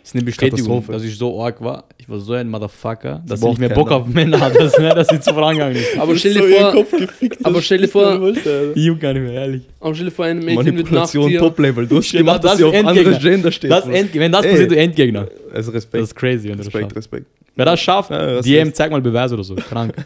[0.04, 1.86] ist eine Bestätigung, dass ich so arg war.
[1.98, 3.82] Ich war so ein Motherfucker, dass sie braucht nicht mehr keiner.
[3.82, 5.98] Bock auf Männer hat, dass, ne, dass sie zu vorangegangen ist.
[5.98, 8.32] Aber stell so dir ihren vor, Kopf gefickt, aber das stell dir vor-.
[8.76, 9.64] Ich juck gar nicht mehr, ehrlich.
[9.80, 11.40] aber stell dir vor, ein Mädchen wird nach Manipulation dir.
[11.40, 11.88] Top-Level.
[11.88, 13.00] Du hast Genau, gemacht, dass das sie auf Endgegner.
[13.02, 13.72] anderes Gender steht.
[13.72, 14.52] Das wenn das Ey.
[14.52, 15.28] passiert, du Endgegner.
[15.52, 16.04] also Das Respekt.
[16.04, 16.96] ist crazy, wenn du das Respekt.
[16.96, 17.26] Respekt.
[17.56, 19.56] Wer das schafft, Ja, das DM, zeig mal Beweis oder so.
[19.56, 19.96] Krank.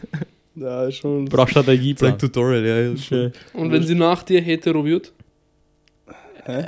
[0.59, 1.25] Ja, schon.
[1.25, 2.11] Brauch Strategieplan.
[2.11, 2.79] Zeig Tutorial, ja.
[2.91, 2.97] ja.
[2.97, 3.31] Schön.
[3.53, 5.11] Und wenn sie nach dir hetero wird?
[6.45, 6.63] Hä?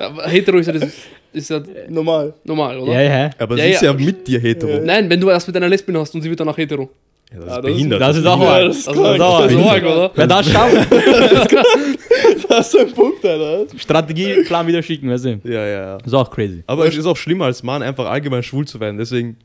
[0.00, 0.88] Ja, aber hetero ist ja, das,
[1.32, 2.34] ist ja Normal.
[2.44, 2.92] normal, oder?
[2.92, 3.30] Ja, ja.
[3.38, 3.92] Aber Ja, sie ist ja.
[3.92, 4.72] ja mit dir hetero.
[4.72, 4.80] Ja.
[4.80, 6.90] Nein, wenn du erst mit einer Lesbin hast und sie wird danach hetero.
[7.32, 8.00] Ja, das Ah, ist das ist- behindert.
[8.00, 9.18] Das ist auch Ja, das ist Also, krank.
[9.18, 9.70] das ist auch Das ist arg.
[9.70, 10.10] arg, oder?
[10.16, 10.86] Wer das schafft,
[12.48, 13.66] Das ist ein Punkt, Alter.
[13.78, 15.40] Strategieplan wieder schicken, weißt du.
[15.44, 15.98] Ja, ja, ja.
[15.98, 16.64] Das ist auch crazy.
[16.66, 18.98] Aber es ist auch schlimmer als Mann, einfach allgemein schwul zu werden.
[18.98, 19.36] Deswegen,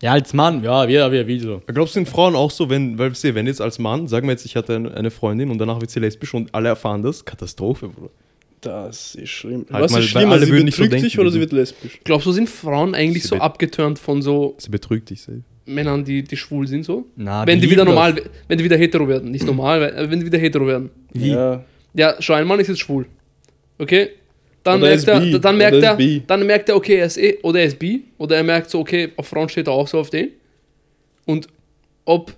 [0.00, 1.62] Ja, als Mann, ja, jeder wie er will so.
[1.66, 4.32] glaubst du, sind Frauen auch so, wenn, weil sie, wenn jetzt als Mann, sagen wir
[4.32, 7.88] jetzt, ich hatte eine Freundin und danach wird sie lesbisch und alle erfahren das, Katastrophe,
[7.88, 8.10] Bruder.
[8.60, 9.66] Das ist schlimm.
[9.70, 11.40] Halt Was mal, ist schlimmer, alle sie nicht so betrügt denken dich oder wie sie
[11.40, 12.00] wird lesbisch?
[12.04, 15.42] Glaubst du, sind Frauen eigentlich Sie so abgeturnt von so Sie betrügt dich safe.
[15.66, 17.06] Männern, die, die schwul sind, so?
[17.14, 18.24] Na, wenn die wieder lieben normal, das.
[18.48, 19.30] wenn die wieder hetero werden.
[19.30, 20.90] Nicht normal, wenn die wieder hetero werden.
[21.12, 21.30] Wie?
[21.30, 21.64] Ja.
[21.94, 23.06] Ja, schau, ein Mann ist jetzt schwul.
[23.78, 24.10] Okay?
[24.68, 26.96] Dann Oder er merkt, ist er, dann, merkt er er, ist dann merkt er, okay,
[26.96, 29.66] er ist eh, oder er ist bi, oder er merkt so, okay, auf Frauen steht
[29.66, 30.28] er auch so auf den.
[31.24, 31.48] Und
[32.04, 32.32] ob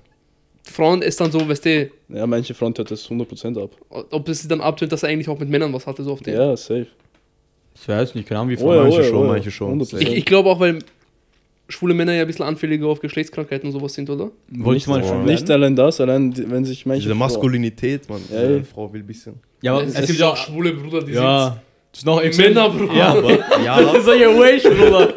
[0.65, 3.71] Frauen es dann so, weißt du, ja, manche Front hört das 100% ab.
[3.89, 6.21] ob es sie dann abtönt, dass er eigentlich auch mit Männern was hatte, so auf
[6.21, 6.35] den.
[6.35, 6.87] Ja, safe.
[7.75, 8.83] Ich weiß nicht, keine Ahnung, wie Oh ja, Frauen.
[8.83, 9.81] manche oh ja, schon, oh manche schon.
[9.81, 9.99] 100%.
[10.01, 10.79] Ich, ich glaube auch, weil
[11.69, 14.31] schwule Männer ja ein bisschen anfälliger auf Geschlechtskrankheiten und sowas sind, oder?
[14.49, 17.03] Wolltest du mal Nicht schon Nicht allein das, allein wenn sich manche.
[17.03, 18.21] Diese Maskulinität, man.
[18.33, 18.63] Ja.
[18.65, 19.35] Frau will ein bisschen.
[19.63, 21.49] Ja, aber es, es gibt ja auch schwule Brüder, die Ja.
[21.49, 21.59] Das
[21.93, 22.95] ist noch sind Männer, Bruder.
[22.95, 23.63] Ja, aber.
[23.65, 25.13] Ja, Das ist so ja Wish, Bruder.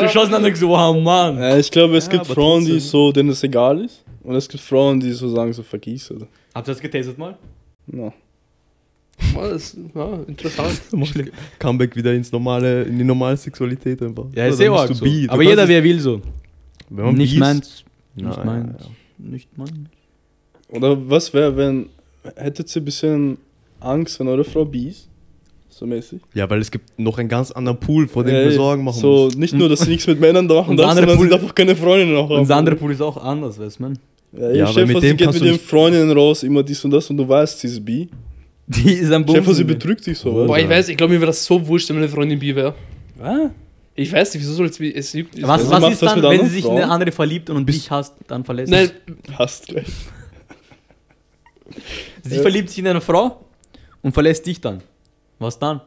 [0.00, 1.38] Du schaust dann so, wow, Mann.
[1.38, 4.04] Ja, ich glaube, es Ja, gibt Frauen, die so, denen es egal ist.
[4.22, 6.26] Und es gibt Frauen, die so sagen, so vergieß oder.
[6.54, 7.36] Habt ihr das getestet mal?
[7.86, 8.12] No.
[9.34, 10.80] Ja, das, ja, interessant.
[11.58, 14.26] Comeback wieder ins normale, in die normale Sexualität einfach.
[14.34, 15.04] Ja, ist eh du so.
[15.04, 15.26] bi.
[15.26, 16.20] Du Aber jeder, wer will so.
[16.90, 17.84] wenn man Nicht bi ist- meins.
[18.14, 18.74] Nein, Nicht meins.
[18.80, 18.86] ja.
[19.18, 19.72] Nicht meins.
[20.68, 21.88] Oder was wäre, wenn.
[22.34, 23.38] Hättet ihr ein bisschen
[23.80, 25.08] Angst, wenn eure Frau bi ist?
[25.78, 26.20] So mäßig.
[26.32, 28.98] Ja, weil es gibt noch einen ganz anderen Pool, vor dem Ey, wir Sorgen machen
[28.98, 29.36] So, muss.
[29.36, 31.38] nicht nur, dass sie nichts mit Männern da machen Und darf, andere sondern sie Pool-
[31.38, 32.40] darf auch keine Freundin noch haben.
[32.40, 33.98] Und der andere Pool ist auch anders, weißt man.
[34.32, 36.82] Ja, Ja, ja dir mit vor, sie dem geht mit ihren Freundinnen raus, immer dies
[36.82, 38.08] und das und du weißt, sie ist bi.
[38.68, 40.32] Die ist am dir vor, sie betrügt dich so.
[40.32, 42.74] Boah, ich weiß, ich glaube, mir wäre das so wurscht, wenn meine Freundin bi wäre.
[43.20, 43.50] Ah.
[43.94, 45.40] Ich weiß nicht, wieso soll es es juckt.
[45.42, 46.82] Was, Also was ist das dann, wenn sie sich in Frauen?
[46.82, 48.90] eine andere verliebt und dich hasst, dann verlässt Nein,
[49.38, 49.86] Hast gleich.
[52.22, 52.40] Sie Ja.
[52.42, 53.44] verliebt sich in eine Frau
[54.02, 54.82] und verlässt dich dann.
[55.38, 55.80] Was dann?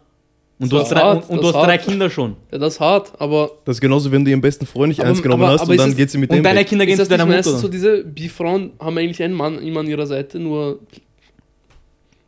[0.60, 1.86] Und du hast, ist drei, hart, und, und du hast drei hart.
[1.86, 2.36] Kinder schon.
[2.52, 5.08] ja, das ist hart, aber Das ist genauso, wenn du ihren besten Freund nicht Aber-
[5.08, 6.66] ernst genommen aber- hast aber und dann geht sie mit dem Und deine.
[6.66, 7.44] Kinder gehen ist zu deiner Mutter.
[7.44, 10.80] so, diese Bi-Frauen haben eigentlich einen Mann immer an ihrer Seite, nur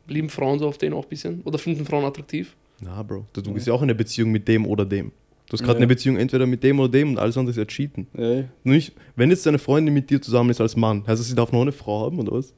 [0.07, 2.55] lieben Frauen so auf den auch ein bisschen oder finden Frauen attraktiv.
[2.81, 5.11] Na, Bro, du, du bist ja auch in einer Beziehung mit dem oder dem.
[5.47, 5.77] Du hast gerade Ja.
[5.79, 8.07] eine Beziehung entweder mit dem oder dem und alles andere ist ja Cheaten.
[8.17, 11.35] Ja, Nicht, wenn jetzt deine Freundin mit dir zusammen ist als Mann, heißt das, sie
[11.35, 12.53] darf noch eine Frau haben oder was?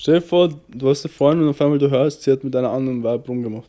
[0.00, 2.56] Stell dir vor, du hast eine Freundin und auf einmal du hörst, sie hat mit
[2.56, 3.68] einer anderen Weib rumgemacht.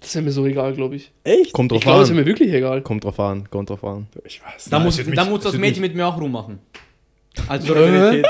[0.00, 1.12] Das wäre mir so egal, glaube ich.
[1.22, 1.52] Echt?
[1.52, 2.24] Kommt Ich drauf glaube, es wäre an.
[2.24, 2.80] mir wirklich egal.
[2.80, 4.06] Kommt drauf an, kommt drauf an.
[4.24, 6.60] Ich weiß Da muss, da muss das Mädchen mit mir auch rummachen.
[7.48, 8.24] Als Solidarität.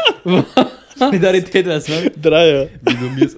[0.97, 1.93] Solidarität, weißt du?
[1.93, 2.11] ne?
[2.21, 2.69] Dreier.
[2.83, 3.31] Wie du mir.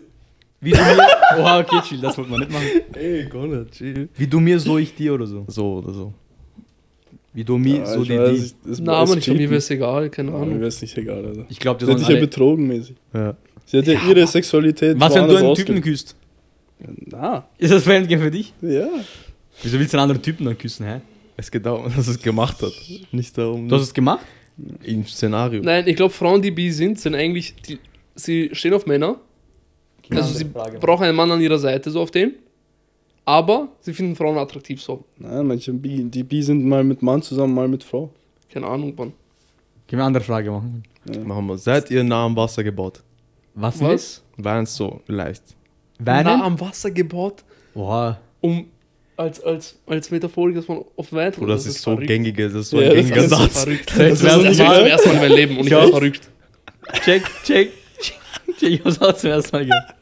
[0.61, 1.07] Wie du mir.
[1.39, 2.65] Oha, okay, chill, das wollte man nicht machen.
[2.95, 4.09] Ey, Konrad, chill.
[4.17, 5.45] Wie du mir, so ich dir oder so.
[5.49, 6.13] So oder so.
[7.35, 8.45] Wie du mir, Ja, so ich die, weiß, die.
[8.47, 10.59] ich- das Na, aber ist nicht, mir wäre es egal, keine Ja, Mir Ahnung.
[10.59, 11.45] wäre es nicht egal, Alter.
[11.49, 12.97] Ich glaube, hat sollen dich ja betrogen mäßig.
[13.13, 13.37] Ja.
[13.71, 14.99] Sie hat ja, ihre Sexualität.
[14.99, 16.17] Was, wenn du einen Typen küsst?
[17.07, 18.53] Na, Ist das Fremdgehen für dich?
[18.63, 18.89] ja.
[19.63, 21.01] Wieso willst du einen anderen Typen dann küssen, hä?
[21.37, 22.73] Es geht darum, dass es gemacht hat.
[23.13, 24.25] Nicht darum, Du hast es gemacht?
[24.85, 25.63] im Szenario.
[25.63, 27.79] Nein, ich glaube, Frauen, die bi sind, sind eigentlich, die,
[28.15, 29.17] sie stehen auf Männer.
[30.11, 30.79] Also andere sie Frage.
[30.79, 32.35] brauchen einen Mann an ihrer Seite, so auf den.
[33.25, 35.05] Aber sie finden Frauen attraktiv, so.
[35.19, 38.11] Nein, manche Bi, die Bi sind mal mit Mann zusammen, mal mit Frau.
[38.51, 39.13] Keine Ahnung, Mann.
[39.87, 40.83] Können wir eine andere Frage machen?
[41.25, 41.59] Machen wir.
[41.59, 43.03] Seid ihr nah am Wasser gebaut?
[43.61, 43.81] Was?
[43.81, 44.23] Was?
[44.37, 45.43] War es so leicht.
[45.99, 46.25] Weinen?
[46.39, 47.43] Nah am Wasser gebaut,
[47.75, 48.19] Boah.
[48.41, 48.67] um
[49.17, 52.07] als, als, als Metaphorik, dass man auf Wein Oder das, ist so verrückt.
[52.07, 53.65] gängige, das ist so Ja, ein das gängiger Das ist so Satz.
[53.65, 53.91] verrückt.
[53.91, 55.89] Das Das ist ist das war zum ersten Mal in meinem Leben und ich bin
[55.91, 56.29] verrückt.
[57.05, 58.15] Check, check, check.
[58.59, 58.71] check.
[58.71, 59.95] Ich hab's auch zum ersten Mal gehört.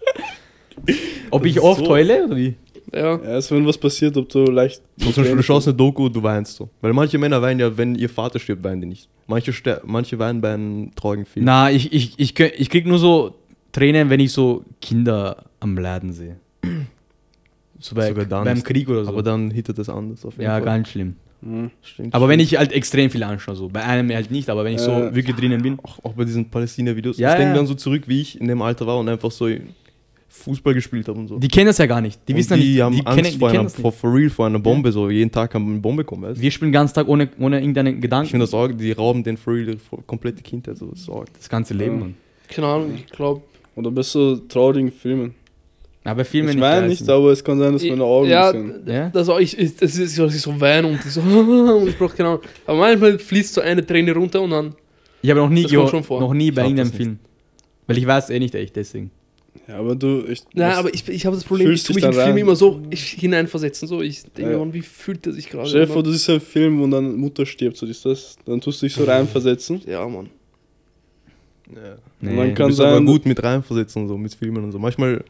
[1.30, 2.54] Ob Das ich ist oft so- heule oder wie?
[2.94, 3.16] Ja.
[3.16, 4.80] Ja, also wenn was passiert, ob du leicht.
[4.98, 6.68] So, zum Beispiel, du schaust eine Doku, du weinst so.
[6.80, 9.08] Weil manche Männer weinen ja, wenn ihr Vater stirbt, weinen die nicht.
[9.26, 11.44] Manche, ster- manche weinen bei einem traurigen Film.
[11.46, 13.34] Na, ich, ich, ich, ich krieg nur so
[13.76, 16.36] Tränen, wenn ich so Kinder am Leiden sehe.
[17.78, 19.10] So bei, Sogar dann beim Krieg oder so.
[19.10, 20.62] Aber dann hittet das anders auf jeden ja, Fall.
[20.62, 21.14] ganz schlimm.
[21.42, 21.70] Mhm.
[21.82, 22.52] Stimmt, Aber wenn stimmt.
[22.52, 23.68] ich halt extrem viel anschaue, so.
[23.68, 25.14] Bei einem halt nicht, aber wenn ich so Äh.
[25.14, 25.78] wirklich drinnen bin.
[25.82, 27.56] auch, auch bei diesen Palästina-Videos, Ja, ich denke ja.
[27.56, 29.46] dann so zurück, wie ich in dem Alter war und einfach so
[30.28, 31.38] Fußball gespielt habe und so.
[31.38, 32.18] Die kennen das ja gar nicht.
[32.26, 32.80] Die Und wissen ja die nicht.
[32.80, 35.10] haben die Angst kennen, die vor, kennen einer, das for, real vor einer Bombe, so
[35.10, 36.40] jeden Tag haben wir eine Bombe kommen, weißt?
[36.40, 38.30] Wir spielen den ganzen Tag ohne, ohne irgendeinen Ich Gedanken.
[38.30, 41.06] finde das auch, die rauben den for real komplette Kindheit, so das
[41.36, 41.92] das ganze Leben.
[41.94, 42.00] Ja.
[42.00, 42.14] Mann.
[42.48, 43.42] Keine Ahnung, ich glaube.
[43.76, 45.34] Oder so traurigen Filmen.
[46.02, 48.86] Aber Filme ich geil nicht, aber es kann sein, dass meine Augen ja, sind.
[48.88, 49.08] Ja?
[49.10, 51.88] das auch ich, ich, das ist so, dass ich so weine und ich so, und
[51.88, 52.42] ich brauche keine Ahnung.
[52.64, 54.74] Aber manchmal fließt so eine Träne runter und dann,
[55.20, 56.20] Ich habe noch nie, Das vor.
[56.20, 57.18] noch nie bei irgendeinem das Film.
[57.88, 59.10] Weil ich weiß eh nicht echt, deswegen.
[59.66, 60.24] Ja, aber du.
[60.28, 62.54] Ich, na, das- aber ich, ich habe das Problem, ich tue mich in Filme immer
[62.54, 63.88] so hineinversetzen.
[63.88, 64.64] So, ich denke Ja.
[64.64, 65.68] mir, wie fühlt er sich gerade?
[65.68, 68.36] Stell dir vor, Und du siehst einen Film, wo dann Mutter stirbt, so ist das.
[68.44, 69.80] Dann tust du dich so reinversetzen.
[69.86, 70.28] Ja, Mann.
[71.74, 71.96] Ja.
[72.20, 72.32] Nee.
[72.34, 74.78] Man Du kann bist aber sein, gut mit reinversetzen und so, mit Filmen und so.
[74.78, 75.22] Manchmal,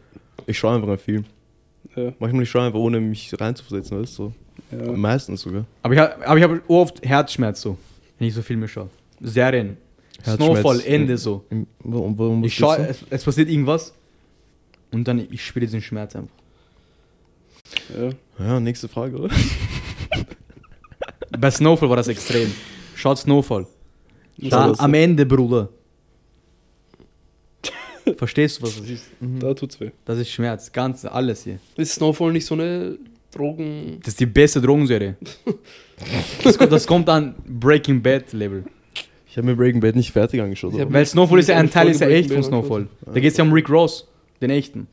[0.47, 1.25] ich schaue einfach einen Film.
[1.97, 4.33] Ja, Manchmal ich schaue einfach, ohne mich reinzuversetzen, weißt du?
[4.71, 4.77] So.
[4.77, 4.93] ja.
[4.93, 5.65] Meistens sogar.
[5.83, 7.77] Aber ich habe aber ich hab oft Herzschmerz so,
[8.19, 8.89] wenn ich so Filme schaue.
[9.21, 9.77] Serien.
[10.25, 11.45] Snowfall, Ende so.
[11.51, 13.93] Im, warum, warum Ich was schaue, es, es passiert irgendwas
[14.93, 16.31] und dann ich spüre diesen Schmerz einfach.
[17.97, 18.11] ja.
[18.39, 19.35] Ja, nächste Frage, oder?
[21.39, 22.53] Bei Snowfall war das extrem.
[22.95, 23.67] Schaut Snowfall.
[24.39, 25.69] Da am Ende, Bruder.
[28.17, 29.05] Verstehst du, was das ist?
[29.21, 29.91] Da tut's weh.
[30.05, 30.73] Das ist Schmerz.
[30.73, 31.59] Ganz, alles hier.
[31.77, 32.99] Ist Snowfall nicht so eine
[33.33, 33.99] Drogen.
[34.01, 35.17] Das ist die beste Drogenserie.
[36.45, 38.65] das, kommt, das kommt an Breaking Bad Level.
[39.29, 40.73] Ich habe mir Breaking Bad nicht fertig angeschaut.
[40.75, 42.87] Ich Weil Snowfall ist ja ein Teil, ist ja echt von Snowfall.
[43.05, 44.09] Da geht es ja um Rick Ross,
[44.41, 44.87] den echten.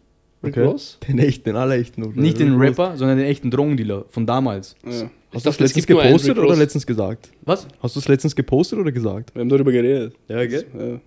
[0.44, 0.66] Rick Okay.
[0.66, 0.98] Ross?
[1.08, 2.04] Den echten, den allerechten.
[2.04, 2.20] oder?
[2.20, 4.76] Nicht den Rapper, sondern den echten Drogendealer von damals.
[4.86, 4.92] Ja.
[4.92, 7.32] Ich Hast du das letztens gepostet oder letztens gesagt?
[7.44, 7.66] Was?
[7.82, 9.34] Hast du es letztens gepostet oder gesagt?
[9.34, 10.14] Wir haben darüber geredet.
[10.28, 10.60] Ja, Ja.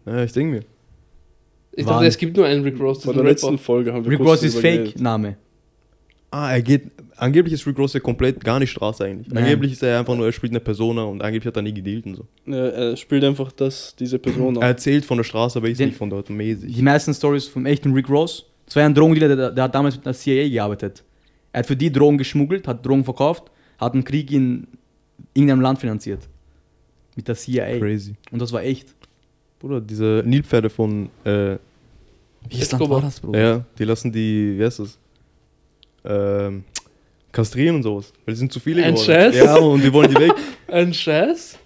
[0.07, 0.63] Ja, ich denke mir.
[1.77, 3.01] Ich dachte, es gibt nur einen Rick Ross.
[3.01, 3.59] Das ist der letzten.
[3.59, 4.59] Folge haben wir Rick Ross ist.
[4.59, 5.37] Fake-Name.
[6.31, 6.91] Ah, er geht.
[7.19, 9.29] Angeblich ist Rick Ross ja komplett gar nicht Straße eigentlich.
[9.29, 9.45] Nein.
[9.45, 12.05] Angeblich ist er einfach nur, er spielt eine Persona und angeblich hat er nie gedealt
[12.07, 12.27] und so.
[12.47, 15.89] Ja, er spielt einfach das, diese Person Er erzählt von der Straße, aber ist Den-
[15.89, 16.75] nicht von dort mäßig.
[16.75, 18.45] Die meisten Stories vom echten Rick Ross.
[18.67, 21.05] Das war ja ein Drogendealer, der, der hat damals mit der CIA gearbeitet.
[21.53, 23.45] Er hat für die Drogen geschmuggelt, hat Drogen verkauft,
[23.79, 24.67] hat einen Krieg in
[25.33, 26.29] irgendeinem Land finanziert.
[27.15, 27.79] Mit der CIA.
[27.79, 28.15] Crazy.
[28.31, 28.95] Und das war echt.
[29.59, 31.57] Bruder, diese Nilpferde von äh,
[32.49, 33.01] Wie ist Escobar.
[33.01, 33.39] das, Bruder?
[33.41, 34.99] Ja, die lassen die, wie heißt das?
[36.05, 36.65] Ähm,
[37.33, 38.13] kastrieren und sowas.
[38.25, 39.07] Weil die sind zu viele Ein geworden.
[39.07, 39.37] Scheiß?
[39.37, 40.33] Ja, und die wollen die weg.
[40.69, 41.59] Ein Scheiß?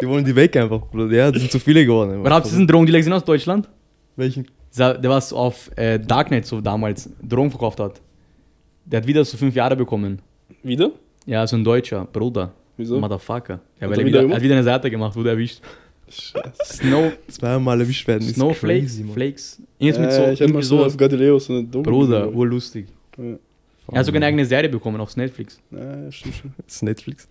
[0.00, 0.80] Die wollen die weg einfach.
[0.90, 1.14] Bruder.
[1.14, 2.20] Ja, die sind zu viele geworden.
[2.20, 3.68] Aber habt ihr diesen Drogendealer gesehen aus Deutschland?
[4.16, 4.46] Welchen?
[4.76, 8.00] Der, der was auf äh, Darknet so damals Drogen verkauft hat.
[8.84, 10.20] Der hat wieder so fünf Jahre bekommen.
[10.62, 10.90] Wieder?
[11.26, 12.52] Ja, so ein Deutscher, Bruder.
[12.76, 12.98] Wieso?
[12.98, 13.60] Motherfucker.
[13.80, 14.36] Ja, Hat weil er er wieder wieder, er gemacht?
[14.36, 15.60] hat wieder eine Seite gemacht, wurde erwischt.
[16.10, 19.12] Snow, Zweimal erwischt werden ist Snowflakes, crazy.
[19.12, 19.58] Flakes.
[19.78, 22.86] Irgendwas Äh, mit so, ich hab mal so auf Galileo so eine Doku Bruder, urlustig.
[23.16, 23.36] Ja.
[23.90, 25.58] Er hat sogar eine eigene Serie bekommen auf Netflix.
[25.70, 26.54] Ja, stimmt schon.
[26.66, 27.28] Das ist Netflix.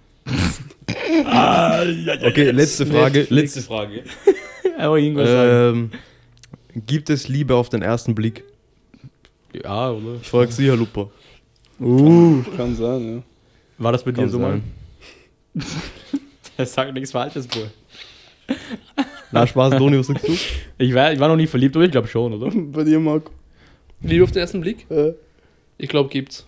[2.24, 3.26] okay, letzte Frage.
[3.30, 4.04] Letzte Frage.
[4.78, 5.30] Aber irgendwas.
[5.30, 5.92] Ähm,
[6.88, 8.44] gibt es Liebe auf den ersten Blick?
[9.54, 10.16] Ja, oder?
[10.22, 11.10] Ich frage Sie, Herr Luper.
[11.80, 12.44] Uh.
[12.56, 13.24] Kann sein, ja.
[13.78, 14.64] War das bei dir Kann so, sein.
[15.54, 15.66] Mann?
[16.58, 17.72] Er sagt nichts Falsches, Bruder.
[19.32, 20.36] Na, Spaß, Doni, was sagst du?
[20.78, 22.52] Ich war, ich war noch nie verliebt, aber ich glaube schon, oder?
[22.56, 23.32] Bei dir, Marco.
[24.02, 24.86] Liebe auf den ersten Blick?
[24.90, 25.14] Äh,
[25.78, 26.46] Ich glaube, gibt's.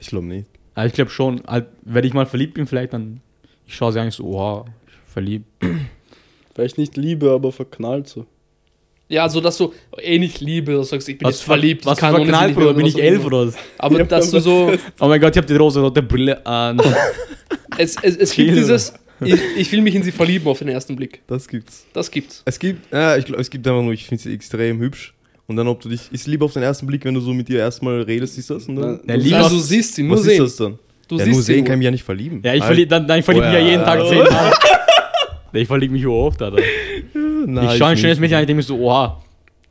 [0.00, 0.46] Ich glaube nicht.
[0.74, 3.20] Aber ich glaube schon, halt, wenn ich mal verliebt bin, vielleicht dann.
[3.66, 4.64] Ich schaue sie eigentlich so, oha,
[5.06, 5.46] verliebt.
[6.54, 8.26] vielleicht nicht Liebe, aber verknallt so.
[9.08, 12.00] Ja, so dass du eh nicht Liebe, du sagst, ich bin jetzt verliebt, Was ich
[12.00, 12.72] kann verknallt, Bruder?
[12.72, 13.54] Bin was ich elf oder was?
[13.76, 16.80] Aber dass du so, Oh mein Gott, ich habe die rosa-rote Brille an.
[17.76, 18.94] es, es, es gibt dieses,
[19.26, 21.22] ich, ich will mich in sie verlieben auf den ersten Blick.
[21.26, 21.86] Das gibt's.
[21.92, 22.42] Das gibt's.
[22.44, 25.14] Es gibt, ja, ich glaube, es gibt einfach nur, ich finde sie extrem hübsch.
[25.48, 27.48] Und dann, ob du dich, ist Liebe auf den ersten Blick, wenn du so mit
[27.50, 28.66] ihr erstmal redest, ist das?
[28.68, 30.42] Und dann, Ja, Liebe also, du siehst sie, nur was sehen.
[30.44, 30.78] ist das dann?
[31.08, 32.40] Du ja, siehst nur sie sehen kann ich mich ja nicht verlieben.
[32.44, 33.70] Ja, ich verliebe dann, dann ich verlieb mich ja Oh ja.
[33.70, 34.52] jeden Tag zehnmal.
[35.54, 36.62] Ich verliebe mich oft, Alter.
[37.46, 39.22] Nein, ich schaue ein schönes Mädchen an, ich denke mir so, oha,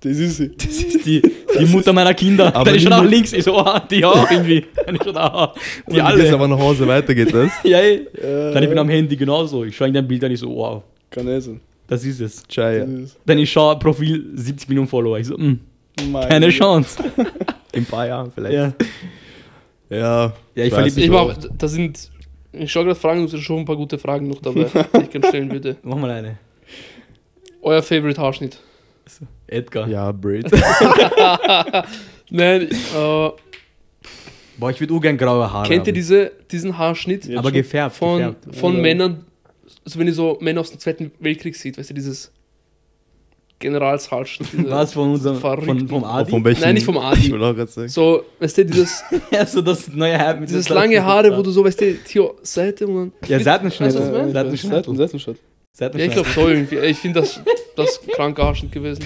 [0.01, 0.51] Das ist sie.
[0.55, 1.21] das ist die,
[1.65, 2.47] die Mutter meiner Kinder.
[2.55, 4.65] Aber dann ich schon niemand- links, ich so, oha, die auch irgendwie.
[4.85, 5.51] Dann ich schon, Und
[5.89, 6.33] die gehst alle.
[6.33, 7.51] aber nach Hause, weiter geht das.
[7.63, 8.07] Ja, ey.
[8.21, 9.63] Äh, Dann ich bin am Handy genauso.
[9.65, 11.59] Ich schaue in dein Bild an, ich so, wow, Kann eh sein.
[11.87, 12.43] das ist es.
[12.43, 15.17] Ist- Dann ich schaue Profil 70 Millionen Follower.
[15.19, 15.57] Ich so, mh,
[16.11, 16.55] Mein keine Gott.
[16.55, 17.03] Chance.
[17.73, 18.53] In ein paar Jahren vielleicht.
[18.53, 18.73] Ja.
[19.89, 21.05] Ja, Ja, ich weiß verlieb mich
[21.41, 22.09] Ich da sind,
[22.53, 25.09] ich schaue gerade Fragen, da sind schon ein paar gute Fragen noch dabei, die ich
[25.09, 25.75] gerne stellen würde.
[25.83, 26.37] Mach mal eine.
[27.61, 28.59] Euer Favorite Haarschnitt?
[29.47, 29.87] Edgar.
[29.87, 30.49] Ja, Braid.
[32.29, 33.29] Nein, äh,
[34.57, 35.95] Boah, ich würde gern graue Haare kennt ihr haben.
[35.95, 37.39] diese, diesen Haarschnitt Ja.
[37.39, 37.53] Aber schon?
[37.57, 38.55] gefärbt, von, gefärbt.
[38.55, 38.81] von Ja.
[38.81, 39.25] Männern,
[39.83, 42.31] also wenn ihr so Männer aus dem Zweiten Weltkrieg seht, weißt du, dieses
[43.59, 44.49] Generalshaarschnitt.
[44.53, 46.31] diese- Was von unserem, von, vom Adi?
[46.31, 46.41] Von?
[46.43, 47.21] Nein, nicht vom Adi.
[47.27, 47.89] Ich will auch gerade sagen.
[47.89, 51.51] So, weißt du, dieses, ja, so das neue Hype mit dieses lange Haare, wo du
[51.51, 53.29] so, weißt du, hier Seite und dann.
[53.29, 53.87] Ja, Seitenschnitt.
[53.87, 54.31] Weißt du, was ich meine?
[54.31, 54.71] Seitenschnitt.
[54.73, 55.37] Seiten, Seitenschnitt.
[55.79, 56.77] Ja, ich glaube so irgendwie.
[56.79, 57.39] Ich finde das,
[57.75, 59.05] das ist kranker Haarschnitt gewesen.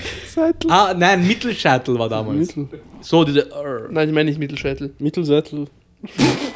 [0.68, 2.56] Ah, nein, Mittelscheitel war damals.
[2.56, 3.52] Mittel, So, diese.
[3.54, 3.88] Arr.
[3.92, 4.94] Nein, ich meine nicht Mittelscheitel.
[5.00, 5.68] Mittelsättel.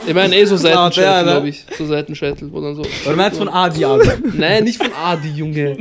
[0.07, 1.31] Ich meine eh so Ah, Seitenscheitel, ne?
[1.31, 1.65] glaube ich.
[1.77, 2.81] So Seitenscheitel, wo dann so.
[3.05, 4.01] Oder meinst du von Adi an?
[4.35, 5.77] Nein, nicht von Adi, Junge.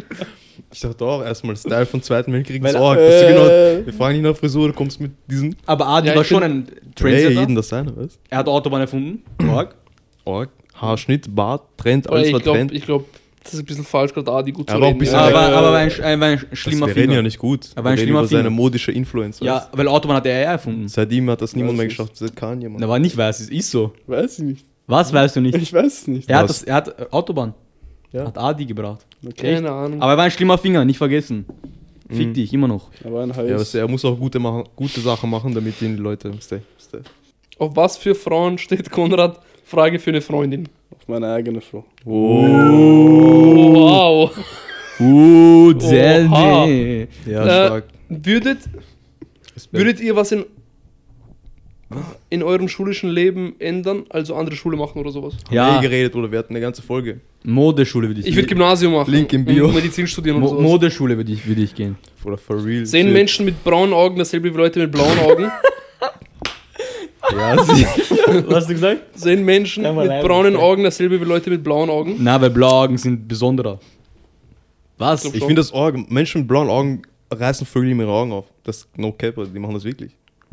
[0.72, 2.60] Ich dachte auch erstmal Style vom Zweiten Weltkrieg.
[2.62, 3.32] Oh, dass du Äh.
[3.80, 5.56] genau, wir fragen nicht nach Frisur, du kommst mit diesen.
[5.64, 7.40] Aber Adi Ja, war schon find- ein Hey, Trendsetter.
[7.40, 8.18] jeden das seine, was?
[8.28, 9.22] er hat Autobahn erfunden.
[9.50, 9.74] Org.
[10.26, 10.50] Org.
[10.74, 12.72] Haarschnitt, Bart, Trend, alles ich war glaube, Trend.
[12.72, 13.06] ich glaub,
[13.50, 14.98] das ist ein bisschen falsch, gerade Adi gut zu Aber ein reden.
[14.98, 15.26] bisschen- ja.
[15.26, 16.20] Aber, aber ein, ein
[16.50, 17.22] Das, schlimmer wir reden ja Finger.
[17.22, 17.70] nicht gut.
[17.74, 18.50] Er war ein wir schlimmer über seine Finger.
[18.56, 19.44] modische Influencer.
[19.44, 20.88] Ja, weil Autobahn hat er ja erfunden.
[20.88, 22.20] Seitdem hat das niemand Weiß mehr geschafft.
[22.20, 22.80] Das kann jemand.
[22.80, 23.92] Na, war nicht weiß, es ist so.
[24.06, 24.64] Weiß ich nicht.
[24.86, 25.56] Was weißt du nicht?
[25.56, 26.30] Ich weiß es nicht.
[26.30, 27.54] Er hat, das, er hat äh, Autobahn.
[28.12, 28.24] Ja.
[28.26, 29.04] Hat Adi gebracht.
[29.26, 29.54] Okay.
[29.56, 30.00] Keine Ahnung.
[30.00, 31.44] Aber er war ein schlimmer Finger, nicht vergessen.
[32.10, 32.32] Fick Mhm.
[32.34, 32.88] dich, immer noch.
[33.04, 33.60] Aber ein Ja, Hals.
[33.60, 36.32] was, er muss auch gute, machen, gute Sachen machen, damit ihn die Leute.
[36.34, 36.62] weißt du.
[37.58, 39.40] Auf was für Frauen steht Konrad?
[39.68, 40.66] Frage für eine Freundin.
[40.90, 41.84] Auf meine eigene Frau.
[42.04, 42.42] Oh.
[43.74, 44.38] Wow.
[44.98, 46.66] Uh, Oha.
[46.66, 47.06] Ja, Äh,
[47.66, 47.84] stark.
[48.08, 48.58] Würdet,
[49.70, 50.46] würdet ihr was in,
[52.30, 54.06] in eurem schulischen Leben ändern?
[54.08, 55.34] Also andere Schule machen oder sowas?
[55.50, 55.74] ja.
[55.74, 57.20] Ja, geredet oder wir hatten eine ganze Folge.
[57.44, 59.12] Modeschule würde ich Ich würde Gymnasium machen.
[59.12, 59.66] Link im Bio.
[59.66, 60.62] Und Medizin studieren oder Mo sowas.
[60.62, 61.96] Modeschule würde ich, würde ich gehen.
[62.24, 62.86] Oder for real.
[62.86, 63.14] Sehen Shit.
[63.14, 65.50] Menschen mit braunen Augen dasselbe wie Leute mit blauen Augen?
[67.32, 67.56] Ja.
[67.56, 69.18] Was hast du gesagt?
[69.18, 70.62] Sehen Menschen mit leider braunen nicht.
[70.62, 72.16] Augen dasselbe wie Leute mit blauen Augen?
[72.18, 73.78] Na, weil blaue Augen sind besonderer.
[74.96, 75.24] Was?
[75.24, 75.40] Ich schon.
[75.40, 78.46] finde das Augen, Menschen mit blauen Augen reißen Vögel ihre Augen auf.
[78.64, 80.12] Das ist no cap, die machen das wirklich.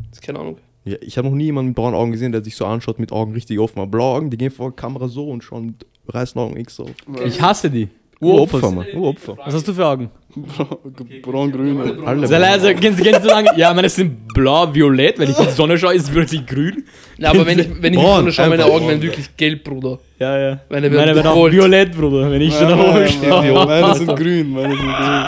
[0.10, 0.58] Das ist keine Ahnung.
[0.86, 3.12] Ja, ich habe noch nie jemanden mit braunen Augen gesehen, der sich so anschaut mit
[3.12, 3.80] Augen richtig offen.
[3.80, 6.80] Aber blaue Augen, die gehen vor der Kamera so und schauen mit reißen Augen X
[6.80, 6.92] auf.
[7.26, 7.90] Ich hasse die.
[8.34, 8.72] Uropfer.
[8.72, 8.86] Mann.
[8.94, 9.38] Uropfer.
[9.46, 10.10] Was hast du für Augen?
[11.24, 12.06] Braun-grün.
[12.06, 12.28] Alle.
[12.28, 15.52] Sehr leise, kennst, kennst du sagen, ja, meine sind blau, violett, wenn ich in die
[15.52, 16.84] Sonne schaue, ist es plötzlich grün.
[17.18, 19.64] Ja, aber wenn ich, wenn ich in die Sonne schaue, meine Augen werden wirklich gelb,
[19.64, 20.00] Bruder.
[20.20, 20.60] Ja, ja.
[20.70, 23.24] Meine Meine werden auch violett, Bruder, wenn ich schon da oben.
[23.24, 24.52] Ja, meine sind grün.
[24.52, 25.26] Meine sind grün.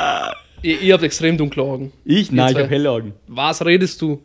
[0.64, 1.94] Ihr, ihr habt extrem dunkle Augen.
[2.04, 2.32] Ich?
[2.32, 3.14] Nein, ich habe helle Augen.
[3.28, 4.22] Was redest du?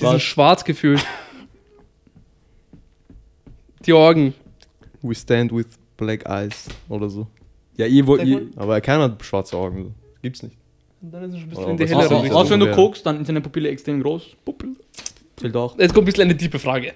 [0.00, 1.04] Die sind schwarz gefühlt.
[3.86, 4.34] Die Augen.
[5.02, 5.66] We stand with
[5.96, 7.26] black eyes oder so.
[7.76, 8.22] Ja, ihr wollt.
[8.56, 9.94] Aber keiner hat schwarze Augen.
[10.22, 10.56] Gibt's nicht.
[11.00, 12.22] Dann ist es schon ein bisschen Oh, in die was hellere ist das?
[12.22, 12.36] Richtung.
[12.38, 12.74] Außer wenn du Ja.
[12.76, 14.22] guckst, dann ist deine Pupille extrem groß.
[14.44, 14.72] Pupille.
[15.36, 15.78] Zählt auch.
[15.78, 16.92] Jetzt kommt ein bisschen eine tiefe Frage.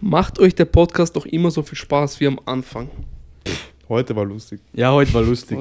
[0.00, 2.88] Macht euch der Podcast noch immer so viel Spaß wie am Anfang?
[3.88, 4.60] Heute war lustig.
[4.72, 5.58] Ja, heute war lustig.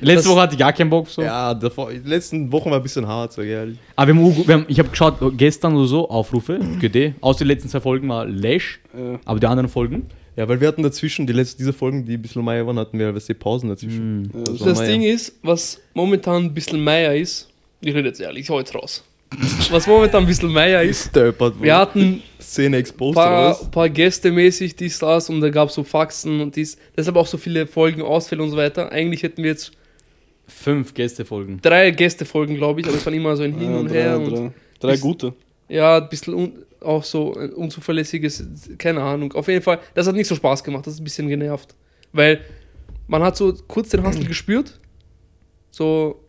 [0.00, 1.20] Letzte Das- Woche hatte ich gar keinen Bock so.
[1.22, 3.78] Ja, davor, die letzten Wochen war ein bisschen hart, sag ich ehrlich.
[3.96, 7.14] Aber wir haben, wir haben, ich habe geschaut, gestern oder so, Aufrufe, GD.
[7.20, 9.18] Außer die letzten zwei Folgen war Lash, Ja.
[9.24, 10.06] aber die anderen Folgen.
[10.40, 12.98] Ja, weil wir hatten dazwischen, die letzten, diese Folgen, die ein bisschen mehr waren, hatten
[12.98, 14.22] wir, du, Pausen dazwischen.
[14.22, 14.30] Mm.
[14.38, 15.12] Ja, Das Das Ding Meier.
[15.14, 17.50] ist, was momentan ein bisschen Meier ist,
[17.82, 19.04] ich rede jetzt ehrlich, ich hau jetzt raus.
[19.70, 24.32] Was momentan ein bisschen Meier ist, Stolpert, wir hatten Szene ein exposed paar, paar Gäste
[24.32, 26.78] mäßig, dies, das und da gab es so Faxen und dies.
[26.96, 28.90] Deshalb auch so viele Folgen, Ausfälle und so weiter.
[28.90, 29.72] Eigentlich hätten wir jetzt
[30.48, 31.60] Fünf Gästefolgen.
[31.62, 34.18] drei Gästefolgen, glaube ich, aber es waren immer so ein Hin Ja, und drei, Her.
[34.18, 35.32] Und drei, drei bis- gute.
[35.68, 36.52] ja, ein bisschen un,
[36.82, 38.44] auch so ein unzuverlässiges,
[38.78, 39.32] keine Ahnung.
[39.32, 41.74] Auf jeden Fall, das hat nicht so Spaß gemacht, das ist ein bisschen genervt.
[42.12, 42.40] Weil
[43.06, 44.78] man hat so kurz den Hustle gespürt,
[45.70, 46.20] so,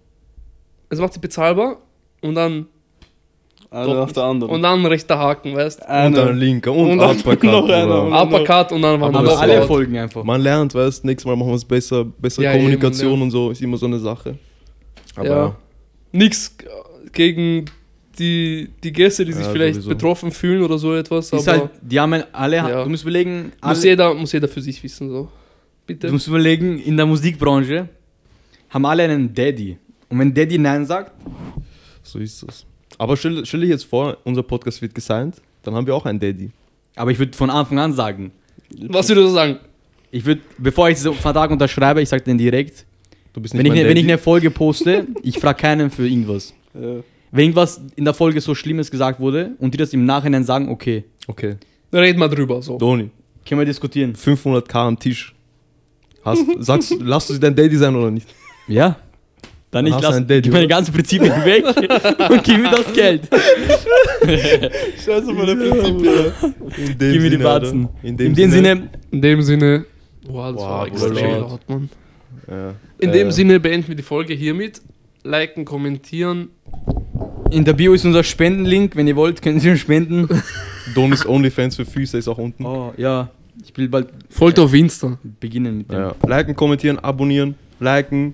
[0.90, 1.78] es macht sich bezahlbar
[2.22, 2.68] und dann,
[3.70, 4.54] Einer nach der anderen.
[4.54, 6.32] und dann rechter Haken, weißt Und dann Einer.
[6.34, 7.44] linker und, Und dann Uppercut.
[7.52, 8.04] noch einer.
[8.04, 10.24] Und- Uppercut und dann waren wir alle alle Folgen einfach.
[10.24, 13.24] Man lernt, weißt du, nächstes Mal machen wir es besser, bessere Ja, eben, Kommunikation ja.
[13.24, 14.38] und so, ist immer so eine Sache.
[15.16, 15.56] Aber Ja.
[16.12, 16.56] Nix
[17.14, 17.66] gegen
[18.20, 19.90] die, die Gäste, die sich Ja, vielleicht sowieso.
[19.90, 22.84] betroffen fühlen oder so etwas, Ist aber halt, die haben alle, Ja.
[22.84, 25.30] du musst überlegen, muss, alle, jeder, muss jeder für sich wissen, so.
[25.88, 26.08] Bitte.
[26.08, 27.90] du musst überlegen, in der Musikbranche
[28.70, 29.78] haben alle einen Daddy.
[30.10, 31.12] Und wenn Daddy Nein sagt,
[32.04, 32.66] so ist das.
[32.98, 36.20] Aber stell, stell dich jetzt vor, unser Podcast wird gesigned, dann haben wir auch einen
[36.20, 36.50] Daddy.
[36.96, 38.32] aber ich würde von Anfang an sagen,
[38.88, 39.60] Was würdest du sagen?
[40.12, 42.86] ich würde, bevor ich diesen Vertrag unterschreibe, ich sage den direkt,
[43.34, 46.06] Du bist nicht wenn ich, ne, wenn ich eine Folge poste, ich frage keinen für
[46.06, 46.54] irgendwas.
[46.74, 46.98] Ja.
[47.32, 50.70] Wenn irgendwas in der Folge so Schlimmes gesagt wurde und die das im Nachhinein sagen,
[50.70, 51.56] okay, Okay,
[51.94, 52.78] Red mal drüber, so.
[52.78, 53.10] Doni,
[53.48, 54.14] können wir diskutieren.
[54.16, 55.34] 500k am Tisch.
[56.26, 58.28] Hast, sagst, lass du dein Daddy sein oder nicht?
[58.68, 58.98] Ja.
[59.70, 61.64] Dann ich Hast lasse meine ganzen Prinzipien weg
[62.30, 63.30] und gib mir das Geld.
[65.06, 66.32] Scheiße, meine Prinzipien.
[66.78, 67.86] In dem Gib mir die Sinne, Batzen.
[67.86, 68.08] Alter.
[68.08, 69.86] In dem Sinne, In dem Sinne.
[70.28, 71.50] Boah, das Wow, war extrem laut.
[71.52, 71.90] laut, Mann.
[72.50, 72.74] Ja.
[73.00, 74.82] In Äh, dem Sinne beenden wir die Folge hiermit.
[75.24, 76.50] Liken, kommentieren.
[77.52, 78.96] In der Bio ist unser Spendenlink.
[78.96, 80.28] Wenn ihr wollt, könnt ihr spenden.
[80.96, 82.66] Donis OnlyFans für Füße ist auch unten.
[82.66, 83.30] Oh, ja.
[83.64, 85.18] Ich will bald Folgt auf Insta.
[85.40, 86.00] beginnen mit dem.
[86.00, 86.16] Ja.
[86.26, 88.34] Liken, kommentieren, abonnieren, liken.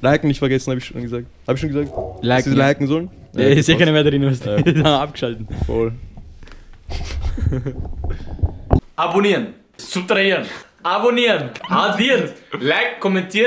[0.00, 1.26] Liken nicht vergessen, habe ich schon gesagt.
[1.46, 1.90] Habe ich schon gesagt?
[2.22, 2.66] Liken, sie ja.
[2.66, 3.10] liken sollen?
[3.34, 4.58] Ja, ist ja keine mehr drin, was Ja.
[4.66, 5.00] ja.
[5.02, 5.48] abgeschalten.
[5.66, 5.92] Voll.
[8.94, 9.46] Abonnieren.
[9.76, 10.44] Subtrahieren.
[10.82, 11.50] Abonnieren.
[11.68, 12.28] Addieren.
[12.60, 13.42] Like, kommentieren.